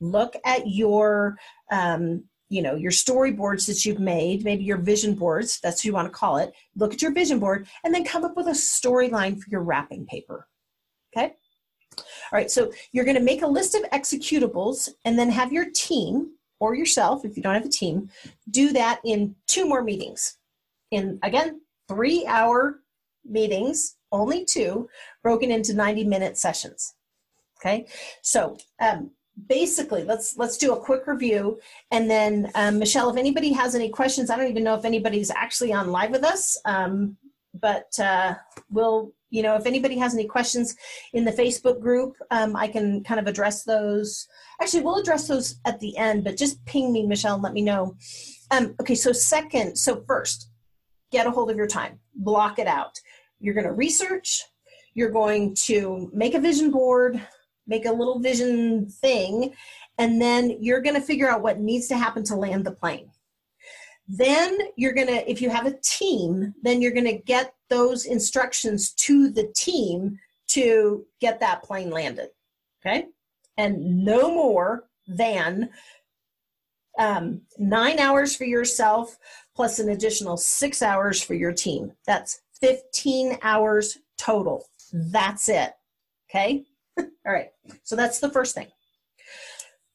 look 0.00 0.34
at 0.44 0.66
your 0.66 1.36
um, 1.70 2.24
you 2.48 2.62
know 2.62 2.74
your 2.74 2.90
storyboards 2.90 3.66
that 3.66 3.84
you've 3.84 4.00
made 4.00 4.42
maybe 4.42 4.64
your 4.64 4.76
vision 4.76 5.14
boards 5.14 5.60
that's 5.62 5.80
what 5.80 5.84
you 5.84 5.92
want 5.92 6.08
to 6.08 6.18
call 6.18 6.36
it 6.36 6.52
look 6.74 6.92
at 6.92 7.00
your 7.00 7.12
vision 7.12 7.38
board 7.38 7.68
and 7.84 7.94
then 7.94 8.04
come 8.04 8.24
up 8.24 8.36
with 8.36 8.48
a 8.48 8.50
storyline 8.50 9.38
for 9.38 9.48
your 9.50 9.62
wrapping 9.62 10.04
paper 10.04 10.48
all 12.32 12.38
right 12.38 12.50
so 12.50 12.72
you're 12.92 13.04
going 13.04 13.16
to 13.16 13.22
make 13.22 13.42
a 13.42 13.46
list 13.46 13.74
of 13.74 13.82
executables 13.90 14.88
and 15.04 15.18
then 15.18 15.30
have 15.30 15.52
your 15.52 15.66
team 15.74 16.30
or 16.60 16.74
yourself 16.74 17.24
if 17.24 17.36
you 17.36 17.42
don't 17.42 17.54
have 17.54 17.64
a 17.64 17.68
team 17.68 18.08
do 18.50 18.72
that 18.72 19.00
in 19.04 19.34
two 19.46 19.66
more 19.66 19.82
meetings. 19.82 20.36
In 20.90 21.18
again 21.22 21.60
three 21.88 22.26
hour 22.26 22.80
meetings 23.24 23.96
only 24.12 24.44
two 24.44 24.88
broken 25.22 25.50
into 25.50 25.74
90 25.74 26.04
minute 26.04 26.38
sessions. 26.38 26.94
Okay 27.58 27.86
so 28.22 28.56
um, 28.80 29.10
basically 29.48 30.04
let's 30.04 30.36
let's 30.36 30.56
do 30.56 30.72
a 30.74 30.80
quick 30.80 31.06
review 31.06 31.58
and 31.90 32.10
then 32.10 32.50
um, 32.54 32.78
michelle 32.78 33.08
if 33.08 33.16
anybody 33.16 33.52
has 33.52 33.74
any 33.74 33.88
questions 33.88 34.28
i 34.28 34.36
don't 34.36 34.50
even 34.50 34.64
know 34.64 34.74
if 34.74 34.84
anybody's 34.84 35.30
actually 35.30 35.72
on 35.72 35.90
live 35.90 36.10
with 36.10 36.24
us 36.24 36.58
um, 36.66 37.16
but 37.58 37.98
uh, 38.00 38.34
we'll 38.70 39.14
you 39.30 39.42
know 39.42 39.56
if 39.56 39.66
anybody 39.66 39.96
has 39.96 40.14
any 40.14 40.26
questions 40.26 40.76
in 41.12 41.24
the 41.24 41.32
facebook 41.32 41.80
group 41.80 42.14
um, 42.30 42.54
i 42.56 42.66
can 42.66 43.02
kind 43.04 43.20
of 43.20 43.26
address 43.26 43.64
those 43.64 44.26
actually 44.60 44.82
we'll 44.82 45.00
address 45.00 45.28
those 45.28 45.60
at 45.64 45.80
the 45.80 45.96
end 45.96 46.24
but 46.24 46.36
just 46.36 46.64
ping 46.66 46.92
me 46.92 47.06
michelle 47.06 47.34
and 47.34 47.42
let 47.42 47.52
me 47.52 47.62
know 47.62 47.94
um, 48.50 48.74
okay 48.80 48.94
so 48.94 49.12
second 49.12 49.76
so 49.76 50.02
first 50.06 50.50
get 51.10 51.26
a 51.26 51.30
hold 51.30 51.50
of 51.50 51.56
your 51.56 51.66
time, 51.66 51.98
block 52.14 52.58
it 52.58 52.66
out. 52.66 52.98
You're 53.40 53.54
going 53.54 53.66
to 53.66 53.72
research, 53.72 54.44
you're 54.94 55.10
going 55.10 55.54
to 55.66 56.10
make 56.12 56.34
a 56.34 56.40
vision 56.40 56.70
board, 56.70 57.20
make 57.66 57.86
a 57.86 57.92
little 57.92 58.20
vision 58.20 58.88
thing, 58.88 59.54
and 59.98 60.20
then 60.20 60.56
you're 60.60 60.80
going 60.80 60.94
to 60.94 61.00
figure 61.00 61.28
out 61.28 61.42
what 61.42 61.60
needs 61.60 61.88
to 61.88 61.96
happen 61.96 62.24
to 62.24 62.36
land 62.36 62.64
the 62.64 62.72
plane. 62.72 63.10
Then 64.12 64.58
you're 64.76 64.92
going 64.92 65.06
to, 65.06 65.30
if 65.30 65.40
you 65.40 65.50
have 65.50 65.66
a 65.66 65.78
team, 65.84 66.52
then 66.62 66.82
you're 66.82 66.90
going 66.90 67.04
to 67.04 67.18
get 67.18 67.54
those 67.68 68.06
instructions 68.06 68.92
to 68.94 69.30
the 69.30 69.52
team 69.54 70.18
to 70.48 71.06
get 71.20 71.38
that 71.38 71.62
plane 71.62 71.90
landed. 71.90 72.30
Okay? 72.84 73.06
And 73.56 74.04
no 74.04 74.34
more 74.34 74.88
than 75.06 75.70
um, 76.98 77.42
nine 77.56 78.00
hours 78.00 78.34
for 78.34 78.44
yourself, 78.44 79.16
plus 79.54 79.78
an 79.78 79.90
additional 79.90 80.36
six 80.36 80.82
hours 80.82 81.22
for 81.22 81.34
your 81.34 81.52
team. 81.52 81.92
That's 82.04 82.40
15 82.60 83.38
hours 83.42 83.98
total. 84.18 84.64
That's 84.92 85.48
it. 85.48 85.72
Okay? 86.28 86.64
All 86.98 87.32
right. 87.32 87.50
So 87.84 87.94
that's 87.94 88.18
the 88.18 88.30
first 88.30 88.56
thing. 88.56 88.66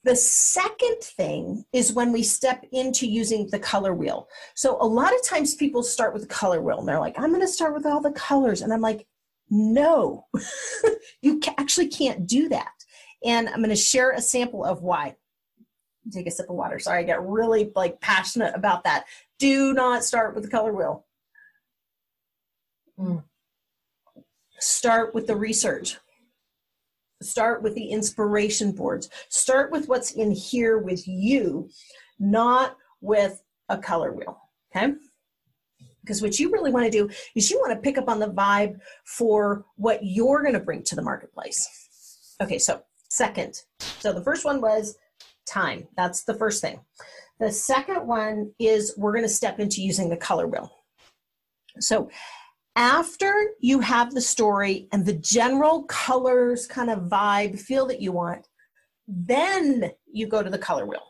The 0.05 0.15
second 0.15 1.01
thing 1.01 1.65
is 1.73 1.91
when 1.91 2.11
we 2.11 2.21
step 2.21 2.63
into 2.71 3.07
using 3.07 3.47
the 3.47 3.57
color 3.57 3.93
wheel. 3.93 4.27
So 4.53 4.77
a 4.79 4.85
lot 4.85 5.13
of 5.13 5.25
times 5.25 5.55
people 5.55 5.81
start 5.81 6.13
with 6.13 6.21
the 6.21 6.27
color 6.27 6.61
wheel 6.61 6.77
and 6.77 6.87
they're 6.87 6.99
like, 6.99 7.19
I'm 7.19 7.29
going 7.29 7.41
to 7.41 7.47
start 7.47 7.73
with 7.73 7.87
all 7.87 7.99
the 7.99 8.11
colors. 8.11 8.61
And 8.61 8.71
I'm 8.71 8.81
like, 8.81 9.07
no, 9.49 10.27
you 11.21 11.41
actually 11.57 11.87
can't 11.87 12.27
do 12.27 12.47
that. 12.49 12.71
And 13.23 13.49
I'm 13.49 13.57
going 13.57 13.69
to 13.69 13.75
share 13.75 14.11
a 14.11 14.21
sample 14.21 14.63
of 14.63 14.83
why 14.83 15.15
take 16.11 16.27
a 16.27 16.31
sip 16.31 16.49
of 16.49 16.55
water. 16.55 16.77
Sorry, 16.77 16.99
I 16.99 17.03
get 17.03 17.21
really 17.23 17.71
like 17.75 17.99
passionate 17.99 18.53
about 18.55 18.83
that. 18.83 19.05
Do 19.39 19.73
not 19.73 20.03
start 20.03 20.35
with 20.35 20.43
the 20.43 20.51
color 20.51 20.71
wheel. 20.71 21.05
Mm. 22.99 23.23
Start 24.59 25.15
with 25.15 25.25
the 25.25 25.35
research. 25.35 25.97
Start 27.25 27.63
with 27.63 27.75
the 27.75 27.85
inspiration 27.85 28.71
boards. 28.71 29.09
Start 29.29 29.71
with 29.71 29.87
what's 29.87 30.11
in 30.11 30.31
here 30.31 30.77
with 30.77 31.07
you, 31.07 31.69
not 32.19 32.77
with 33.01 33.41
a 33.69 33.77
color 33.77 34.13
wheel. 34.13 34.37
Okay? 34.75 34.93
Because 36.01 36.21
what 36.21 36.37
you 36.37 36.51
really 36.51 36.71
want 36.71 36.85
to 36.85 36.91
do 36.91 37.09
is 37.35 37.49
you 37.49 37.59
want 37.59 37.73
to 37.73 37.79
pick 37.79 37.97
up 37.97 38.09
on 38.09 38.19
the 38.19 38.29
vibe 38.29 38.79
for 39.05 39.65
what 39.75 39.99
you're 40.03 40.43
going 40.43 40.53
to 40.53 40.59
bring 40.59 40.83
to 40.83 40.95
the 40.95 41.01
marketplace. 41.01 42.35
Okay, 42.41 42.59
so 42.59 42.83
second. 43.09 43.61
So 43.79 44.13
the 44.13 44.23
first 44.23 44.45
one 44.45 44.61
was 44.61 44.97
time. 45.47 45.87
That's 45.97 46.23
the 46.23 46.35
first 46.35 46.61
thing. 46.61 46.79
The 47.39 47.51
second 47.51 48.05
one 48.05 48.51
is 48.59 48.93
we're 48.97 49.13
going 49.13 49.23
to 49.23 49.29
step 49.29 49.59
into 49.59 49.81
using 49.81 50.09
the 50.09 50.17
color 50.17 50.47
wheel. 50.47 50.71
So 51.79 52.09
after 52.75 53.33
you 53.59 53.79
have 53.79 54.13
the 54.13 54.21
story 54.21 54.87
and 54.91 55.05
the 55.05 55.13
general 55.13 55.83
colors 55.83 56.67
kind 56.67 56.89
of 56.89 57.09
vibe 57.09 57.59
feel 57.59 57.85
that 57.87 58.01
you 58.01 58.11
want, 58.11 58.47
then 59.07 59.91
you 60.11 60.27
go 60.27 60.43
to 60.43 60.49
the 60.49 60.57
color 60.57 60.85
wheel. 60.85 61.03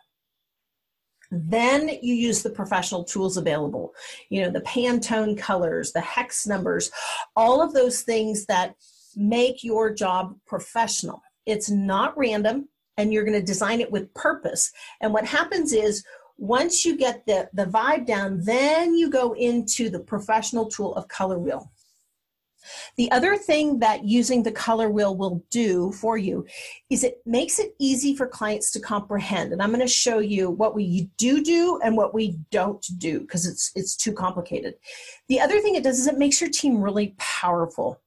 Then 1.32 1.90
you 2.02 2.14
use 2.14 2.44
the 2.44 2.52
professional 2.52 3.04
tools 3.04 3.36
available, 3.36 3.94
you 4.30 4.42
know, 4.42 4.52
the 4.52 4.62
Pantone 4.62 5.38
colors, 5.38 5.92
the 5.92 6.02
hex 6.02 6.46
numbers, 6.46 6.92
all 7.36 7.62
of 7.62 7.74
those 7.74 8.02
things 8.02 8.46
that 8.46 8.76
make 9.16 9.64
your 9.64 9.92
job 9.92 10.36
professional. 10.46 11.22
It's 11.46 11.70
not 11.70 12.18
random 12.18 12.70
and 12.98 13.12
you're 13.12 13.26
going 13.26 13.40
to 13.40 13.46
design 13.46 13.82
it 13.82 13.92
with 13.92 14.14
purpose. 14.14 14.72
And 15.02 15.14
what 15.14 15.26
happens 15.26 15.74
is 15.74 16.04
once 16.38 16.86
you 16.86 16.98
get 16.98 17.26
the, 17.26 17.50
the 17.54 17.66
vibe 17.66 18.06
down, 18.06 18.42
then 18.44 18.96
you 18.96 19.10
go 19.10 19.34
into 19.34 19.90
the 19.90 20.00
professional 20.00 20.66
tool 20.66 20.94
of 20.96 21.08
color 21.08 21.40
wheel. 21.40 21.72
The 22.98 23.12
other 23.12 23.38
thing 23.38 23.80
that 23.80 24.06
using 24.06 24.42
the 24.42 24.52
color 24.52 24.90
wheel 24.90 25.16
will 25.16 25.44
do 25.52 25.92
for 25.92 26.18
you 26.18 26.48
is 26.90 27.04
it 27.04 27.22
makes 27.26 27.60
it 27.60 27.76
easy 27.78 28.16
for 28.16 28.26
clients 28.26 28.72
to 28.72 28.80
comprehend. 28.80 29.54
And 29.54 29.62
I'm 29.62 29.70
going 29.70 29.82
to 29.82 29.88
show 29.88 30.18
you 30.18 30.50
what 30.50 30.74
we 30.74 31.10
do 31.18 31.44
do 31.44 31.80
and 31.84 31.96
what 31.96 32.14
we 32.14 32.40
don't 32.50 32.84
do 32.98 33.20
because 33.20 33.46
it's 33.46 33.72
it's 33.76 33.96
too 33.96 34.14
complicated. 34.14 34.76
The 35.28 35.40
other 35.42 35.60
thing 35.60 35.76
it 35.76 35.84
does 35.84 36.00
is 36.00 36.08
it 36.08 36.18
makes 36.18 36.42
your 36.42 36.50
team 36.50 36.82
really 36.82 37.14
powerful 37.20 38.02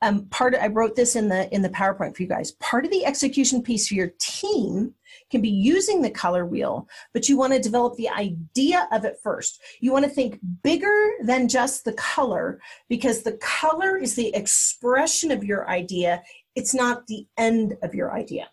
um, 0.00 0.26
part 0.26 0.54
of, 0.54 0.62
I 0.62 0.68
wrote 0.68 0.94
this 0.94 1.16
in 1.16 1.28
the 1.28 1.52
in 1.52 1.62
the 1.62 1.70
PowerPoint 1.70 2.16
for 2.16 2.22
you 2.22 2.28
guys. 2.28 2.52
Part 2.52 2.84
of 2.84 2.90
the 2.90 3.04
execution 3.04 3.62
piece 3.62 3.88
for 3.88 3.94
your 3.94 4.12
team 4.18 4.94
can 5.30 5.40
be 5.40 5.48
using 5.48 6.00
the 6.00 6.10
color 6.10 6.46
wheel, 6.46 6.88
but 7.12 7.28
you 7.28 7.36
want 7.36 7.52
to 7.52 7.60
develop 7.60 7.96
the 7.96 8.08
idea 8.08 8.88
of 8.92 9.04
it 9.04 9.18
first. 9.22 9.60
You 9.80 9.92
want 9.92 10.04
to 10.04 10.10
think 10.10 10.38
bigger 10.62 11.10
than 11.22 11.48
just 11.48 11.84
the 11.84 11.92
color 11.94 12.60
because 12.88 13.22
the 13.22 13.38
color 13.38 13.96
is 13.96 14.14
the 14.14 14.34
expression 14.34 15.30
of 15.30 15.44
your 15.44 15.68
idea. 15.68 16.22
It's 16.54 16.74
not 16.74 17.06
the 17.06 17.26
end 17.36 17.76
of 17.82 17.94
your 17.94 18.12
idea. 18.12 18.48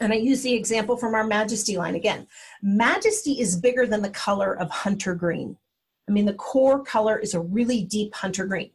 And 0.00 0.12
I 0.12 0.16
use 0.16 0.42
the 0.42 0.54
example 0.54 0.96
from 0.96 1.14
our 1.14 1.24
Majesty 1.24 1.76
line 1.76 1.94
again. 1.94 2.26
Majesty 2.62 3.40
is 3.40 3.60
bigger 3.60 3.86
than 3.86 4.02
the 4.02 4.10
color 4.10 4.58
of 4.58 4.70
hunter 4.70 5.14
green. 5.14 5.56
I 6.08 6.12
mean, 6.12 6.26
the 6.26 6.34
core 6.34 6.82
color 6.82 7.18
is 7.18 7.34
a 7.34 7.40
really 7.40 7.84
deep 7.84 8.14
hunter 8.14 8.46
green. 8.46 8.70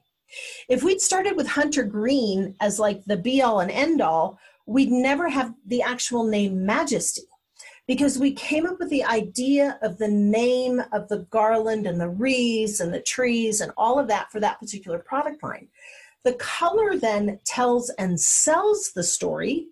If 0.69 0.83
we'd 0.83 1.01
started 1.01 1.35
with 1.35 1.47
Hunter 1.47 1.83
Green 1.83 2.55
as 2.59 2.79
like 2.79 3.03
the 3.05 3.17
be 3.17 3.41
all 3.41 3.61
and 3.61 3.71
end 3.71 4.01
all, 4.01 4.39
we'd 4.67 4.91
never 4.91 5.29
have 5.29 5.53
the 5.65 5.81
actual 5.81 6.25
name 6.25 6.65
Majesty 6.65 7.23
because 7.87 8.19
we 8.19 8.33
came 8.33 8.65
up 8.65 8.77
with 8.79 8.89
the 8.89 9.05
idea 9.05 9.79
of 9.81 9.97
the 9.97 10.09
name 10.09 10.81
of 10.91 11.07
the 11.07 11.19
garland 11.29 11.87
and 11.87 11.99
the 11.99 12.09
wreaths 12.09 12.81
and 12.81 12.93
the 12.93 13.01
trees 13.01 13.61
and 13.61 13.71
all 13.77 13.97
of 13.97 14.09
that 14.09 14.29
for 14.29 14.41
that 14.41 14.59
particular 14.59 14.99
product 14.99 15.41
line. 15.41 15.69
The 16.25 16.33
color 16.33 16.97
then 16.97 17.39
tells 17.45 17.89
and 17.91 18.19
sells 18.19 18.91
the 18.93 19.03
story, 19.03 19.67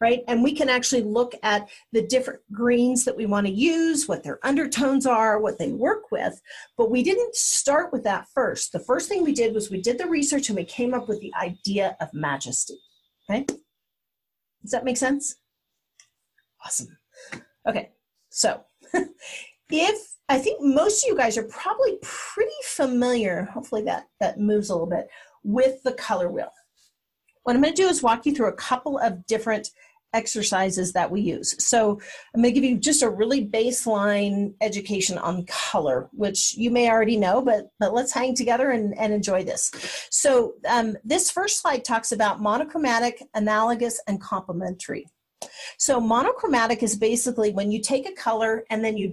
right? 0.00 0.22
And 0.28 0.42
we 0.42 0.52
can 0.54 0.70
actually 0.70 1.02
look 1.02 1.34
at 1.42 1.68
the 1.92 2.06
different 2.06 2.40
greens 2.50 3.04
that 3.04 3.16
we 3.16 3.26
want 3.26 3.46
to 3.46 3.52
use, 3.52 4.08
what 4.08 4.22
their 4.22 4.38
undertones 4.42 5.04
are, 5.04 5.38
what 5.38 5.58
they 5.58 5.72
work 5.72 6.10
with. 6.10 6.40
But 6.78 6.90
we 6.90 7.02
didn't 7.02 7.34
start 7.34 7.92
with 7.92 8.04
that 8.04 8.28
first. 8.34 8.72
The 8.72 8.80
first 8.80 9.10
thing 9.10 9.22
we 9.22 9.34
did 9.34 9.52
was 9.52 9.70
we 9.70 9.82
did 9.82 9.98
the 9.98 10.06
research 10.06 10.48
and 10.48 10.56
we 10.56 10.64
came 10.64 10.94
up 10.94 11.06
with 11.06 11.20
the 11.20 11.34
idea 11.34 11.98
of 12.00 12.08
majesty. 12.14 12.78
Okay? 13.28 13.44
Does 14.62 14.70
that 14.70 14.84
make 14.84 14.96
sense? 14.96 15.36
Awesome. 16.64 16.96
Okay, 17.68 17.90
so 18.30 18.62
if 19.70 20.14
I 20.28 20.38
think 20.38 20.60
most 20.62 21.04
of 21.04 21.08
you 21.08 21.16
guys 21.16 21.36
are 21.36 21.44
probably 21.44 21.98
pretty 22.02 22.50
familiar, 22.64 23.44
hopefully 23.52 23.82
that, 23.82 24.08
that 24.20 24.40
moves 24.40 24.70
a 24.70 24.74
little 24.74 24.88
bit, 24.88 25.08
with 25.44 25.82
the 25.82 25.92
color 25.92 26.30
wheel. 26.30 26.50
What 27.42 27.56
I'm 27.56 27.62
going 27.62 27.74
to 27.74 27.82
do 27.82 27.88
is 27.88 28.02
walk 28.02 28.24
you 28.24 28.34
through 28.34 28.48
a 28.48 28.54
couple 28.54 28.98
of 28.98 29.26
different 29.26 29.70
exercises 30.12 30.92
that 30.92 31.10
we 31.10 31.20
use. 31.20 31.54
So 31.64 32.00
I'm 32.34 32.42
going 32.42 32.54
to 32.54 32.60
give 32.60 32.68
you 32.68 32.78
just 32.78 33.02
a 33.02 33.08
really 33.08 33.46
baseline 33.46 34.54
education 34.60 35.18
on 35.18 35.46
color, 35.46 36.08
which 36.12 36.54
you 36.56 36.70
may 36.70 36.90
already 36.90 37.16
know, 37.16 37.42
but, 37.42 37.68
but 37.78 37.94
let's 37.94 38.12
hang 38.12 38.34
together 38.34 38.70
and, 38.70 38.96
and 38.98 39.12
enjoy 39.12 39.44
this. 39.44 39.70
So 40.10 40.54
um, 40.68 40.96
this 41.04 41.30
first 41.30 41.60
slide 41.60 41.84
talks 41.84 42.12
about 42.12 42.40
monochromatic, 42.40 43.22
analogous, 43.34 44.00
and 44.06 44.20
complementary. 44.20 45.06
So 45.78 46.00
monochromatic 46.00 46.82
is 46.82 46.96
basically 46.96 47.50
when 47.50 47.72
you 47.72 47.80
take 47.80 48.08
a 48.08 48.14
color 48.14 48.64
and 48.70 48.84
then 48.84 48.96
you 48.96 49.12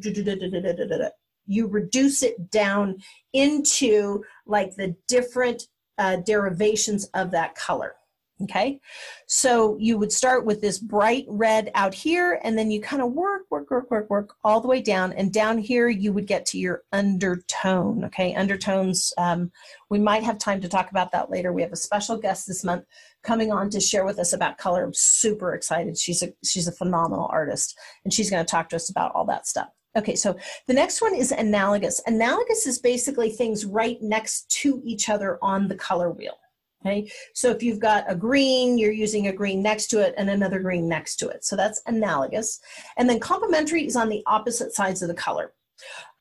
you 1.46 1.66
reduce 1.66 2.22
it 2.22 2.52
down 2.52 2.98
into 3.34 4.24
like 4.46 4.76
the 4.76 4.96
different 5.08 5.64
uh, 5.98 6.18
derivations 6.18 7.06
of 7.16 7.32
that 7.32 7.56
color. 7.56 7.96
Okay, 8.41 8.80
so 9.28 9.75
you 9.80 9.97
would 9.97 10.13
start 10.13 10.45
with 10.45 10.62
this 10.62 10.80
bright 10.80 11.25
red 11.28 11.71
out 11.75 11.93
here, 11.93 12.39
and 12.41 12.58
then 12.58 12.71
you 12.71 12.80
kind 12.80 13.02
of 13.02 13.12
work, 13.12 13.41
work, 13.49 13.69
work, 13.69 13.91
work, 13.91 14.10
work 14.10 14.36
all 14.45 14.62
the 14.62 14.67
way 14.67 14.82
down. 14.82 15.12
And 15.12 15.34
down 15.34 15.58
here, 15.58 15.89
you 15.89 16.13
would 16.13 16.25
get 16.25 16.45
to 16.47 16.58
your 16.58 16.84
undertone. 16.93 18.06
Okay, 18.06 18.34
undertones. 18.36 19.13
Um, 19.17 19.52
we 19.89 19.99
might 19.99 20.23
have 20.23 20.38
time 20.38 20.62
to 20.62 20.69
talk 20.69 20.89
about 20.89 21.12
that 21.12 21.30
later. 21.30 21.52
We 21.52 21.63
have 21.63 21.73
a 21.73 21.78
special 21.78 22.17
guest 22.17 22.47
this 22.47 22.63
month 22.63 22.86
coming 23.23 23.52
on 23.52 23.69
to 23.71 23.82
share 23.82 24.06
with 24.06 24.19
us 24.19 24.32
about 24.32 24.58
color. 24.58 24.86
I'm 24.86 24.93
super 24.93 25.54
excited. 25.54 25.97
She's 25.97 26.23
a 26.23 26.32
she's 26.45 26.69
a 26.69 26.71
phenomenal 26.71 27.28
artist, 27.30 27.78
and 28.06 28.13
she's 28.13 28.30
going 28.30 28.45
to 28.45 28.49
talk 28.49 28.69
to 28.69 28.78
us 28.78 28.89
about 28.89 29.12
all 29.15 29.25
that 29.25 29.47
stuff. 29.47 29.67
Okay, 29.97 30.15
so 30.15 30.38
the 30.67 30.73
next 30.73 31.02
one 31.02 31.13
is 31.13 31.34
analogous. 31.34 31.99
Analogous 32.06 32.67
is 32.67 32.80
basically 32.80 33.32
things 33.32 33.65
right 33.65 34.02
next 34.02 34.49
to 34.62 34.82
each 34.86 35.10
other 35.10 35.39
on 35.41 35.67
the 35.67 35.75
color 35.75 36.10
wheel. 36.10 36.38
Okay, 36.86 37.12
so 37.34 37.50
if 37.50 37.62
you've 37.62 37.80
got 37.80 38.06
a 38.08 38.15
green, 38.15 38.78
you're 38.78 38.94
using 38.94 39.28
a 39.28 39.34
green 39.34 39.62
next 39.62 39.88
to 39.88 40.00
it 40.00 40.13
and 40.18 40.30
another 40.30 40.60
green 40.60 40.88
next 40.88 41.18
to 41.18 41.28
it. 41.28 41.44
So 41.44 41.58
that's 41.58 41.82
analogous. 41.88 42.62
And 42.96 43.10
then 43.10 43.20
complementary 43.20 43.86
is 43.86 43.98
on 43.98 44.08
the 44.08 44.24
opposite 44.26 44.74
sides 44.74 45.02
of 45.02 45.10
the 45.10 45.13
color, 45.13 45.52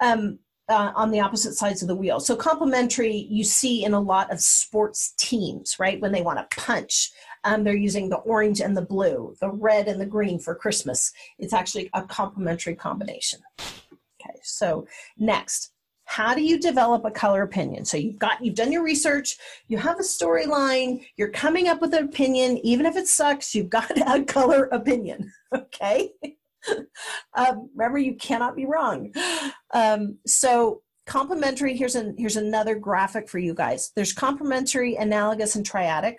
um, 0.01 0.40
uh, 0.68 0.90
on 0.97 1.12
the 1.12 1.21
opposite 1.21 1.55
sides 1.55 1.81
of 1.81 1.87
the 1.87 1.94
wheel. 1.94 2.18
So 2.18 2.35
complementary 2.35 3.29
you 3.31 3.44
see 3.44 3.85
in 3.85 3.94
a 3.94 4.01
lot 4.01 4.33
of 4.33 4.40
sports 4.40 5.14
teams, 5.16 5.77
right? 5.79 6.01
When 6.01 6.11
they 6.11 6.23
want 6.23 6.38
to 6.40 6.57
punch, 6.61 7.12
um, 7.44 7.62
they're 7.62 7.77
using 7.77 8.09
the 8.09 8.16
orange 8.16 8.61
and 8.61 8.77
the 8.77 8.83
blue, 8.83 9.37
the 9.40 9.51
red 9.51 9.87
and 9.87 10.01
the 10.01 10.07
green 10.07 10.40
for 10.40 10.57
Christmas. 10.57 11.12
It's 11.38 11.53
actually 11.53 11.88
a 11.94 12.03
complementary 12.03 12.75
combination. 12.75 13.40
Okay, 13.61 14.40
so 14.42 14.88
next, 15.16 15.73
how 16.09 16.35
do 16.35 16.42
you 16.42 16.59
develop 16.59 17.05
a 17.05 17.11
color 17.11 17.42
opinion? 17.42 17.85
So 17.85 17.99
you've 17.99 18.18
got 18.18 18.42
you've 18.42 18.55
done 18.55 18.73
your 18.73 18.83
research 18.83 19.37
you 19.68 19.77
have 19.77 20.01
a 20.01 20.03
storyline 20.03 21.05
you're 21.16 21.31
coming 21.31 21.68
up 21.68 21.83
with 21.83 21.92
an 21.92 22.05
opinion 22.05 22.59
even 22.64 22.87
if 22.87 22.97
it 22.97 23.07
sucks 23.07 23.55
you've 23.55 23.68
got 23.68 23.90
a 24.07 24.25
color 24.25 24.64
opinion 24.73 25.31
okay? 25.55 26.11
Um, 27.35 27.71
remember 27.75 27.99
you 27.99 28.14
cannot 28.16 28.57
be 28.57 28.66
wrong. 28.66 29.12
Um, 29.73 30.18
so 30.27 30.83
complementary 31.07 31.77
here's 31.77 31.94
an 31.94 32.14
here's 32.18 32.37
another 32.37 32.75
graphic 32.75 33.29
for 33.29 33.38
you 33.38 33.55
guys. 33.55 33.92
There's 33.94 34.12
complementary 34.12 34.97
analogous 34.97 35.57
and 35.57 35.68
triadic 35.68 36.16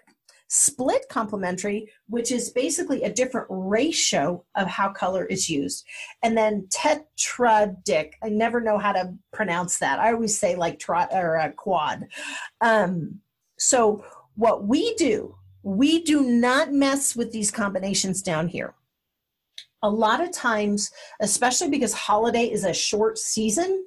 split 0.49 1.05
complementary, 1.09 1.87
which 2.07 2.31
is 2.31 2.49
basically 2.49 3.03
a 3.03 3.13
different 3.13 3.47
ratio 3.49 4.43
of 4.55 4.67
how 4.67 4.89
color 4.89 5.25
is 5.25 5.47
used. 5.47 5.85
And 6.23 6.35
then 6.35 6.67
tetradic, 6.69 8.13
I 8.23 8.29
never 8.29 8.59
know 8.59 8.79
how 8.79 8.91
to 8.91 9.13
pronounce 9.31 9.77
that. 9.77 9.99
I 9.99 10.11
always 10.11 10.37
say 10.37 10.55
like 10.55 10.79
tri- 10.79 11.07
or 11.11 11.35
a 11.35 11.51
quad. 11.51 12.07
Um, 12.61 13.19
so 13.59 14.03
what 14.35 14.65
we 14.65 14.95
do, 14.95 15.35
we 15.61 16.03
do 16.03 16.23
not 16.23 16.73
mess 16.73 17.15
with 17.15 17.31
these 17.31 17.51
combinations 17.51 18.23
down 18.23 18.47
here. 18.47 18.73
A 19.83 19.89
lot 19.89 20.19
of 20.19 20.31
times, 20.31 20.91
especially 21.21 21.69
because 21.69 21.93
holiday 21.93 22.45
is 22.45 22.65
a 22.65 22.73
short 22.73 23.17
season, 23.19 23.85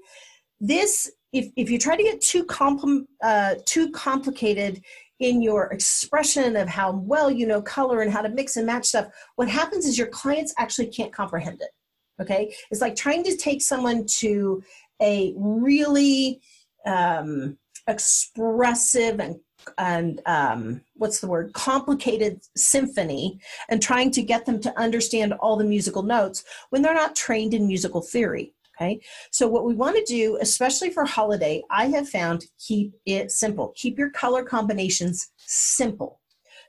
this 0.61 1.11
if, 1.33 1.51
if 1.57 1.71
you 1.71 1.79
try 1.79 1.97
to 1.97 2.03
get 2.03 2.21
too 2.21 2.45
compl- 2.45 3.07
uh, 3.23 3.57
too 3.65 3.91
complicated 3.91 4.83
in 5.23 5.41
your 5.41 5.67
expression 5.73 6.57
of 6.57 6.69
how 6.69 6.93
well 6.93 7.31
you 7.31 7.47
know 7.47 7.63
color 7.63 8.03
and 8.03 8.13
how 8.13 8.21
to 8.21 8.29
mix 8.29 8.57
and 8.57 8.67
match 8.67 8.87
stuff, 8.87 9.07
what 9.37 9.49
happens 9.49 9.87
is 9.87 9.97
your 9.97 10.09
clients 10.09 10.53
actually 10.59 10.89
can't 10.89 11.13
comprehend 11.13 11.63
it. 11.63 11.71
Okay? 12.21 12.55
It's 12.71 12.81
like 12.81 12.97
trying 12.97 13.23
to 13.25 13.37
take 13.37 13.63
someone 13.63 14.05
to 14.19 14.63
a 15.01 15.33
really 15.37 16.41
um, 16.85 17.57
expressive 17.87 19.21
and 19.21 19.41
and 19.79 20.21
um, 20.27 20.81
what's 20.95 21.21
the 21.21 21.29
word 21.29 21.53
complicated 21.53 22.41
symphony 22.57 23.39
and 23.69 23.81
trying 23.81 24.11
to 24.11 24.21
get 24.21 24.45
them 24.45 24.61
to 24.61 24.77
understand 24.77 25.35
all 25.35 25.57
the 25.57 25.65
musical 25.65 26.03
notes 26.03 26.43
when 26.71 26.83
they're 26.83 26.93
not 26.93 27.15
trained 27.15 27.55
in 27.55 27.69
musical 27.69 28.01
theory 28.01 28.53
Okay. 28.77 29.01
So, 29.31 29.49
what 29.49 29.65
we 29.65 29.75
want 29.75 29.97
to 29.97 30.05
do, 30.05 30.39
especially 30.41 30.91
for 30.91 31.05
holiday, 31.05 31.63
I 31.71 31.87
have 31.87 32.09
found 32.09 32.47
keep 32.59 32.95
it 33.05 33.31
simple. 33.31 33.73
Keep 33.77 33.99
your 33.99 34.11
color 34.11 34.43
combinations 34.43 35.31
simple. 35.37 36.21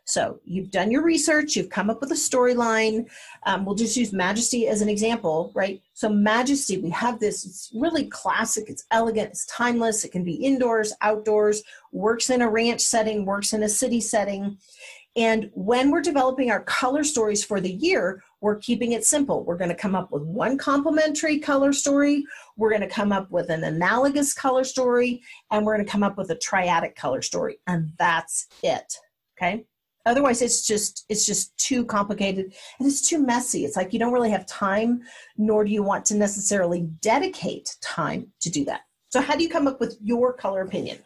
So, 0.05 0.39
you've 0.43 0.69
done 0.69 0.91
your 0.91 1.01
research, 1.01 1.55
you've 1.55 1.69
come 1.69 1.89
up 1.89 2.01
with 2.01 2.11
a 2.11 2.15
storyline. 2.15 3.09
Um, 3.45 3.63
we'll 3.63 3.75
just 3.75 3.95
use 3.95 4.11
Majesty 4.11 4.67
as 4.67 4.81
an 4.81 4.89
example, 4.89 5.51
right? 5.55 5.81
So, 5.93 6.09
Majesty, 6.09 6.77
we 6.77 6.89
have 6.89 7.19
this, 7.19 7.45
it's 7.45 7.71
really 7.73 8.07
classic, 8.07 8.65
it's 8.67 8.83
elegant, 8.91 9.29
it's 9.29 9.45
timeless, 9.45 10.03
it 10.03 10.11
can 10.11 10.25
be 10.25 10.33
indoors, 10.33 10.93
outdoors, 10.99 11.63
works 11.93 12.29
in 12.29 12.41
a 12.41 12.49
ranch 12.49 12.81
setting, 12.81 13.25
works 13.25 13.53
in 13.53 13.63
a 13.63 13.69
city 13.69 14.01
setting. 14.01 14.57
And 15.15 15.51
when 15.53 15.91
we're 15.91 16.01
developing 16.01 16.49
our 16.49 16.63
color 16.63 17.03
stories 17.03 17.45
for 17.45 17.61
the 17.61 17.71
year, 17.71 18.23
we're 18.43 18.57
keeping 18.57 18.91
it 18.91 19.05
simple. 19.05 19.45
We're 19.45 19.57
going 19.57 19.69
to 19.69 19.75
come 19.75 19.95
up 19.95 20.11
with 20.11 20.23
one 20.23 20.57
complementary 20.57 21.39
color 21.39 21.71
story, 21.71 22.25
we're 22.57 22.69
going 22.69 22.81
to 22.81 22.87
come 22.87 23.13
up 23.13 23.31
with 23.31 23.49
an 23.49 23.63
analogous 23.63 24.33
color 24.33 24.65
story, 24.65 25.23
and 25.49 25.65
we're 25.65 25.75
going 25.75 25.85
to 25.85 25.91
come 25.91 26.03
up 26.03 26.17
with 26.17 26.29
a 26.29 26.35
triadic 26.35 26.95
color 26.95 27.21
story. 27.21 27.59
And 27.67 27.93
that's 27.97 28.47
it. 28.61 28.93
Okay? 29.37 29.65
Otherwise 30.05 30.41
it's 30.41 30.67
just 30.67 31.05
it's 31.07 31.25
just 31.25 31.57
too 31.57 31.85
complicated 31.85 32.53
and 32.77 32.85
it's 32.85 33.07
too 33.07 33.25
messy. 33.25 33.63
It's 33.63 33.77
like 33.77 33.93
you 33.93 33.99
don't 33.99 34.11
really 34.11 34.31
have 34.31 34.45
time 34.45 35.01
nor 35.37 35.63
do 35.63 35.71
you 35.71 35.81
want 35.81 36.03
to 36.07 36.15
necessarily 36.15 36.81
dedicate 36.99 37.73
time 37.81 38.27
to 38.41 38.49
do 38.49 38.65
that. 38.65 38.81
So 39.07 39.21
how 39.21 39.37
do 39.37 39.43
you 39.43 39.49
come 39.49 39.65
up 39.65 39.79
with 39.79 39.97
your 40.01 40.33
color 40.33 40.61
opinion? 40.61 40.97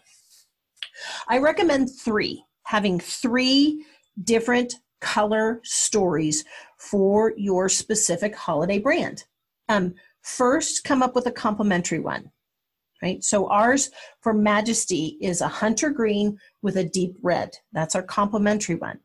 I 1.30 1.38
recommend 1.38 1.92
3. 1.92 2.44
Having 2.64 3.02
3 3.02 3.86
different 4.24 4.74
color 5.02 5.60
stories 5.64 6.46
for 6.78 7.34
your 7.38 7.70
specific 7.70 8.36
holiday 8.36 8.80
brand. 8.80 9.26
Um, 9.70 9.96
first, 10.22 10.84
come 10.84 11.04
up 11.04 11.16
with 11.16 11.28
a 11.28 11.32
complementary 11.32 12.00
one. 12.00 12.32
Right? 13.02 13.24
So 13.24 13.48
ours 13.48 13.92
for 14.22 14.34
Majesty 14.34 15.18
is 15.22 15.42
a 15.42 15.48
hunter 15.48 15.92
green 15.92 16.40
with 16.64 16.78
a 16.78 16.84
deep 16.84 17.16
red. 17.22 17.52
That's 17.72 17.96
our 17.96 18.02
complementary 18.02 18.76
one. 18.76 19.00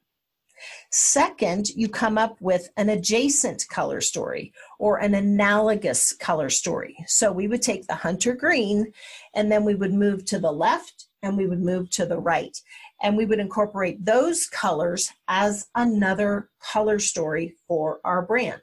Second, 0.91 1.69
you 1.71 1.89
come 1.89 2.19
up 2.19 2.41
with 2.41 2.71
an 2.77 2.89
adjacent 2.89 3.67
color 3.69 4.01
story 4.01 4.53
or 4.79 4.99
an 4.99 5.15
analogous 5.15 6.13
color 6.13 6.49
story. 6.49 6.97
So 7.07 7.33
we 7.33 7.49
would 7.49 7.63
take 7.63 7.87
the 7.87 7.95
hunter 7.95 8.35
green 8.35 8.93
and 9.35 9.51
then 9.51 9.65
we 9.65 9.75
would 9.75 9.93
move 9.93 10.25
to 10.27 10.39
the 10.39 10.53
left 10.53 11.09
and 11.23 11.37
we 11.37 11.47
would 11.47 11.63
move 11.63 11.91
to 11.91 12.07
the 12.07 12.19
right 12.19 12.57
and 13.03 13.17
we 13.17 13.27
would 13.27 13.41
incorporate 13.41 14.05
those 14.05 14.47
colors 14.47 15.11
as 15.29 15.69
another 15.75 16.51
color 16.61 16.99
story 16.99 17.57
for 17.67 18.01
our 18.05 18.23
brand. 18.23 18.63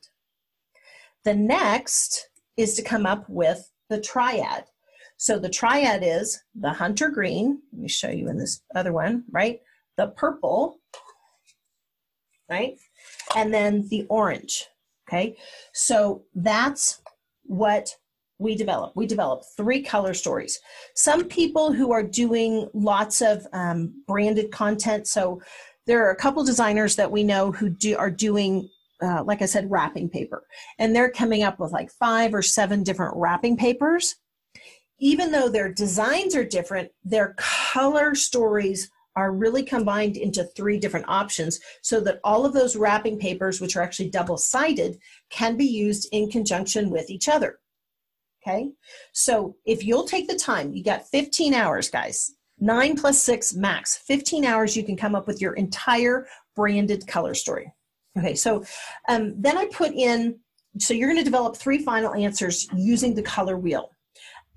The 1.26 1.36
next 1.36 2.30
is 2.58 2.74
to 2.76 2.82
come 2.82 3.06
up 3.06 3.26
with 3.30 3.70
the 3.90 4.00
triad. 4.00 4.66
So 5.18 5.38
the 5.38 5.50
triad 5.50 6.02
is 6.04 6.42
the 6.56 6.72
hunter 6.72 7.10
green, 7.10 7.62
let 7.74 7.82
me 7.82 7.90
show 7.90 8.10
you 8.10 8.30
in 8.30 8.38
this 8.38 8.62
other 8.74 8.94
one, 8.94 9.26
right? 9.32 9.60
The 9.98 10.08
purple, 10.08 10.80
right? 12.50 12.78
And 13.36 13.54
then 13.54 13.88
the 13.90 14.06
orange, 14.10 14.68
okay? 15.08 15.36
So 15.74 16.24
that's 16.34 17.02
what 17.44 17.98
we 18.40 18.56
develop. 18.56 18.94
We 18.96 19.06
develop 19.06 19.44
three 19.56 19.84
color 19.84 20.14
stories. 20.14 20.60
Some 20.96 21.26
people 21.26 21.74
who 21.74 21.92
are 21.92 22.04
doing 22.04 22.70
lots 22.74 23.22
of 23.22 23.46
um, 23.54 24.04
branded 24.08 24.52
content. 24.52 25.08
So 25.08 25.42
there 25.86 26.06
are 26.06 26.12
a 26.12 26.16
couple 26.16 26.44
designers 26.44 26.96
that 26.96 27.12
we 27.12 27.24
know 27.24 27.52
who 27.52 27.70
do 27.70 27.98
are 27.98 28.12
doing 28.12 28.70
uh, 29.02 29.24
like 29.24 29.42
I 29.42 29.46
said, 29.46 29.72
wrapping 29.72 30.10
paper. 30.10 30.46
And 30.78 30.96
they're 30.96 31.12
coming 31.12 31.44
up 31.44 31.60
with 31.60 31.72
like 31.72 31.90
five 31.92 32.34
or 32.34 32.42
seven 32.42 32.84
different 32.84 33.14
wrapping 33.16 33.56
papers. 33.56 34.16
Even 35.00 35.32
though 35.32 35.48
their 35.48 35.72
designs 35.72 36.36
are 36.36 36.44
different, 36.44 36.92
their 37.04 37.34
color 37.38 38.14
stories 38.14 38.92
are 39.16 39.32
really 39.32 39.64
combined 39.64 40.18
into 40.18 40.44
three 40.44 40.78
different 40.78 41.08
options 41.08 41.60
so 41.82 42.00
that 42.02 42.20
all 42.24 42.46
of 42.46 42.54
those 42.54 42.76
wrapping 42.76 43.18
papers, 43.18 43.62
which 43.62 43.76
are 43.76 43.82
actually 43.82 44.10
double 44.10 44.38
sided, 44.38 44.98
can 45.30 45.56
be 45.56 45.66
used 45.66 46.08
in 46.12 46.30
conjunction 46.30 46.90
with 46.90 47.10
each 47.10 47.30
other. 47.30 47.60
Okay, 48.42 48.72
so 49.12 49.56
if 49.66 49.84
you'll 49.84 50.06
take 50.06 50.28
the 50.28 50.36
time, 50.36 50.74
you 50.74 50.84
got 50.84 51.08
15 51.10 51.54
hours, 51.54 51.90
guys, 51.90 52.36
nine 52.60 52.96
plus 52.96 53.22
six 53.22 53.54
max, 53.54 53.98
15 53.98 54.46
hours, 54.46 54.78
you 54.78 54.84
can 54.84 54.96
come 54.96 55.14
up 55.14 55.28
with 55.28 55.42
your 55.42 55.54
entire 55.54 56.26
branded 56.56 57.06
color 57.06 57.34
story. 57.34 57.74
Okay, 58.18 58.36
so 58.36 58.64
um, 59.08 59.34
then 59.38 59.58
I 59.58 59.66
put 59.66 59.94
in, 59.94 60.40
so 60.78 60.94
you're 60.94 61.10
going 61.10 61.20
to 61.20 61.24
develop 61.24 61.58
three 61.58 61.80
final 61.80 62.14
answers 62.14 62.68
using 62.76 63.14
the 63.14 63.22
color 63.22 63.58
wheel. 63.58 63.92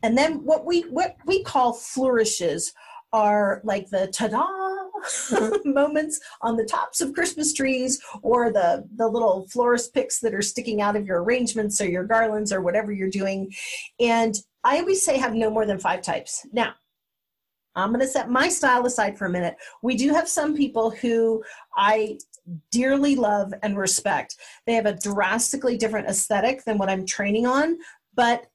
And 0.02 0.16
then 0.18 0.44
what 0.44 0.64
we 0.64 0.82
what 0.82 1.16
we 1.26 1.42
call 1.42 1.72
flourishes 1.72 2.72
are 3.12 3.60
like 3.64 3.88
the 3.90 4.08
ta-da 4.08 4.61
moments 5.64 6.20
on 6.40 6.56
the 6.56 6.64
tops 6.64 7.00
of 7.00 7.12
Christmas 7.12 7.52
trees 7.52 8.00
or 8.22 8.52
the, 8.52 8.88
the 8.96 9.06
little 9.06 9.46
florist 9.48 9.94
picks 9.94 10.20
that 10.20 10.34
are 10.34 10.42
sticking 10.42 10.80
out 10.80 10.96
of 10.96 11.06
your 11.06 11.22
arrangements 11.22 11.80
or 11.80 11.88
your 11.88 12.04
garlands 12.04 12.52
or 12.52 12.60
whatever 12.60 12.92
you're 12.92 13.08
doing. 13.10 13.52
And 14.00 14.34
I 14.64 14.78
always 14.78 15.04
say 15.04 15.18
have 15.18 15.34
no 15.34 15.50
more 15.50 15.66
than 15.66 15.78
five 15.78 16.02
types. 16.02 16.46
Now, 16.52 16.74
I'm 17.74 17.88
going 17.88 18.00
to 18.00 18.06
set 18.06 18.28
my 18.28 18.48
style 18.48 18.84
aside 18.86 19.16
for 19.16 19.26
a 19.26 19.30
minute. 19.30 19.56
We 19.82 19.96
do 19.96 20.12
have 20.12 20.28
some 20.28 20.54
people 20.54 20.90
who 20.90 21.42
I 21.76 22.18
dearly 22.70 23.16
love 23.16 23.54
and 23.62 23.78
respect. 23.78 24.36
They 24.66 24.74
have 24.74 24.86
a 24.86 24.94
drastically 24.96 25.78
different 25.78 26.08
aesthetic 26.08 26.64
than 26.64 26.76
what 26.76 26.90
I'm 26.90 27.06
training 27.06 27.46
on, 27.46 27.78
but 28.14 28.46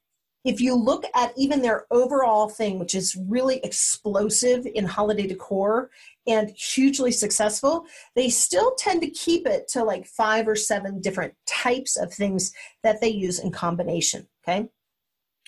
if 0.44 0.60
you 0.60 0.74
look 0.74 1.04
at 1.14 1.32
even 1.36 1.62
their 1.62 1.86
overall 1.90 2.48
thing, 2.48 2.78
which 2.78 2.94
is 2.94 3.16
really 3.28 3.58
explosive 3.64 4.66
in 4.66 4.84
holiday 4.84 5.26
decor 5.26 5.90
and 6.26 6.50
hugely 6.50 7.10
successful, 7.10 7.84
they 8.14 8.28
still 8.28 8.74
tend 8.76 9.02
to 9.02 9.10
keep 9.10 9.46
it 9.46 9.68
to 9.68 9.82
like 9.82 10.06
five 10.06 10.46
or 10.46 10.54
seven 10.54 11.00
different 11.00 11.34
types 11.46 11.96
of 11.96 12.12
things 12.12 12.52
that 12.82 13.00
they 13.00 13.08
use 13.08 13.40
in 13.40 13.50
combination. 13.50 14.26
Okay. 14.46 14.68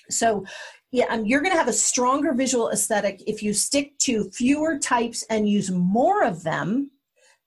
So, 0.08 0.44
yeah, 0.90 1.06
um, 1.10 1.24
you're 1.24 1.40
going 1.40 1.52
to 1.52 1.58
have 1.58 1.68
a 1.68 1.72
stronger 1.72 2.34
visual 2.34 2.70
aesthetic 2.70 3.22
if 3.28 3.44
you 3.44 3.52
stick 3.52 3.96
to 3.98 4.28
fewer 4.32 4.78
types 4.78 5.24
and 5.30 5.48
use 5.48 5.70
more 5.70 6.24
of 6.24 6.42
them 6.42 6.90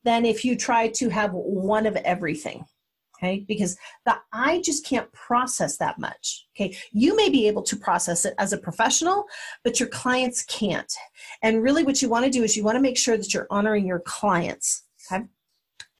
than 0.05 0.25
if 0.25 0.45
you 0.45 0.55
try 0.55 0.87
to 0.87 1.09
have 1.09 1.33
one 1.33 1.85
of 1.85 1.97
everything 1.97 2.63
okay 3.23 3.43
because 3.47 3.77
the 4.05 4.15
eye 4.31 4.61
just 4.63 4.85
can't 4.85 5.11
process 5.13 5.77
that 5.77 5.99
much 5.99 6.45
okay 6.55 6.75
you 6.91 7.15
may 7.15 7.29
be 7.29 7.47
able 7.47 7.61
to 7.61 7.75
process 7.75 8.25
it 8.25 8.33
as 8.37 8.53
a 8.53 8.57
professional 8.57 9.25
but 9.63 9.79
your 9.79 9.89
clients 9.89 10.43
can't 10.43 10.93
and 11.41 11.63
really 11.63 11.83
what 11.83 12.01
you 12.01 12.09
want 12.09 12.25
to 12.25 12.31
do 12.31 12.43
is 12.43 12.55
you 12.55 12.63
want 12.63 12.75
to 12.75 12.81
make 12.81 12.97
sure 12.97 13.17
that 13.17 13.33
you're 13.33 13.47
honoring 13.49 13.85
your 13.85 13.99
clients 13.99 14.83
okay 15.11 15.23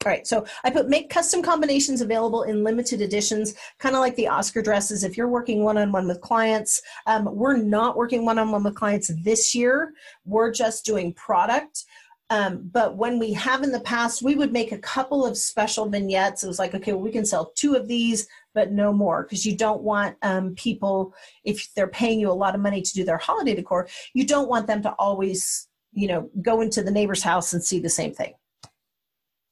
all 0.05 0.11
right, 0.11 0.27
so 0.27 0.45
I 0.65 0.69
put 0.69 0.89
make 0.89 1.09
custom 1.09 1.41
combinations 1.41 2.01
available 2.01 2.43
in 2.43 2.61
limited 2.61 2.99
editions, 2.99 3.53
kind 3.79 3.95
of 3.95 4.01
like 4.01 4.17
the 4.17 4.27
Oscar 4.27 4.61
dresses. 4.61 5.05
If 5.05 5.15
you're 5.15 5.29
working 5.29 5.63
one 5.63 5.77
on 5.77 5.93
one 5.93 6.09
with 6.09 6.19
clients, 6.19 6.81
um, 7.05 7.29
we're 7.31 7.55
not 7.55 7.95
working 7.95 8.25
one 8.25 8.37
on 8.37 8.51
one 8.51 8.63
with 8.63 8.75
clients 8.75 9.09
this 9.23 9.55
year. 9.55 9.93
We're 10.25 10.51
just 10.51 10.83
doing 10.83 11.13
product. 11.13 11.85
Um, 12.29 12.69
but 12.71 12.97
when 12.97 13.19
we 13.19 13.33
have 13.33 13.63
in 13.63 13.71
the 13.71 13.81
past, 13.81 14.23
we 14.23 14.35
would 14.35 14.51
make 14.51 14.71
a 14.71 14.77
couple 14.77 15.25
of 15.25 15.37
special 15.37 15.87
vignettes. 15.87 16.43
It 16.43 16.47
was 16.47 16.59
like, 16.59 16.73
okay, 16.73 16.93
well, 16.93 17.01
we 17.01 17.11
can 17.11 17.25
sell 17.25 17.51
two 17.55 17.75
of 17.75 17.87
these, 17.87 18.27
but 18.53 18.71
no 18.71 18.93
more, 18.93 19.23
because 19.23 19.45
you 19.45 19.55
don't 19.55 19.83
want 19.83 20.15
um, 20.21 20.55
people, 20.55 21.13
if 21.43 21.71
they're 21.75 21.87
paying 21.87 22.19
you 22.19 22.31
a 22.31 22.33
lot 22.33 22.55
of 22.55 22.61
money 22.61 22.81
to 22.81 22.93
do 22.93 23.03
their 23.03 23.17
holiday 23.17 23.55
decor, 23.55 23.87
you 24.13 24.25
don't 24.25 24.49
want 24.49 24.67
them 24.67 24.81
to 24.83 24.91
always, 24.93 25.67
you 25.91 26.07
know, 26.07 26.29
go 26.41 26.61
into 26.61 26.81
the 26.81 26.91
neighbor's 26.91 27.23
house 27.23 27.53
and 27.53 27.63
see 27.63 27.79
the 27.79 27.89
same 27.89 28.13
thing. 28.13 28.33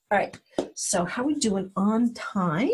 All 0.09 0.17
right, 0.17 0.37
so 0.75 1.05
how 1.05 1.23
we 1.23 1.35
doing 1.35 1.71
on 1.75 2.13
time? 2.13 2.69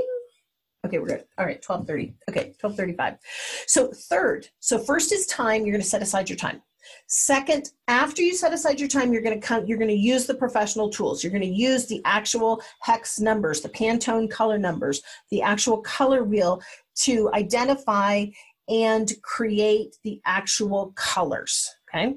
Okay, 0.86 1.00
we're 1.00 1.08
good. 1.08 1.26
All 1.38 1.46
right, 1.46 1.64
1230. 1.64 2.16
Okay, 2.30 2.54
1235. 2.62 3.18
So 3.68 3.92
third, 3.92 4.48
so 4.60 4.80
first 4.80 5.12
is 5.12 5.26
time. 5.26 5.66
You're 5.66 5.74
going 5.74 5.82
to 5.82 5.88
set 5.88 6.02
aside 6.02 6.30
your 6.30 6.38
time. 6.38 6.62
Second, 7.08 7.72
after 7.88 8.22
you 8.22 8.34
set 8.34 8.54
aside 8.54 8.80
your 8.80 8.90
time, 8.90 9.14
you're 9.14 9.22
going 9.22 9.40
to 9.40 9.46
come, 9.46 9.66
you're 9.66 9.78
going 9.78 9.90
to 9.90 9.96
use 9.96 10.26
the 10.26 10.34
professional 10.34 10.90
tools. 10.90 11.24
You're 11.24 11.32
going 11.32 11.42
to 11.42 11.48
use 11.48 11.86
the 11.86 12.02
actual 12.06 12.62
hex 12.82 13.20
numbers, 13.20 13.62
the 13.62 13.70
Pantone 13.70 14.30
color 14.30 14.58
numbers, 14.58 15.02
the 15.32 15.42
actual 15.42 15.78
color 15.82 16.24
wheel 16.24 16.62
to 16.96 17.32
identify 17.34 18.26
and 18.70 19.14
create 19.22 19.96
the 20.04 20.22
actual 20.26 20.92
colors. 20.96 21.70
Okay. 21.90 22.16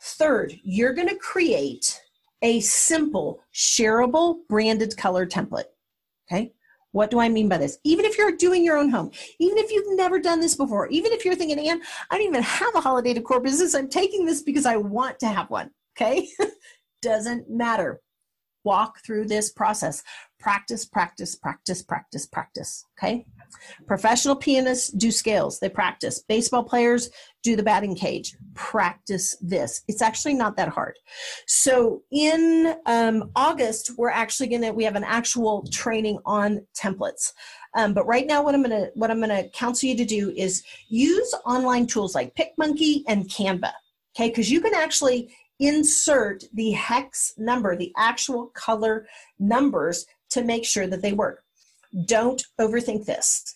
Third, 0.00 0.54
you're 0.62 0.92
going 0.92 1.08
to 1.08 1.16
create 1.16 2.00
a 2.42 2.60
simple, 2.60 3.40
shareable, 3.52 4.38
branded 4.48 4.96
color 4.96 5.26
template. 5.26 5.64
Okay. 6.30 6.52
What 6.96 7.10
do 7.10 7.20
I 7.20 7.28
mean 7.28 7.46
by 7.46 7.58
this? 7.58 7.76
Even 7.84 8.06
if 8.06 8.16
you're 8.16 8.32
doing 8.32 8.64
your 8.64 8.78
own 8.78 8.88
home, 8.88 9.10
even 9.38 9.58
if 9.58 9.70
you've 9.70 9.98
never 9.98 10.18
done 10.18 10.40
this 10.40 10.54
before, 10.54 10.88
even 10.88 11.12
if 11.12 11.26
you're 11.26 11.34
thinking, 11.34 11.58
Ann, 11.68 11.82
I 12.10 12.16
don't 12.16 12.26
even 12.26 12.42
have 12.42 12.74
a 12.74 12.80
holiday 12.80 13.12
decor 13.12 13.38
business, 13.38 13.74
I'm 13.74 13.90
taking 13.90 14.24
this 14.24 14.40
because 14.40 14.64
I 14.64 14.76
want 14.76 15.18
to 15.18 15.26
have 15.26 15.50
one. 15.50 15.72
Okay? 15.94 16.26
Doesn't 17.02 17.50
matter. 17.50 18.00
Walk 18.64 19.00
through 19.04 19.26
this 19.26 19.52
process. 19.52 20.02
Practice, 20.40 20.86
practice, 20.86 21.34
practice, 21.34 21.82
practice, 21.82 22.24
practice. 22.24 22.86
Okay? 22.98 23.26
Professional 23.86 24.36
pianists 24.36 24.90
do 24.90 25.10
scales, 25.10 25.58
they 25.58 25.68
practice. 25.68 26.22
Baseball 26.28 26.64
players 26.64 27.10
do 27.42 27.56
the 27.56 27.62
batting 27.62 27.94
cage. 27.94 28.36
Practice 28.54 29.36
this. 29.40 29.82
It's 29.88 30.02
actually 30.02 30.34
not 30.34 30.56
that 30.56 30.68
hard. 30.68 30.98
So 31.46 32.02
in 32.10 32.74
um, 32.86 33.30
August, 33.36 33.92
we're 33.96 34.10
actually 34.10 34.48
gonna 34.48 34.72
we 34.72 34.84
have 34.84 34.96
an 34.96 35.04
actual 35.04 35.66
training 35.72 36.18
on 36.24 36.66
templates. 36.76 37.32
Um, 37.74 37.92
but 37.94 38.06
right 38.06 38.26
now, 38.26 38.42
what 38.42 38.54
I'm 38.54 38.62
gonna 38.62 38.88
what 38.94 39.10
I'm 39.10 39.20
gonna 39.20 39.48
counsel 39.50 39.88
you 39.88 39.96
to 39.96 40.04
do 40.04 40.30
is 40.36 40.64
use 40.88 41.34
online 41.44 41.86
tools 41.86 42.14
like 42.14 42.34
PicMonkey 42.34 43.02
and 43.06 43.28
Canva. 43.28 43.72
Okay, 44.16 44.30
because 44.30 44.50
you 44.50 44.60
can 44.60 44.74
actually 44.74 45.30
insert 45.60 46.44
the 46.54 46.72
hex 46.72 47.34
number, 47.38 47.76
the 47.76 47.92
actual 47.96 48.48
color 48.48 49.06
numbers 49.38 50.06
to 50.30 50.42
make 50.42 50.64
sure 50.64 50.86
that 50.86 51.02
they 51.02 51.12
work. 51.12 51.42
Don't 52.04 52.42
overthink 52.60 53.06
this. 53.06 53.54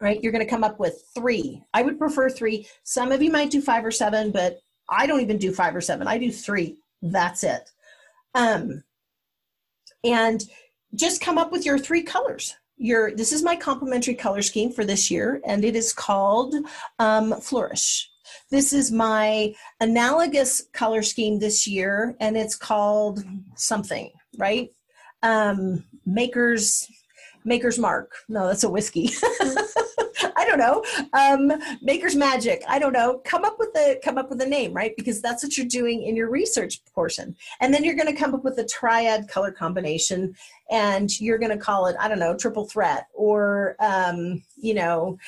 Right? 0.00 0.22
You're 0.22 0.32
going 0.32 0.44
to 0.44 0.50
come 0.50 0.64
up 0.64 0.78
with 0.78 1.02
three. 1.14 1.62
I 1.72 1.82
would 1.82 1.98
prefer 1.98 2.28
three. 2.28 2.66
Some 2.82 3.10
of 3.10 3.22
you 3.22 3.30
might 3.30 3.50
do 3.50 3.62
five 3.62 3.84
or 3.84 3.90
seven, 3.90 4.30
but 4.30 4.60
I 4.88 5.06
don't 5.06 5.20
even 5.20 5.38
do 5.38 5.52
five 5.52 5.74
or 5.74 5.80
seven. 5.80 6.06
I 6.06 6.18
do 6.18 6.30
three. 6.30 6.76
That's 7.00 7.44
it. 7.44 7.70
Um, 8.34 8.82
and 10.02 10.42
just 10.94 11.20
come 11.20 11.38
up 11.38 11.52
with 11.52 11.64
your 11.64 11.78
three 11.78 12.02
colors. 12.02 12.54
Your 12.76 13.14
this 13.14 13.32
is 13.32 13.42
my 13.42 13.56
complementary 13.56 14.14
color 14.14 14.42
scheme 14.42 14.72
for 14.72 14.84
this 14.84 15.10
year, 15.10 15.40
and 15.46 15.64
it 15.64 15.76
is 15.76 15.92
called 15.92 16.54
um, 16.98 17.40
Flourish. 17.40 18.10
This 18.50 18.72
is 18.72 18.90
my 18.90 19.54
analogous 19.80 20.66
color 20.72 21.02
scheme 21.02 21.38
this 21.38 21.66
year, 21.66 22.16
and 22.20 22.36
it's 22.36 22.56
called 22.56 23.24
something, 23.54 24.10
right? 24.38 24.70
Um, 25.22 25.84
makers 26.04 26.88
Maker's 27.44 27.78
Mark. 27.78 28.12
No, 28.28 28.46
that's 28.46 28.64
a 28.64 28.70
whiskey. 28.70 29.10
I 30.36 30.46
don't 30.46 30.58
know. 30.58 30.84
Um, 31.12 31.52
Maker's 31.82 32.16
Magic. 32.16 32.62
I 32.68 32.78
don't 32.78 32.92
know. 32.92 33.20
Come 33.24 33.44
up 33.44 33.56
with 33.58 33.76
a 33.76 33.98
come 34.02 34.18
up 34.18 34.30
with 34.30 34.40
a 34.40 34.46
name, 34.46 34.72
right? 34.72 34.94
Because 34.96 35.20
that's 35.20 35.42
what 35.42 35.56
you're 35.56 35.66
doing 35.66 36.02
in 36.02 36.16
your 36.16 36.30
research 36.30 36.80
portion, 36.94 37.36
and 37.60 37.72
then 37.72 37.84
you're 37.84 37.94
going 37.94 38.12
to 38.12 38.18
come 38.18 38.34
up 38.34 38.44
with 38.44 38.58
a 38.58 38.66
triad 38.66 39.28
color 39.28 39.52
combination, 39.52 40.34
and 40.70 41.20
you're 41.20 41.38
going 41.38 41.56
to 41.56 41.62
call 41.62 41.86
it 41.86 41.96
I 42.00 42.08
don't 42.08 42.18
know 42.18 42.36
triple 42.36 42.66
threat 42.66 43.06
or 43.14 43.76
um, 43.80 44.42
you 44.56 44.74
know. 44.74 45.18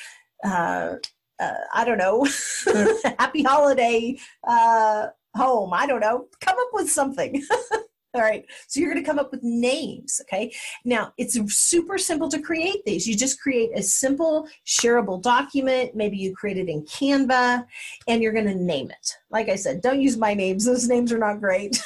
Uh, 0.43 0.95
uh, 1.39 1.53
I 1.73 1.85
don't 1.85 1.99
know, 1.99 2.27
happy 3.19 3.43
holiday 3.43 4.17
uh, 4.47 5.07
home. 5.35 5.71
I 5.71 5.85
don't 5.85 5.99
know. 5.99 6.25
Come 6.41 6.57
up 6.59 6.69
with 6.73 6.89
something. 6.89 7.43
All 8.17 8.23
right. 8.23 8.45
So 8.67 8.79
you're 8.79 8.91
going 8.91 9.03
to 9.03 9.07
come 9.07 9.19
up 9.19 9.29
with 9.31 9.43
names. 9.43 10.19
Okay. 10.23 10.51
Now 10.83 11.13
it's 11.19 11.39
super 11.53 11.99
simple 11.99 12.29
to 12.29 12.41
create 12.41 12.83
these. 12.83 13.07
You 13.07 13.15
just 13.15 13.39
create 13.39 13.69
a 13.77 13.83
simple 13.83 14.47
shareable 14.65 15.21
document. 15.21 15.95
Maybe 15.95 16.17
you 16.17 16.35
create 16.35 16.57
it 16.57 16.67
in 16.67 16.83
Canva 16.85 17.63
and 18.07 18.23
you're 18.23 18.33
going 18.33 18.47
to 18.47 18.55
name 18.55 18.89
it. 18.89 19.13
Like 19.29 19.49
I 19.49 19.55
said, 19.55 19.81
don't 19.81 20.01
use 20.01 20.17
my 20.17 20.33
names. 20.33 20.65
Those 20.65 20.87
names 20.87 21.13
are 21.13 21.19
not 21.19 21.39
great. 21.39 21.79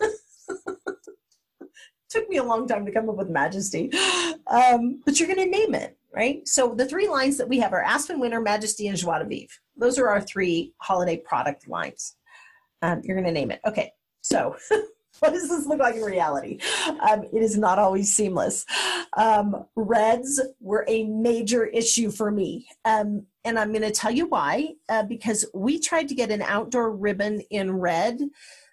Took 2.08 2.28
me 2.30 2.38
a 2.38 2.42
long 2.42 2.66
time 2.66 2.86
to 2.86 2.92
come 2.92 3.10
up 3.10 3.16
with 3.16 3.28
Majesty. 3.28 3.90
Um, 4.48 5.02
but 5.04 5.18
you're 5.18 5.26
going 5.26 5.44
to 5.44 5.58
name 5.58 5.74
it, 5.74 5.98
right? 6.14 6.46
So 6.46 6.72
the 6.72 6.86
three 6.86 7.08
lines 7.08 7.36
that 7.36 7.48
we 7.48 7.58
have 7.58 7.72
are 7.72 7.82
Aspen 7.82 8.20
Winter, 8.20 8.40
Majesty, 8.40 8.86
and 8.86 8.96
Joie 8.96 9.18
de 9.18 9.24
Vivre. 9.24 9.54
Those 9.76 9.98
are 9.98 10.08
our 10.08 10.20
three 10.20 10.72
holiday 10.78 11.16
product 11.16 11.66
lines. 11.66 12.14
Um, 12.80 13.00
you're 13.02 13.16
going 13.16 13.26
to 13.26 13.32
name 13.32 13.50
it. 13.50 13.60
Okay. 13.66 13.90
So 14.20 14.54
what 15.20 15.32
does 15.32 15.48
this 15.48 15.66
look 15.66 15.78
like 15.78 15.96
in 15.96 16.02
reality? 16.02 16.58
Um, 17.00 17.24
it 17.24 17.42
is 17.42 17.56
not 17.56 17.78
always 17.78 18.14
seamless. 18.14 18.66
Um, 19.16 19.64
reds 19.74 20.40
were 20.60 20.84
a 20.88 21.04
major 21.04 21.66
issue 21.66 22.10
for 22.10 22.30
me. 22.30 22.66
Um, 22.84 23.26
and 23.44 23.58
I'm 23.58 23.72
going 23.72 23.82
to 23.82 23.90
tell 23.90 24.10
you 24.10 24.26
why. 24.26 24.74
Uh, 24.88 25.04
because 25.04 25.46
we 25.54 25.78
tried 25.78 26.08
to 26.08 26.14
get 26.14 26.30
an 26.30 26.42
outdoor 26.42 26.92
ribbon 26.92 27.40
in 27.50 27.72
red 27.72 28.20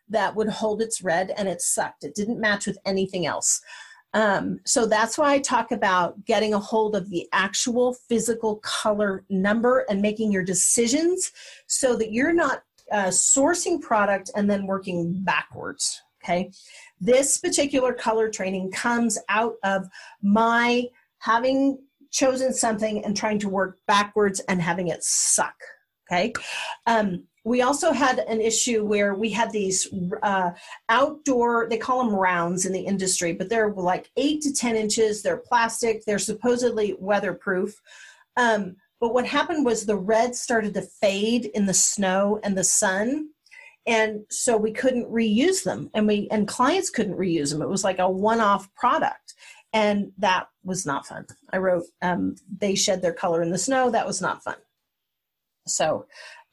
that 0.09 0.35
would 0.35 0.49
hold 0.49 0.81
its 0.81 1.01
red 1.01 1.31
and 1.37 1.47
it 1.47 1.61
sucked. 1.61 2.03
It 2.03 2.15
didn't 2.15 2.39
match 2.39 2.67
with 2.67 2.77
anything 2.85 3.25
else. 3.25 3.61
Um, 4.13 4.59
so 4.65 4.85
that's 4.85 5.17
why 5.17 5.33
I 5.33 5.39
talk 5.39 5.71
about 5.71 6.23
getting 6.25 6.53
a 6.53 6.59
hold 6.59 6.95
of 6.95 7.09
the 7.09 7.27
actual 7.33 7.93
physical 7.93 8.57
color 8.57 9.23
number 9.29 9.85
and 9.89 10.01
making 10.01 10.31
your 10.31 10.43
decisions 10.43 11.31
so 11.65 11.95
that 11.95 12.11
you're 12.11 12.33
not 12.33 12.63
uh, 12.91 13.07
sourcing 13.07 13.81
product 13.81 14.29
and 14.35 14.49
then 14.49 14.67
working 14.67 15.23
backwards. 15.23 16.01
Okay. 16.24 16.51
This 17.01 17.38
particular 17.38 17.93
color 17.93 18.30
training 18.30 18.71
comes 18.71 19.19
out 19.28 19.55
of 19.63 19.88
my 20.21 20.86
having 21.19 21.80
chosen 22.11 22.53
something 22.53 23.03
and 23.03 23.17
trying 23.17 23.39
to 23.39 23.49
work 23.49 23.80
backwards 23.88 24.39
and 24.41 24.61
having 24.61 24.88
it 24.88 25.03
suck. 25.03 25.55
Okay. 26.09 26.34
Um, 26.86 27.24
we 27.45 27.61
also 27.61 27.91
had 27.91 28.19
an 28.19 28.39
issue 28.39 28.86
where 28.86 29.15
we 29.15 29.30
had 29.30 29.51
these 29.51 29.88
uh, 30.21 30.51
outdoor 30.89 31.67
they 31.69 31.78
call 31.78 32.03
them 32.03 32.13
rounds 32.13 32.65
in 32.65 32.71
the 32.71 32.80
industry 32.80 33.34
but 33.34 33.49
they're 33.49 33.74
like 33.74 34.09
eight 34.15 34.41
to 34.41 34.53
ten 34.53 34.76
inches 34.76 35.21
they're 35.21 35.38
plastic 35.38 36.05
they're 36.05 36.19
supposedly 36.19 36.95
weatherproof 36.99 37.82
um, 38.38 38.76
but 38.99 39.13
what 39.13 39.26
happened 39.26 39.65
was 39.65 39.86
the 39.86 39.97
red 39.97 40.36
started 40.36 40.74
to 40.74 40.82
fade 40.82 41.45
in 41.53 41.65
the 41.65 41.74
snow 41.74 42.39
and 42.43 42.57
the 42.57 42.63
sun 42.63 43.30
and 43.86 44.21
so 44.29 44.55
we 44.55 44.71
couldn't 44.71 45.11
reuse 45.11 45.63
them 45.63 45.89
and 45.93 46.07
we 46.07 46.27
and 46.31 46.47
clients 46.47 46.89
couldn't 46.89 47.17
reuse 47.17 47.51
them 47.51 47.61
it 47.61 47.69
was 47.69 47.84
like 47.84 47.99
a 47.99 48.09
one-off 48.09 48.73
product 48.75 49.34
and 49.73 50.11
that 50.17 50.47
was 50.63 50.86
not 50.86 51.05
fun 51.05 51.25
i 51.51 51.57
wrote 51.57 51.84
um, 52.01 52.36
they 52.57 52.75
shed 52.75 53.01
their 53.01 53.13
color 53.13 53.41
in 53.41 53.49
the 53.49 53.57
snow 53.57 53.89
that 53.89 54.07
was 54.07 54.21
not 54.21 54.43
fun 54.43 54.57
so 55.67 56.05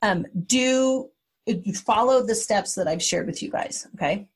um, 0.03 0.25
do 0.47 1.11
follow 1.75 2.25
the 2.25 2.35
steps 2.35 2.75
that 2.75 2.89
I've 2.89 3.03
shared 3.03 3.27
with 3.27 3.43
you 3.43 3.51
guys. 3.51 3.87
Okay. 3.95 4.29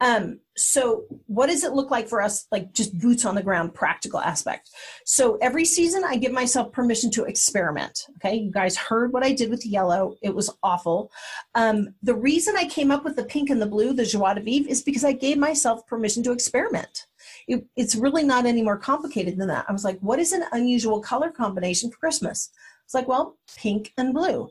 Um, 0.00 0.40
so 0.56 1.04
what 1.26 1.46
does 1.46 1.62
it 1.62 1.72
look 1.72 1.90
like 1.90 2.08
for 2.08 2.22
us, 2.22 2.46
like 2.50 2.72
just 2.72 2.98
boots 2.98 3.24
on 3.24 3.34
the 3.34 3.42
ground, 3.42 3.74
practical 3.74 4.20
aspect? 4.20 4.70
So 5.04 5.36
every 5.42 5.64
season 5.64 6.04
I 6.04 6.16
give 6.16 6.32
myself 6.32 6.72
permission 6.72 7.10
to 7.12 7.24
experiment. 7.24 8.06
Okay. 8.16 8.36
You 8.36 8.50
guys 8.50 8.76
heard 8.76 9.12
what 9.12 9.24
I 9.24 9.32
did 9.32 9.50
with 9.50 9.64
yellow. 9.66 10.16
It 10.22 10.34
was 10.34 10.50
awful. 10.62 11.10
Um, 11.54 11.94
the 12.02 12.14
reason 12.14 12.56
I 12.56 12.66
came 12.66 12.90
up 12.90 13.04
with 13.04 13.16
the 13.16 13.24
pink 13.24 13.50
and 13.50 13.60
the 13.60 13.66
blue, 13.66 13.92
the 13.92 14.06
joie 14.06 14.34
de 14.34 14.40
vivre, 14.40 14.70
is 14.70 14.82
because 14.82 15.04
I 15.04 15.12
gave 15.12 15.38
myself 15.38 15.86
permission 15.86 16.22
to 16.24 16.32
experiment. 16.32 17.06
It, 17.46 17.66
it's 17.76 17.96
really 17.96 18.24
not 18.24 18.46
any 18.46 18.62
more 18.62 18.78
complicated 18.78 19.36
than 19.38 19.48
that. 19.48 19.66
I 19.68 19.72
was 19.72 19.84
like, 19.84 19.98
what 20.00 20.18
is 20.18 20.32
an 20.32 20.44
unusual 20.52 21.00
color 21.00 21.30
combination 21.30 21.90
for 21.90 21.98
Christmas? 21.98 22.50
It's 22.84 22.94
like, 22.94 23.08
well, 23.08 23.36
pink 23.56 23.92
and 23.98 24.14
blue. 24.14 24.50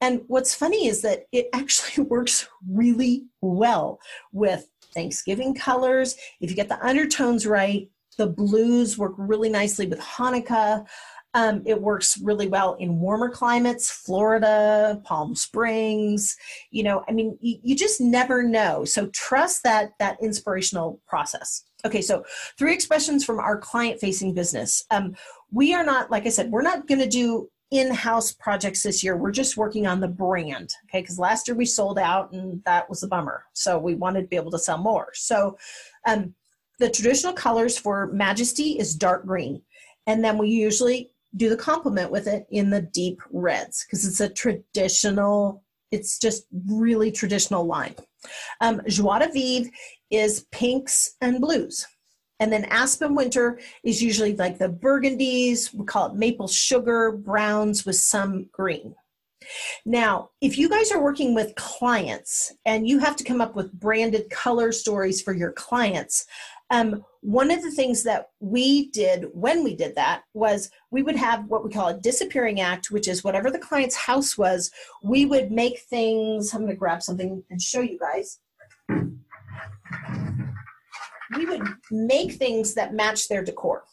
And 0.00 0.22
what's 0.28 0.54
funny 0.54 0.86
is 0.86 1.02
that 1.02 1.24
it 1.32 1.48
actually 1.52 2.04
works 2.04 2.48
really 2.68 3.26
well 3.40 4.00
with 4.32 4.68
Thanksgiving 4.94 5.54
colors. 5.54 6.16
If 6.40 6.50
you 6.50 6.56
get 6.56 6.68
the 6.68 6.84
undertones 6.84 7.46
right, 7.46 7.88
the 8.18 8.26
blues 8.26 8.98
work 8.98 9.14
really 9.16 9.48
nicely 9.48 9.86
with 9.86 10.00
Hanukkah. 10.00 10.86
Um, 11.32 11.62
it 11.64 11.80
works 11.80 12.18
really 12.18 12.48
well 12.48 12.74
in 12.74 12.98
warmer 12.98 13.30
climates, 13.30 13.88
Florida, 13.88 15.00
Palm 15.04 15.36
Springs. 15.36 16.36
You 16.72 16.82
know, 16.82 17.04
I 17.08 17.12
mean, 17.12 17.38
you, 17.40 17.58
you 17.62 17.76
just 17.76 18.00
never 18.00 18.42
know. 18.42 18.84
So 18.84 19.06
trust 19.08 19.62
that 19.62 19.92
that 20.00 20.18
inspirational 20.20 21.00
process. 21.06 21.64
Okay, 21.86 22.02
so 22.02 22.24
three 22.58 22.74
expressions 22.74 23.24
from 23.24 23.38
our 23.38 23.56
client-facing 23.56 24.34
business. 24.34 24.84
Um, 24.90 25.14
we 25.52 25.72
are 25.72 25.84
not, 25.84 26.10
like 26.10 26.26
I 26.26 26.30
said, 26.30 26.50
we're 26.50 26.62
not 26.62 26.86
going 26.86 27.00
to 27.00 27.08
do 27.08 27.48
in-house 27.70 28.32
projects 28.32 28.82
this 28.82 29.02
year. 29.04 29.16
We're 29.16 29.30
just 29.30 29.56
working 29.56 29.86
on 29.86 30.00
the 30.00 30.08
brand, 30.08 30.74
okay? 30.88 31.00
Because 31.00 31.18
last 31.18 31.46
year 31.46 31.56
we 31.56 31.66
sold 31.66 31.98
out 31.98 32.32
and 32.32 32.62
that 32.64 32.88
was 32.88 33.02
a 33.02 33.08
bummer. 33.08 33.44
So 33.52 33.78
we 33.78 33.94
wanted 33.94 34.22
to 34.22 34.26
be 34.26 34.36
able 34.36 34.50
to 34.50 34.58
sell 34.58 34.78
more. 34.78 35.10
So 35.14 35.56
um, 36.06 36.34
the 36.80 36.90
traditional 36.90 37.32
colors 37.32 37.78
for 37.78 38.08
Majesty 38.12 38.78
is 38.78 38.94
dark 38.94 39.24
green, 39.24 39.62
and 40.06 40.24
then 40.24 40.38
we 40.38 40.48
usually 40.48 41.10
do 41.36 41.48
the 41.48 41.56
complement 41.56 42.10
with 42.10 42.26
it 42.26 42.46
in 42.50 42.70
the 42.70 42.82
deep 42.82 43.20
reds 43.30 43.84
because 43.84 44.06
it's 44.06 44.20
a 44.20 44.28
traditional. 44.28 45.62
It's 45.92 46.18
just 46.18 46.46
really 46.68 47.10
traditional 47.10 47.64
line. 47.64 47.96
Um, 48.60 48.80
Joie 48.86 49.18
de 49.18 49.32
Vivre 49.32 49.70
is 50.10 50.46
pinks 50.52 51.16
and 51.20 51.40
blues. 51.40 51.86
And 52.40 52.50
then 52.50 52.64
Aspen 52.64 53.14
Winter 53.14 53.60
is 53.84 54.02
usually 54.02 54.34
like 54.34 54.58
the 54.58 54.68
burgundies, 54.68 55.72
we 55.74 55.84
call 55.84 56.06
it 56.06 56.14
maple 56.14 56.48
sugar, 56.48 57.12
browns 57.12 57.84
with 57.84 57.96
some 57.96 58.48
green. 58.50 58.94
Now, 59.84 60.30
if 60.40 60.58
you 60.58 60.68
guys 60.68 60.90
are 60.90 61.02
working 61.02 61.34
with 61.34 61.54
clients 61.54 62.52
and 62.64 62.88
you 62.88 62.98
have 62.98 63.16
to 63.16 63.24
come 63.24 63.40
up 63.40 63.54
with 63.54 63.72
branded 63.72 64.30
color 64.30 64.72
stories 64.72 65.20
for 65.22 65.32
your 65.32 65.52
clients, 65.52 66.26
um, 66.70 67.04
one 67.20 67.50
of 67.50 67.62
the 67.62 67.70
things 67.70 68.04
that 68.04 68.28
we 68.38 68.90
did 68.90 69.26
when 69.32 69.64
we 69.64 69.74
did 69.74 69.94
that 69.96 70.22
was 70.34 70.70
we 70.90 71.02
would 71.02 71.16
have 71.16 71.46
what 71.46 71.64
we 71.64 71.70
call 71.70 71.88
a 71.88 71.98
disappearing 71.98 72.60
act, 72.60 72.90
which 72.90 73.08
is 73.08 73.24
whatever 73.24 73.50
the 73.50 73.58
client's 73.58 73.96
house 73.96 74.38
was, 74.38 74.70
we 75.02 75.26
would 75.26 75.50
make 75.50 75.80
things. 75.80 76.54
I'm 76.54 76.60
going 76.60 76.70
to 76.70 76.76
grab 76.76 77.02
something 77.02 77.42
and 77.50 77.60
show 77.60 77.80
you 77.80 77.98
guys 77.98 78.38
we 81.36 81.46
would 81.46 81.62
make 81.90 82.32
things 82.32 82.74
that 82.74 82.94
match 82.94 83.28
their 83.28 83.44
decor. 83.44 83.84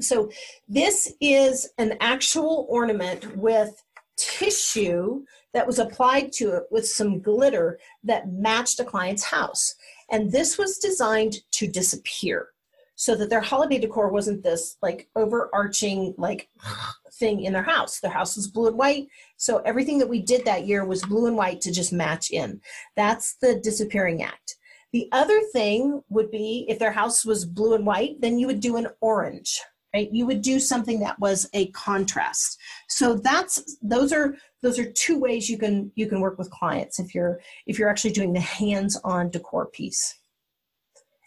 So 0.00 0.30
this 0.68 1.14
is 1.20 1.70
an 1.78 1.96
actual 2.00 2.66
ornament 2.68 3.36
with 3.36 3.82
tissue 4.16 5.24
that 5.52 5.66
was 5.66 5.78
applied 5.78 6.32
to 6.32 6.56
it 6.56 6.64
with 6.70 6.86
some 6.86 7.20
glitter 7.20 7.78
that 8.02 8.32
matched 8.32 8.80
a 8.80 8.84
client's 8.84 9.24
house. 9.24 9.74
And 10.10 10.30
this 10.30 10.58
was 10.58 10.78
designed 10.78 11.36
to 11.52 11.68
disappear 11.68 12.48
so 12.96 13.14
that 13.16 13.30
their 13.30 13.40
holiday 13.40 13.78
decor 13.78 14.08
wasn't 14.08 14.42
this 14.42 14.76
like 14.82 15.08
overarching 15.16 16.14
like 16.18 16.48
thing 17.14 17.42
in 17.42 17.52
their 17.52 17.62
house. 17.62 18.00
Their 18.00 18.10
house 18.10 18.36
was 18.36 18.48
blue 18.48 18.68
and 18.68 18.76
white. 18.76 19.06
So 19.36 19.58
everything 19.58 19.98
that 19.98 20.08
we 20.08 20.20
did 20.20 20.44
that 20.44 20.66
year 20.66 20.84
was 20.84 21.04
blue 21.04 21.26
and 21.26 21.36
white 21.36 21.60
to 21.62 21.72
just 21.72 21.92
match 21.92 22.30
in. 22.30 22.60
That's 22.96 23.36
the 23.40 23.60
disappearing 23.60 24.22
act. 24.22 24.56
The 24.94 25.08
other 25.10 25.40
thing 25.52 26.04
would 26.08 26.30
be 26.30 26.66
if 26.68 26.78
their 26.78 26.92
house 26.92 27.24
was 27.24 27.44
blue 27.44 27.74
and 27.74 27.84
white, 27.84 28.20
then 28.20 28.38
you 28.38 28.46
would 28.46 28.60
do 28.60 28.76
an 28.76 28.86
orange, 29.00 29.60
right? 29.92 30.08
You 30.12 30.24
would 30.26 30.40
do 30.40 30.60
something 30.60 31.00
that 31.00 31.18
was 31.18 31.50
a 31.52 31.66
contrast. 31.72 32.60
So 32.88 33.14
that's 33.14 33.76
those 33.82 34.12
are 34.12 34.36
those 34.62 34.78
are 34.78 34.88
two 34.92 35.18
ways 35.18 35.50
you 35.50 35.58
can 35.58 35.90
you 35.96 36.06
can 36.06 36.20
work 36.20 36.38
with 36.38 36.48
clients 36.52 37.00
if 37.00 37.12
you're 37.12 37.40
if 37.66 37.76
you're 37.76 37.88
actually 37.88 38.12
doing 38.12 38.32
the 38.32 38.38
hands-on 38.38 39.30
decor 39.30 39.66
piece. 39.66 40.16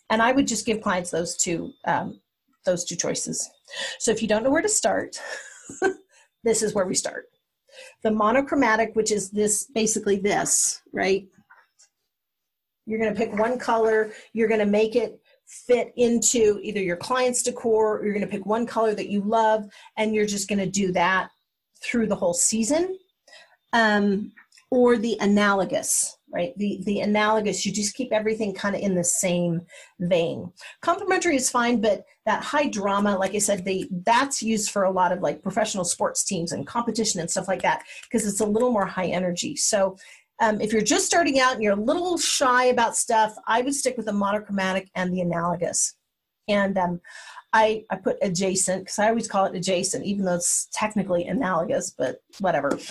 And 0.09 0.21
I 0.21 0.31
would 0.31 0.47
just 0.47 0.65
give 0.65 0.79
clients 0.79 1.11
those 1.11 1.35
two 1.35 1.73
um, 1.85 2.21
those 2.63 2.85
two 2.85 2.95
choices. 2.95 3.49
So 3.99 4.11
if 4.11 4.21
you 4.21 4.29
don't 4.29 4.45
know 4.45 4.49
where 4.49 4.61
to 4.61 4.69
start, 4.69 5.19
this 6.45 6.63
is 6.63 6.73
where 6.73 6.85
we 6.85 6.95
start. 6.95 7.25
The 8.03 8.11
monochromatic, 8.11 8.95
which 8.95 9.11
is 9.11 9.29
this 9.29 9.65
basically 9.75 10.19
this, 10.19 10.81
right? 10.93 11.27
You're 12.87 12.99
going 12.99 13.13
to 13.13 13.19
pick 13.19 13.37
one 13.37 13.59
color, 13.59 14.11
you're 14.33 14.47
going 14.47 14.59
to 14.59 14.65
make 14.65 14.95
it 14.95 15.21
fit 15.45 15.93
into 15.95 16.59
either 16.63 16.81
your 16.81 16.97
client's 16.97 17.43
decor, 17.43 17.97
or 17.97 18.05
you're 18.05 18.13
going 18.13 18.25
to 18.25 18.31
pick 18.31 18.45
one 18.45 18.65
color 18.65 18.95
that 18.95 19.09
you 19.09 19.21
love, 19.21 19.65
and 19.97 20.15
you're 20.15 20.25
just 20.25 20.49
going 20.49 20.59
to 20.59 20.65
do 20.65 20.91
that 20.93 21.29
through 21.81 22.07
the 22.07 22.15
whole 22.15 22.33
season. 22.33 22.97
Um, 23.73 24.31
or 24.69 24.97
the 24.97 25.17
analogous, 25.21 26.17
right? 26.29 26.57
The 26.57 26.81
the 26.83 26.99
analogous, 26.99 27.65
you 27.65 27.71
just 27.71 27.95
keep 27.95 28.11
everything 28.11 28.53
kind 28.53 28.75
of 28.75 28.81
in 28.81 28.95
the 28.95 29.03
same 29.03 29.61
vein. 29.99 30.51
Complementary 30.81 31.37
is 31.37 31.49
fine, 31.49 31.79
but 31.79 32.05
that 32.25 32.43
high 32.43 32.67
drama, 32.67 33.17
like 33.17 33.33
I 33.33 33.39
said, 33.39 33.63
they 33.63 33.87
that's 34.05 34.43
used 34.43 34.71
for 34.71 34.83
a 34.83 34.91
lot 34.91 35.13
of 35.13 35.21
like 35.21 35.41
professional 35.41 35.85
sports 35.85 36.23
teams 36.23 36.51
and 36.51 36.67
competition 36.67 37.21
and 37.21 37.31
stuff 37.31 37.47
like 37.47 37.61
that 37.61 37.83
because 38.03 38.27
it's 38.27 38.41
a 38.41 38.45
little 38.45 38.71
more 38.71 38.85
high 38.85 39.07
energy. 39.07 39.55
So 39.55 39.97
um, 40.39 40.61
if 40.61 40.71
you're 40.71 40.81
just 40.81 41.05
starting 41.05 41.39
out 41.39 41.53
and 41.53 41.63
you're 41.63 41.73
a 41.73 41.81
little 41.81 42.17
shy 42.17 42.65
about 42.65 42.95
stuff, 42.95 43.35
I 43.47 43.61
would 43.61 43.73
stick 43.73 43.97
with 43.97 44.05
the 44.05 44.13
monochromatic 44.13 44.89
and 44.95 45.13
the 45.13 45.21
analogous. 45.21 45.95
And 46.47 46.77
um, 46.77 47.01
I, 47.53 47.85
I 47.89 47.95
put 47.95 48.17
adjacent 48.21 48.83
because 48.83 48.99
I 48.99 49.07
always 49.07 49.27
call 49.27 49.45
it 49.45 49.55
adjacent, 49.55 50.05
even 50.05 50.25
though 50.25 50.35
it's 50.35 50.67
technically 50.71 51.25
analogous, 51.25 51.91
but 51.91 52.21
whatever. 52.39 52.77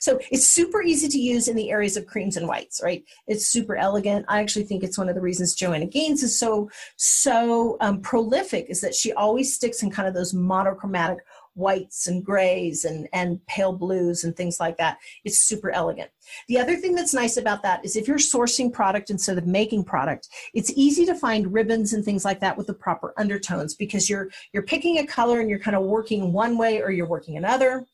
So 0.00 0.18
it's 0.30 0.46
super 0.46 0.82
easy 0.82 1.06
to 1.08 1.18
use 1.18 1.48
in 1.48 1.56
the 1.56 1.70
areas 1.70 1.96
of 1.96 2.06
creams 2.06 2.36
and 2.36 2.48
whites, 2.48 2.80
right? 2.82 3.04
It's 3.26 3.46
super 3.46 3.76
elegant. 3.76 4.24
I 4.28 4.40
actually 4.40 4.64
think 4.64 4.82
it's 4.82 4.98
one 4.98 5.08
of 5.08 5.14
the 5.14 5.20
reasons 5.20 5.54
Joanna 5.54 5.86
Gaines 5.86 6.22
is 6.22 6.38
so 6.38 6.70
so 6.96 7.76
um, 7.80 8.00
prolific 8.00 8.66
is 8.70 8.80
that 8.80 8.94
she 8.94 9.12
always 9.12 9.54
sticks 9.54 9.82
in 9.82 9.90
kind 9.90 10.08
of 10.08 10.14
those 10.14 10.32
monochromatic 10.32 11.18
whites 11.54 12.06
and 12.06 12.24
grays 12.24 12.84
and, 12.84 13.08
and 13.12 13.44
pale 13.46 13.72
blues 13.72 14.24
and 14.24 14.36
things 14.36 14.60
like 14.60 14.76
that. 14.78 14.98
It's 15.24 15.38
super 15.38 15.70
elegant. 15.70 16.10
The 16.48 16.58
other 16.58 16.76
thing 16.76 16.94
that's 16.94 17.14
nice 17.14 17.36
about 17.36 17.62
that 17.62 17.84
is 17.84 17.96
if 17.96 18.08
you're 18.08 18.18
sourcing 18.18 18.72
product 18.72 19.10
instead 19.10 19.38
of 19.38 19.46
making 19.46 19.84
product, 19.84 20.28
it's 20.52 20.72
easy 20.74 21.06
to 21.06 21.14
find 21.14 21.52
ribbons 21.52 21.92
and 21.92 22.04
things 22.04 22.24
like 22.24 22.40
that 22.40 22.56
with 22.56 22.66
the 22.66 22.74
proper 22.74 23.14
undertones 23.16 23.74
because 23.74 24.08
you're 24.10 24.30
you're 24.52 24.62
picking 24.62 24.98
a 24.98 25.06
color 25.06 25.40
and 25.40 25.48
you're 25.48 25.58
kind 25.58 25.76
of 25.76 25.82
working 25.84 26.32
one 26.32 26.58
way 26.58 26.80
or 26.82 26.90
you're 26.90 27.06
working 27.06 27.36
another. 27.36 27.86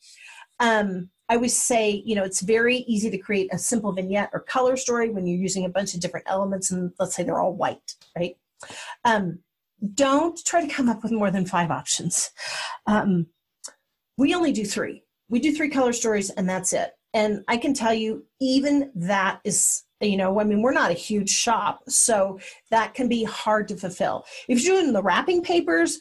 Um, 0.58 1.10
I 1.28 1.36
always 1.36 1.56
say, 1.56 2.02
you 2.04 2.16
know, 2.16 2.24
it's 2.24 2.40
very 2.40 2.78
easy 2.78 3.08
to 3.08 3.16
create 3.16 3.50
a 3.52 3.58
simple 3.58 3.92
vignette 3.92 4.30
or 4.32 4.40
color 4.40 4.76
story 4.76 5.10
when 5.10 5.26
you're 5.26 5.38
using 5.38 5.64
a 5.64 5.68
bunch 5.68 5.94
of 5.94 6.00
different 6.00 6.26
elements 6.28 6.72
and 6.72 6.92
let's 6.98 7.14
say 7.14 7.22
they're 7.22 7.40
all 7.40 7.54
white, 7.54 7.94
right? 8.16 8.36
Um, 9.04 9.38
don't 9.94 10.38
try 10.44 10.60
to 10.60 10.72
come 10.72 10.88
up 10.88 11.02
with 11.02 11.12
more 11.12 11.30
than 11.30 11.46
five 11.46 11.70
options. 11.70 12.30
Um, 12.86 13.28
we 14.20 14.34
only 14.34 14.52
do 14.52 14.66
three. 14.66 15.02
We 15.30 15.40
do 15.40 15.54
three 15.54 15.70
color 15.70 15.94
stories 15.94 16.28
and 16.28 16.46
that's 16.46 16.74
it. 16.74 16.90
And 17.14 17.42
I 17.48 17.56
can 17.56 17.72
tell 17.72 17.94
you, 17.94 18.26
even 18.38 18.92
that 18.94 19.40
is, 19.44 19.84
you 20.00 20.18
know, 20.18 20.38
I 20.38 20.44
mean, 20.44 20.60
we're 20.60 20.72
not 20.72 20.90
a 20.90 20.94
huge 20.94 21.30
shop, 21.30 21.80
so 21.88 22.38
that 22.70 22.92
can 22.94 23.08
be 23.08 23.24
hard 23.24 23.66
to 23.68 23.76
fulfill. 23.76 24.26
If 24.46 24.62
you're 24.62 24.80
doing 24.80 24.92
the 24.92 25.02
wrapping 25.02 25.42
papers, 25.42 25.98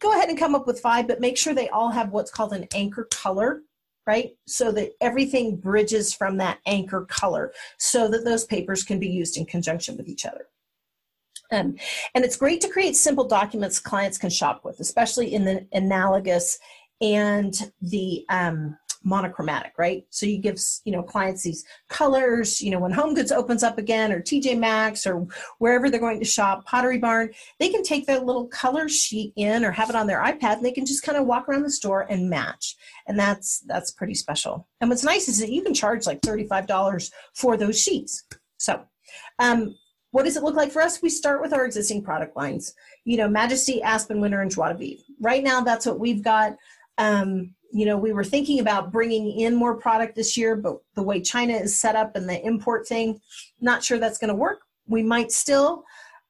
go 0.00 0.12
ahead 0.12 0.30
and 0.30 0.38
come 0.38 0.54
up 0.54 0.66
with 0.66 0.80
five, 0.80 1.06
but 1.06 1.20
make 1.20 1.36
sure 1.36 1.52
they 1.52 1.68
all 1.68 1.90
have 1.90 2.10
what's 2.10 2.30
called 2.30 2.54
an 2.54 2.66
anchor 2.74 3.06
color 3.12 3.62
right? 4.06 4.30
So 4.46 4.72
that 4.72 4.92
everything 5.00 5.56
bridges 5.56 6.12
from 6.12 6.38
that 6.38 6.58
anchor 6.66 7.04
color 7.04 7.52
so 7.78 8.08
that 8.08 8.24
those 8.24 8.44
papers 8.44 8.82
can 8.82 8.98
be 8.98 9.08
used 9.08 9.36
in 9.36 9.44
conjunction 9.44 9.96
with 9.96 10.08
each 10.08 10.24
other. 10.24 10.46
Um, 11.52 11.76
and 12.14 12.24
it's 12.24 12.36
great 12.36 12.60
to 12.62 12.68
create 12.68 12.96
simple 12.96 13.26
documents 13.26 13.78
clients 13.78 14.18
can 14.18 14.30
shop 14.30 14.64
with, 14.64 14.80
especially 14.80 15.34
in 15.34 15.44
the 15.44 15.66
analogous 15.72 16.58
and 17.00 17.72
the 17.80 18.24
um, 18.28 18.76
monochromatic, 19.02 19.72
right? 19.78 20.04
So 20.10 20.26
you 20.26 20.38
give 20.38 20.58
you 20.84 20.92
know 20.92 21.02
clients 21.02 21.42
these 21.42 21.64
colors. 21.88 22.60
You 22.60 22.70
know 22.70 22.80
when 22.80 22.92
Home 22.92 23.14
Goods 23.14 23.32
opens 23.32 23.62
up 23.62 23.78
again, 23.78 24.12
or 24.12 24.20
TJ 24.20 24.58
Maxx, 24.58 25.06
or 25.06 25.26
wherever 25.58 25.88
they're 25.88 26.00
going 26.00 26.18
to 26.18 26.24
shop, 26.24 26.66
Pottery 26.66 26.98
Barn, 26.98 27.30
they 27.58 27.68
can 27.68 27.82
take 27.82 28.06
their 28.06 28.20
little 28.20 28.46
color 28.48 28.88
sheet 28.88 29.32
in 29.36 29.64
or 29.64 29.70
have 29.70 29.90
it 29.90 29.96
on 29.96 30.06
their 30.06 30.22
iPad, 30.22 30.56
and 30.56 30.64
they 30.64 30.72
can 30.72 30.86
just 30.86 31.02
kind 31.02 31.18
of 31.18 31.26
walk 31.26 31.48
around 31.48 31.62
the 31.62 31.70
store 31.70 32.06
and 32.10 32.28
match, 32.28 32.76
and 33.06 33.18
that's 33.18 33.60
that's 33.60 33.90
pretty 33.90 34.14
special. 34.14 34.66
And 34.80 34.90
what's 34.90 35.04
nice 35.04 35.28
is 35.28 35.40
that 35.40 35.52
you 35.52 35.62
can 35.62 35.74
charge 35.74 36.06
like 36.06 36.22
thirty 36.22 36.46
five 36.46 36.66
dollars 36.66 37.10
for 37.34 37.56
those 37.56 37.80
sheets. 37.80 38.24
So. 38.58 38.84
Um, 39.38 39.74
what 40.12 40.24
does 40.24 40.36
it 40.36 40.42
look 40.42 40.56
like 40.56 40.72
for 40.72 40.82
us? 40.82 41.00
We 41.00 41.08
start 41.08 41.40
with 41.40 41.52
our 41.52 41.64
existing 41.64 42.02
product 42.02 42.36
lines. 42.36 42.74
You 43.04 43.16
know, 43.16 43.28
Majesty, 43.28 43.80
Aspen, 43.80 44.20
Winter, 44.20 44.42
and 44.42 44.50
Joie 44.50 44.72
de 44.72 44.74
Vivre. 44.74 45.02
Right 45.20 45.44
now, 45.44 45.60
that's 45.60 45.86
what 45.86 46.00
we've 46.00 46.22
got. 46.22 46.56
Um, 47.00 47.54
you 47.72 47.86
know, 47.86 47.96
we 47.96 48.12
were 48.12 48.24
thinking 48.24 48.60
about 48.60 48.92
bringing 48.92 49.40
in 49.40 49.54
more 49.54 49.74
product 49.74 50.14
this 50.14 50.36
year, 50.36 50.54
but 50.54 50.76
the 50.94 51.02
way 51.02 51.20
China 51.20 51.54
is 51.54 51.78
set 51.78 51.96
up 51.96 52.14
and 52.14 52.28
the 52.28 52.44
import 52.44 52.86
thing, 52.86 53.20
not 53.60 53.82
sure 53.82 53.98
that's 53.98 54.18
going 54.18 54.28
to 54.28 54.34
work. 54.34 54.60
We 54.86 55.02
might 55.02 55.32
still, 55.32 55.84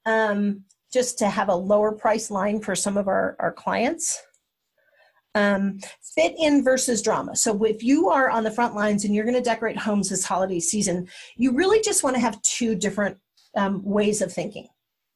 um, 0.07 0.65
just 0.93 1.19
to 1.19 1.29
have 1.29 1.49
a 1.49 1.55
lower 1.55 1.93
price 1.93 2.31
line 2.31 2.61
for 2.61 2.75
some 2.75 2.97
of 2.97 3.09
our, 3.09 3.37
our 3.41 3.53
clients. 3.53 4.23
Um, 5.35 5.79
fit 6.15 6.35
in 6.39 6.63
versus 6.63 7.03
drama. 7.03 7.37
So 7.37 7.65
if 7.65 7.83
you 7.83 8.09
are 8.09 8.31
on 8.31 8.45
the 8.45 8.51
front 8.51 8.75
lines 8.75 9.05
and 9.05 9.15
you're 9.15 9.25
going 9.25 9.37
to 9.37 9.41
decorate 9.41 9.79
homes 9.79 10.09
this 10.09 10.25
holiday 10.25 10.61
season, 10.61 11.09
you 11.37 11.53
really 11.53 11.81
just 11.81 12.03
want 12.05 12.17
to 12.17 12.21
have 12.21 12.43
two 12.43 12.75
different 12.75 13.17
um, 13.57 13.83
ways 13.85 14.23
of 14.23 14.33
thinking. 14.33 14.69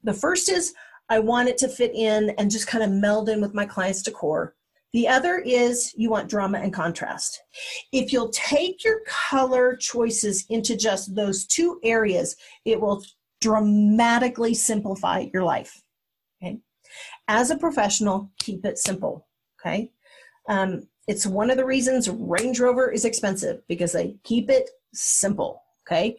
The 0.03 0.15
first 0.15 0.49
is 0.49 0.73
I 1.09 1.19
want 1.19 1.49
it 1.49 1.59
to 1.59 1.69
fit 1.69 1.93
in 1.95 2.31
and 2.39 2.51
just 2.51 2.67
kind 2.67 2.83
of 2.83 2.91
meld 2.91 3.29
in 3.29 3.41
with 3.41 3.55
my 3.55 3.67
client's 3.67 4.03
decor. 4.03 4.55
The 4.95 5.09
other 5.09 5.39
is 5.39 5.93
you 5.97 6.09
want 6.09 6.31
drama 6.31 6.61
and 6.61 6.73
contrast. 6.73 7.43
If 7.91 8.13
you'll 8.13 8.31
take 8.31 8.85
your 8.85 9.01
color 9.09 9.75
choices 9.75 10.47
into 10.51 10.77
just 10.77 11.17
those 11.17 11.47
two 11.47 11.81
areas, 11.83 12.37
it 12.65 12.81
will 12.81 13.05
dramatically 13.41 14.55
simplify 14.55 15.27
your 15.35 15.43
life. 15.43 15.83
Okay. 16.41 16.61
As 17.27 17.51
a 17.51 17.59
professional, 17.59 18.31
keep 18.39 18.65
it 18.65 18.79
simple. 18.79 19.27
Okay. 19.61 19.91
Um, 20.49 20.87
it's 21.09 21.27
one 21.27 21.51
of 21.51 21.57
the 21.57 21.67
reasons 21.67 22.09
Range 22.09 22.61
Rover 22.61 22.93
is 22.93 23.05
expensive 23.05 23.67
because 23.67 23.91
they 23.91 24.15
keep 24.23 24.49
it 24.49 24.71
simple. 24.93 25.61
Okay. 25.85 26.17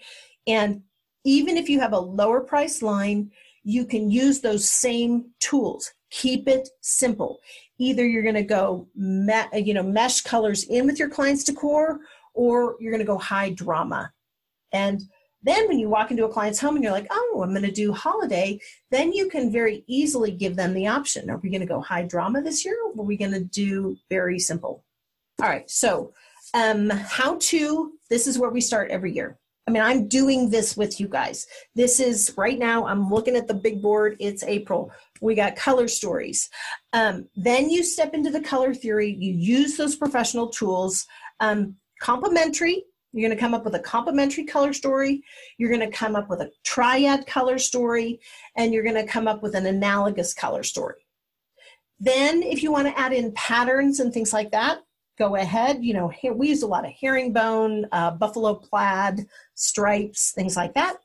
And 0.47 0.82
even 1.23 1.55
if 1.55 1.69
you 1.69 1.80
have 1.80 1.93
a 1.93 1.99
lower 1.99 2.41
price 2.41 2.82
line, 2.82 3.32
you 3.63 3.86
can 3.86 4.11
use 4.11 4.41
those 4.41 4.69
same 4.69 5.32
tools. 5.39 5.93
Keep 6.11 6.49
it 6.49 6.67
simple 6.82 7.39
either 7.78 8.05
you're 8.05 8.23
going 8.23 8.36
to 8.36 8.43
go 8.43 8.88
me- 8.95 9.34
you 9.53 9.73
know 9.73 9.84
mesh 9.84 10.21
colors 10.21 10.63
in 10.65 10.86
with 10.86 10.99
your 10.99 11.09
client's 11.09 11.43
decor 11.43 11.99
or 12.34 12.76
you're 12.80 12.91
going 12.91 12.99
to 12.99 13.05
go 13.05 13.17
high 13.17 13.49
drama 13.49 14.11
and 14.71 15.01
then 15.43 15.67
when 15.67 15.78
you 15.78 15.88
walk 15.88 16.09
into 16.09 16.26
a 16.26 16.30
client's 16.30 16.59
home 16.59 16.76
and 16.76 16.84
you're 16.84 16.93
like 16.93 17.07
oh 17.11 17.41
i'm 17.43 17.51
going 17.51 17.61
to 17.61 17.71
do 17.71 17.93
holiday 17.93 18.59
then 18.91 19.11
you 19.11 19.30
can 19.30 19.51
very 19.51 19.84
easily 19.88 20.32
give 20.32 20.55
them 20.55 20.73
the 20.73 20.88
option 20.88 21.30
are 21.30 21.38
we 21.38 21.49
going 21.49 21.61
to 21.61 21.67
go 21.67 21.82
high 21.82 22.03
drama 22.03 22.41
this 22.41 22.63
year 22.65 22.78
or 22.84 23.01
are 23.01 23.05
we 23.05 23.17
going 23.17 23.32
to 23.32 23.43
do 23.43 23.97
very 24.09 24.39
simple 24.39 24.84
all 25.41 25.49
right 25.49 25.69
so 25.69 26.13
um, 26.53 26.89
how 26.89 27.38
to 27.39 27.93
this 28.09 28.28
is 28.28 28.39
where 28.39 28.51
we 28.51 28.61
start 28.61 28.89
every 28.91 29.11
year 29.11 29.38
I 29.67 29.71
mean, 29.71 29.82
I'm 29.82 30.07
doing 30.07 30.49
this 30.49 30.78
with 30.78 30.99
you 30.99 31.07
guys. 31.07 31.47
This 31.73 31.99
is 31.99 32.34
right 32.38 32.59
now, 32.59 32.86
I'm 32.86 33.09
looking 33.09 33.36
at 33.36 33.47
the 33.47 33.53
big 33.53 33.82
board. 33.82 34.15
It's 34.19 34.43
April. 34.43 34.91
We 35.22 35.36
got 35.36 35.55
color 35.55 35.88
stories. 35.88 36.49
Um, 36.93 37.28
then 37.36 37.70
you 37.70 37.84
step 37.84 38.13
into 38.13 38.30
the 38.30 38.41
color 38.41 38.74
theory, 38.74 39.16
you 39.20 39.34
use 39.34 39.78
those 39.78 39.95
professional 39.95 40.49
tools. 40.49 41.05
Um, 41.39 41.76
complementary, 42.01 42.84
you're 43.16 43.28
going 43.28 43.38
to 43.38 43.41
come 43.41 43.53
up 43.53 43.63
with 43.63 43.76
a 43.76 43.80
complementary 43.80 44.43
color 44.43 44.74
story. 44.74 45.24
You're 45.57 45.70
going 45.70 45.89
to 45.89 45.97
come 45.97 46.18
up 46.18 46.30
with 46.30 46.41
a 46.41 46.51
triad 46.66 47.26
color 47.26 47.57
story, 47.57 48.20
and 48.57 48.74
you're 48.74 48.84
going 48.84 48.95
to 48.95 49.05
come 49.05 49.28
up 49.28 49.41
with 49.41 49.55
an 49.55 49.66
analogous 49.66 50.34
color 50.34 50.63
story. 50.63 51.05
Then, 51.97 52.43
if 52.43 52.61
you 52.61 52.74
want 52.74 52.88
to 52.88 52.99
add 52.99 53.13
in 53.13 53.32
patterns 53.32 54.01
and 54.01 54.13
things 54.13 54.34
like 54.34 54.51
that, 54.51 54.80
go 55.18 55.36
ahead. 55.36 55.84
You 55.84 55.93
know, 55.93 56.11
we 56.34 56.49
use 56.49 56.63
a 56.63 56.68
lot 56.68 56.86
of 56.86 56.91
herringbone, 56.99 57.86
uh, 57.93 58.11
buffalo 58.11 58.55
plaid, 58.55 59.26
stripes, 59.53 60.34
things 60.34 60.57
like 60.57 60.74
that. 60.74 60.97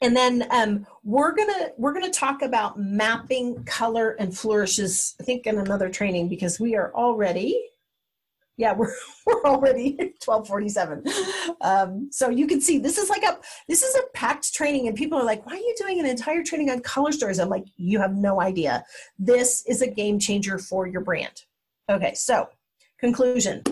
And 0.00 0.16
then 0.16 0.46
um, 0.50 0.86
we're 1.04 1.34
gonna 1.34 1.70
we're 1.76 1.92
gonna 1.92 2.10
talk 2.10 2.42
about 2.42 2.78
mapping 2.78 3.64
color 3.64 4.10
and 4.18 4.36
flourishes. 4.36 5.14
I 5.20 5.24
think 5.24 5.46
in 5.46 5.58
another 5.58 5.88
training 5.88 6.28
because 6.28 6.60
we 6.60 6.74
are 6.76 6.94
already 6.94 7.62
yeah 8.56 8.72
we're 8.72 8.92
we're 9.26 9.42
already 9.44 9.96
1247 10.24 11.04
um, 11.60 12.08
so 12.10 12.28
you 12.28 12.46
can 12.46 12.60
see 12.60 12.78
this 12.78 12.98
is 12.98 13.10
like 13.10 13.22
a 13.22 13.38
this 13.68 13.82
is 13.82 13.94
a 13.94 14.02
packed 14.14 14.54
training 14.54 14.88
and 14.88 14.96
people 14.96 15.18
are 15.18 15.24
like 15.24 15.44
why 15.46 15.52
are 15.52 15.56
you 15.56 15.74
doing 15.78 16.00
an 16.00 16.06
entire 16.06 16.42
training 16.42 16.70
on 16.70 16.80
color 16.80 17.12
stories? 17.12 17.38
I'm 17.38 17.48
like 17.48 17.66
you 17.76 17.98
have 18.00 18.14
no 18.14 18.40
idea. 18.40 18.84
This 19.18 19.64
is 19.66 19.82
a 19.82 19.86
game 19.86 20.18
changer 20.18 20.58
for 20.58 20.86
your 20.86 21.02
brand. 21.02 21.42
Okay, 21.88 22.14
so 22.14 22.48
conclusion. 22.98 23.62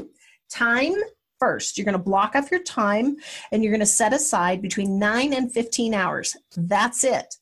Time 0.50 0.94
first. 1.38 1.76
You're 1.76 1.84
going 1.84 1.98
to 1.98 1.98
block 1.98 2.34
off 2.34 2.50
your 2.50 2.62
time 2.62 3.16
and 3.52 3.62
you're 3.62 3.72
going 3.72 3.80
to 3.80 3.86
set 3.86 4.12
aside 4.12 4.62
between 4.62 4.98
9 4.98 5.32
and 5.32 5.52
15 5.52 5.94
hours. 5.94 6.36
That's 6.56 7.04
it. 7.04 7.34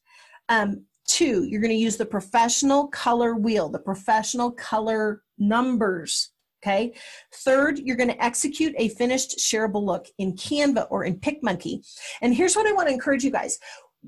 Um, 0.48 0.84
two, 1.06 1.44
you're 1.44 1.60
going 1.60 1.70
to 1.70 1.76
use 1.76 1.96
the 1.96 2.06
professional 2.06 2.88
color 2.88 3.34
wheel, 3.34 3.68
the 3.68 3.78
professional 3.78 4.50
color 4.50 5.22
numbers. 5.38 6.30
Okay. 6.64 6.94
Third, 7.34 7.80
you're 7.80 7.96
going 7.96 8.10
to 8.10 8.24
execute 8.24 8.72
a 8.78 8.88
finished 8.90 9.38
shareable 9.38 9.82
look 9.82 10.06
in 10.18 10.34
Canva 10.34 10.86
or 10.90 11.04
in 11.04 11.18
PicMonkey. 11.18 11.84
And 12.20 12.32
here's 12.32 12.54
what 12.54 12.68
I 12.68 12.72
want 12.72 12.86
to 12.86 12.94
encourage 12.94 13.24
you 13.24 13.32
guys 13.32 13.58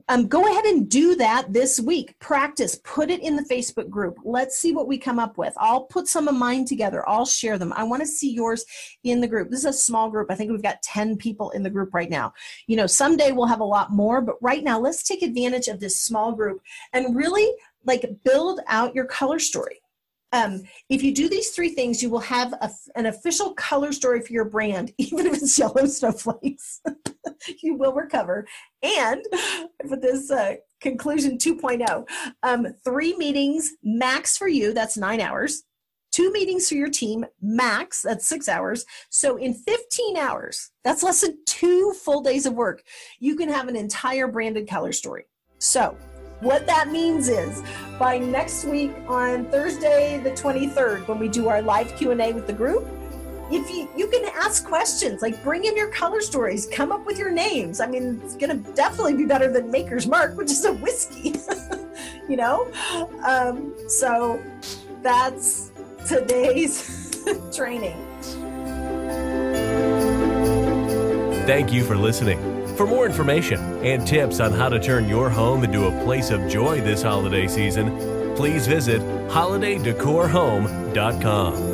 um, 0.08 0.26
go 0.26 0.44
ahead 0.50 0.64
and 0.64 0.88
do 0.88 1.14
that 1.16 1.52
this 1.52 1.78
week. 1.78 2.18
Practice, 2.18 2.80
put 2.82 3.10
it 3.10 3.22
in 3.22 3.36
the 3.36 3.44
Facebook 3.44 3.88
group. 3.88 4.18
Let's 4.24 4.56
see 4.56 4.72
what 4.72 4.88
we 4.88 4.98
come 4.98 5.18
up 5.18 5.38
with. 5.38 5.54
I'll 5.56 5.84
put 5.84 6.08
some 6.08 6.26
of 6.26 6.34
mine 6.34 6.64
together, 6.64 7.08
I'll 7.08 7.26
share 7.26 7.58
them. 7.58 7.72
I 7.76 7.84
want 7.84 8.02
to 8.02 8.06
see 8.06 8.32
yours 8.32 8.64
in 9.04 9.20
the 9.20 9.28
group. 9.28 9.50
This 9.50 9.60
is 9.60 9.66
a 9.66 9.72
small 9.72 10.10
group. 10.10 10.30
I 10.30 10.34
think 10.34 10.50
we've 10.50 10.62
got 10.62 10.82
10 10.82 11.16
people 11.16 11.50
in 11.50 11.62
the 11.62 11.70
group 11.70 11.94
right 11.94 12.10
now. 12.10 12.32
You 12.66 12.76
know, 12.76 12.86
someday 12.86 13.32
we'll 13.32 13.46
have 13.46 13.60
a 13.60 13.64
lot 13.64 13.92
more, 13.92 14.20
but 14.20 14.36
right 14.42 14.64
now 14.64 14.78
let's 14.80 15.02
take 15.02 15.22
advantage 15.22 15.68
of 15.68 15.80
this 15.80 16.00
small 16.00 16.32
group 16.32 16.60
and 16.92 17.14
really 17.14 17.48
like 17.84 18.04
build 18.24 18.60
out 18.66 18.94
your 18.94 19.04
color 19.04 19.38
story. 19.38 19.80
Um, 20.34 20.64
if 20.88 21.02
you 21.04 21.14
do 21.14 21.28
these 21.28 21.50
three 21.50 21.68
things, 21.70 22.02
you 22.02 22.10
will 22.10 22.18
have 22.18 22.52
a, 22.54 22.68
an 22.96 23.06
official 23.06 23.54
color 23.54 23.92
story 23.92 24.20
for 24.20 24.32
your 24.32 24.44
brand, 24.44 24.92
even 24.98 25.26
if 25.26 25.34
it's 25.34 25.58
yellow 25.58 25.86
snowflakes. 25.86 26.80
you 27.62 27.76
will 27.76 27.92
recover. 27.94 28.46
And 28.82 29.24
for 29.88 29.96
this 29.96 30.32
uh, 30.32 30.56
conclusion 30.80 31.38
2.0, 31.38 32.06
um, 32.42 32.66
three 32.84 33.16
meetings 33.16 33.74
max 33.84 34.36
for 34.36 34.48
you, 34.48 34.74
that's 34.74 34.96
nine 34.96 35.20
hours. 35.20 35.62
Two 36.10 36.32
meetings 36.32 36.68
for 36.68 36.74
your 36.74 36.90
team, 36.90 37.24
max, 37.40 38.02
that's 38.02 38.26
six 38.26 38.48
hours. 38.48 38.84
So 39.10 39.36
in 39.36 39.54
15 39.54 40.16
hours, 40.16 40.70
that's 40.82 41.02
less 41.02 41.22
than 41.22 41.38
two 41.46 41.92
full 41.92 42.22
days 42.22 42.46
of 42.46 42.54
work, 42.54 42.82
you 43.20 43.36
can 43.36 43.48
have 43.48 43.68
an 43.68 43.76
entire 43.76 44.28
branded 44.28 44.68
color 44.68 44.92
story. 44.92 45.24
So 45.58 45.96
What 46.40 46.66
that 46.66 46.88
means 46.88 47.28
is 47.28 47.62
by 47.98 48.18
next 48.18 48.64
week 48.64 48.92
on 49.06 49.46
Thursday 49.46 50.20
the 50.22 50.30
23rd 50.30 51.08
when 51.08 51.18
we 51.18 51.28
do 51.28 51.48
our 51.48 51.62
live 51.62 51.94
Q&A 51.96 52.32
with 52.32 52.46
the 52.46 52.52
group, 52.52 52.86
if 53.50 53.70
you 53.70 53.88
you 53.96 54.08
can 54.08 54.24
ask 54.34 54.64
questions 54.64 55.20
like 55.20 55.42
bring 55.42 55.64
in 55.64 55.76
your 55.76 55.88
color 55.88 56.22
stories 56.22 56.66
come 56.66 56.90
up 56.90 57.04
with 57.04 57.18
your 57.18 57.30
names. 57.30 57.80
I 57.80 57.86
mean 57.86 58.20
it's 58.24 58.34
to 58.36 58.72
definitely 58.72 59.14
be 59.14 59.26
better 59.26 59.52
than 59.52 59.70
maker's 59.70 60.06
mark 60.06 60.36
which 60.36 60.50
is 60.50 60.64
a 60.64 60.72
whiskey 60.72 61.34
you 62.28 62.36
know? 62.36 62.70
Um, 63.26 63.74
so 63.88 64.42
that's 65.02 65.70
today's 66.06 67.24
training. 67.54 67.96
Thank 71.46 71.72
you 71.72 71.84
for 71.84 71.96
listening. 71.96 72.53
For 72.76 72.86
more 72.86 73.06
information 73.06 73.60
and 73.84 74.06
tips 74.06 74.38
on 74.40 74.52
how 74.52 74.68
to 74.68 74.80
turn 74.80 75.08
your 75.08 75.30
home 75.30 75.62
into 75.62 75.86
a 75.86 76.04
place 76.04 76.30
of 76.30 76.48
joy 76.48 76.80
this 76.80 77.02
holiday 77.02 77.46
season, 77.46 78.34
please 78.34 78.66
visit 78.66 79.00
holidaydecorhome.com. 79.28 81.73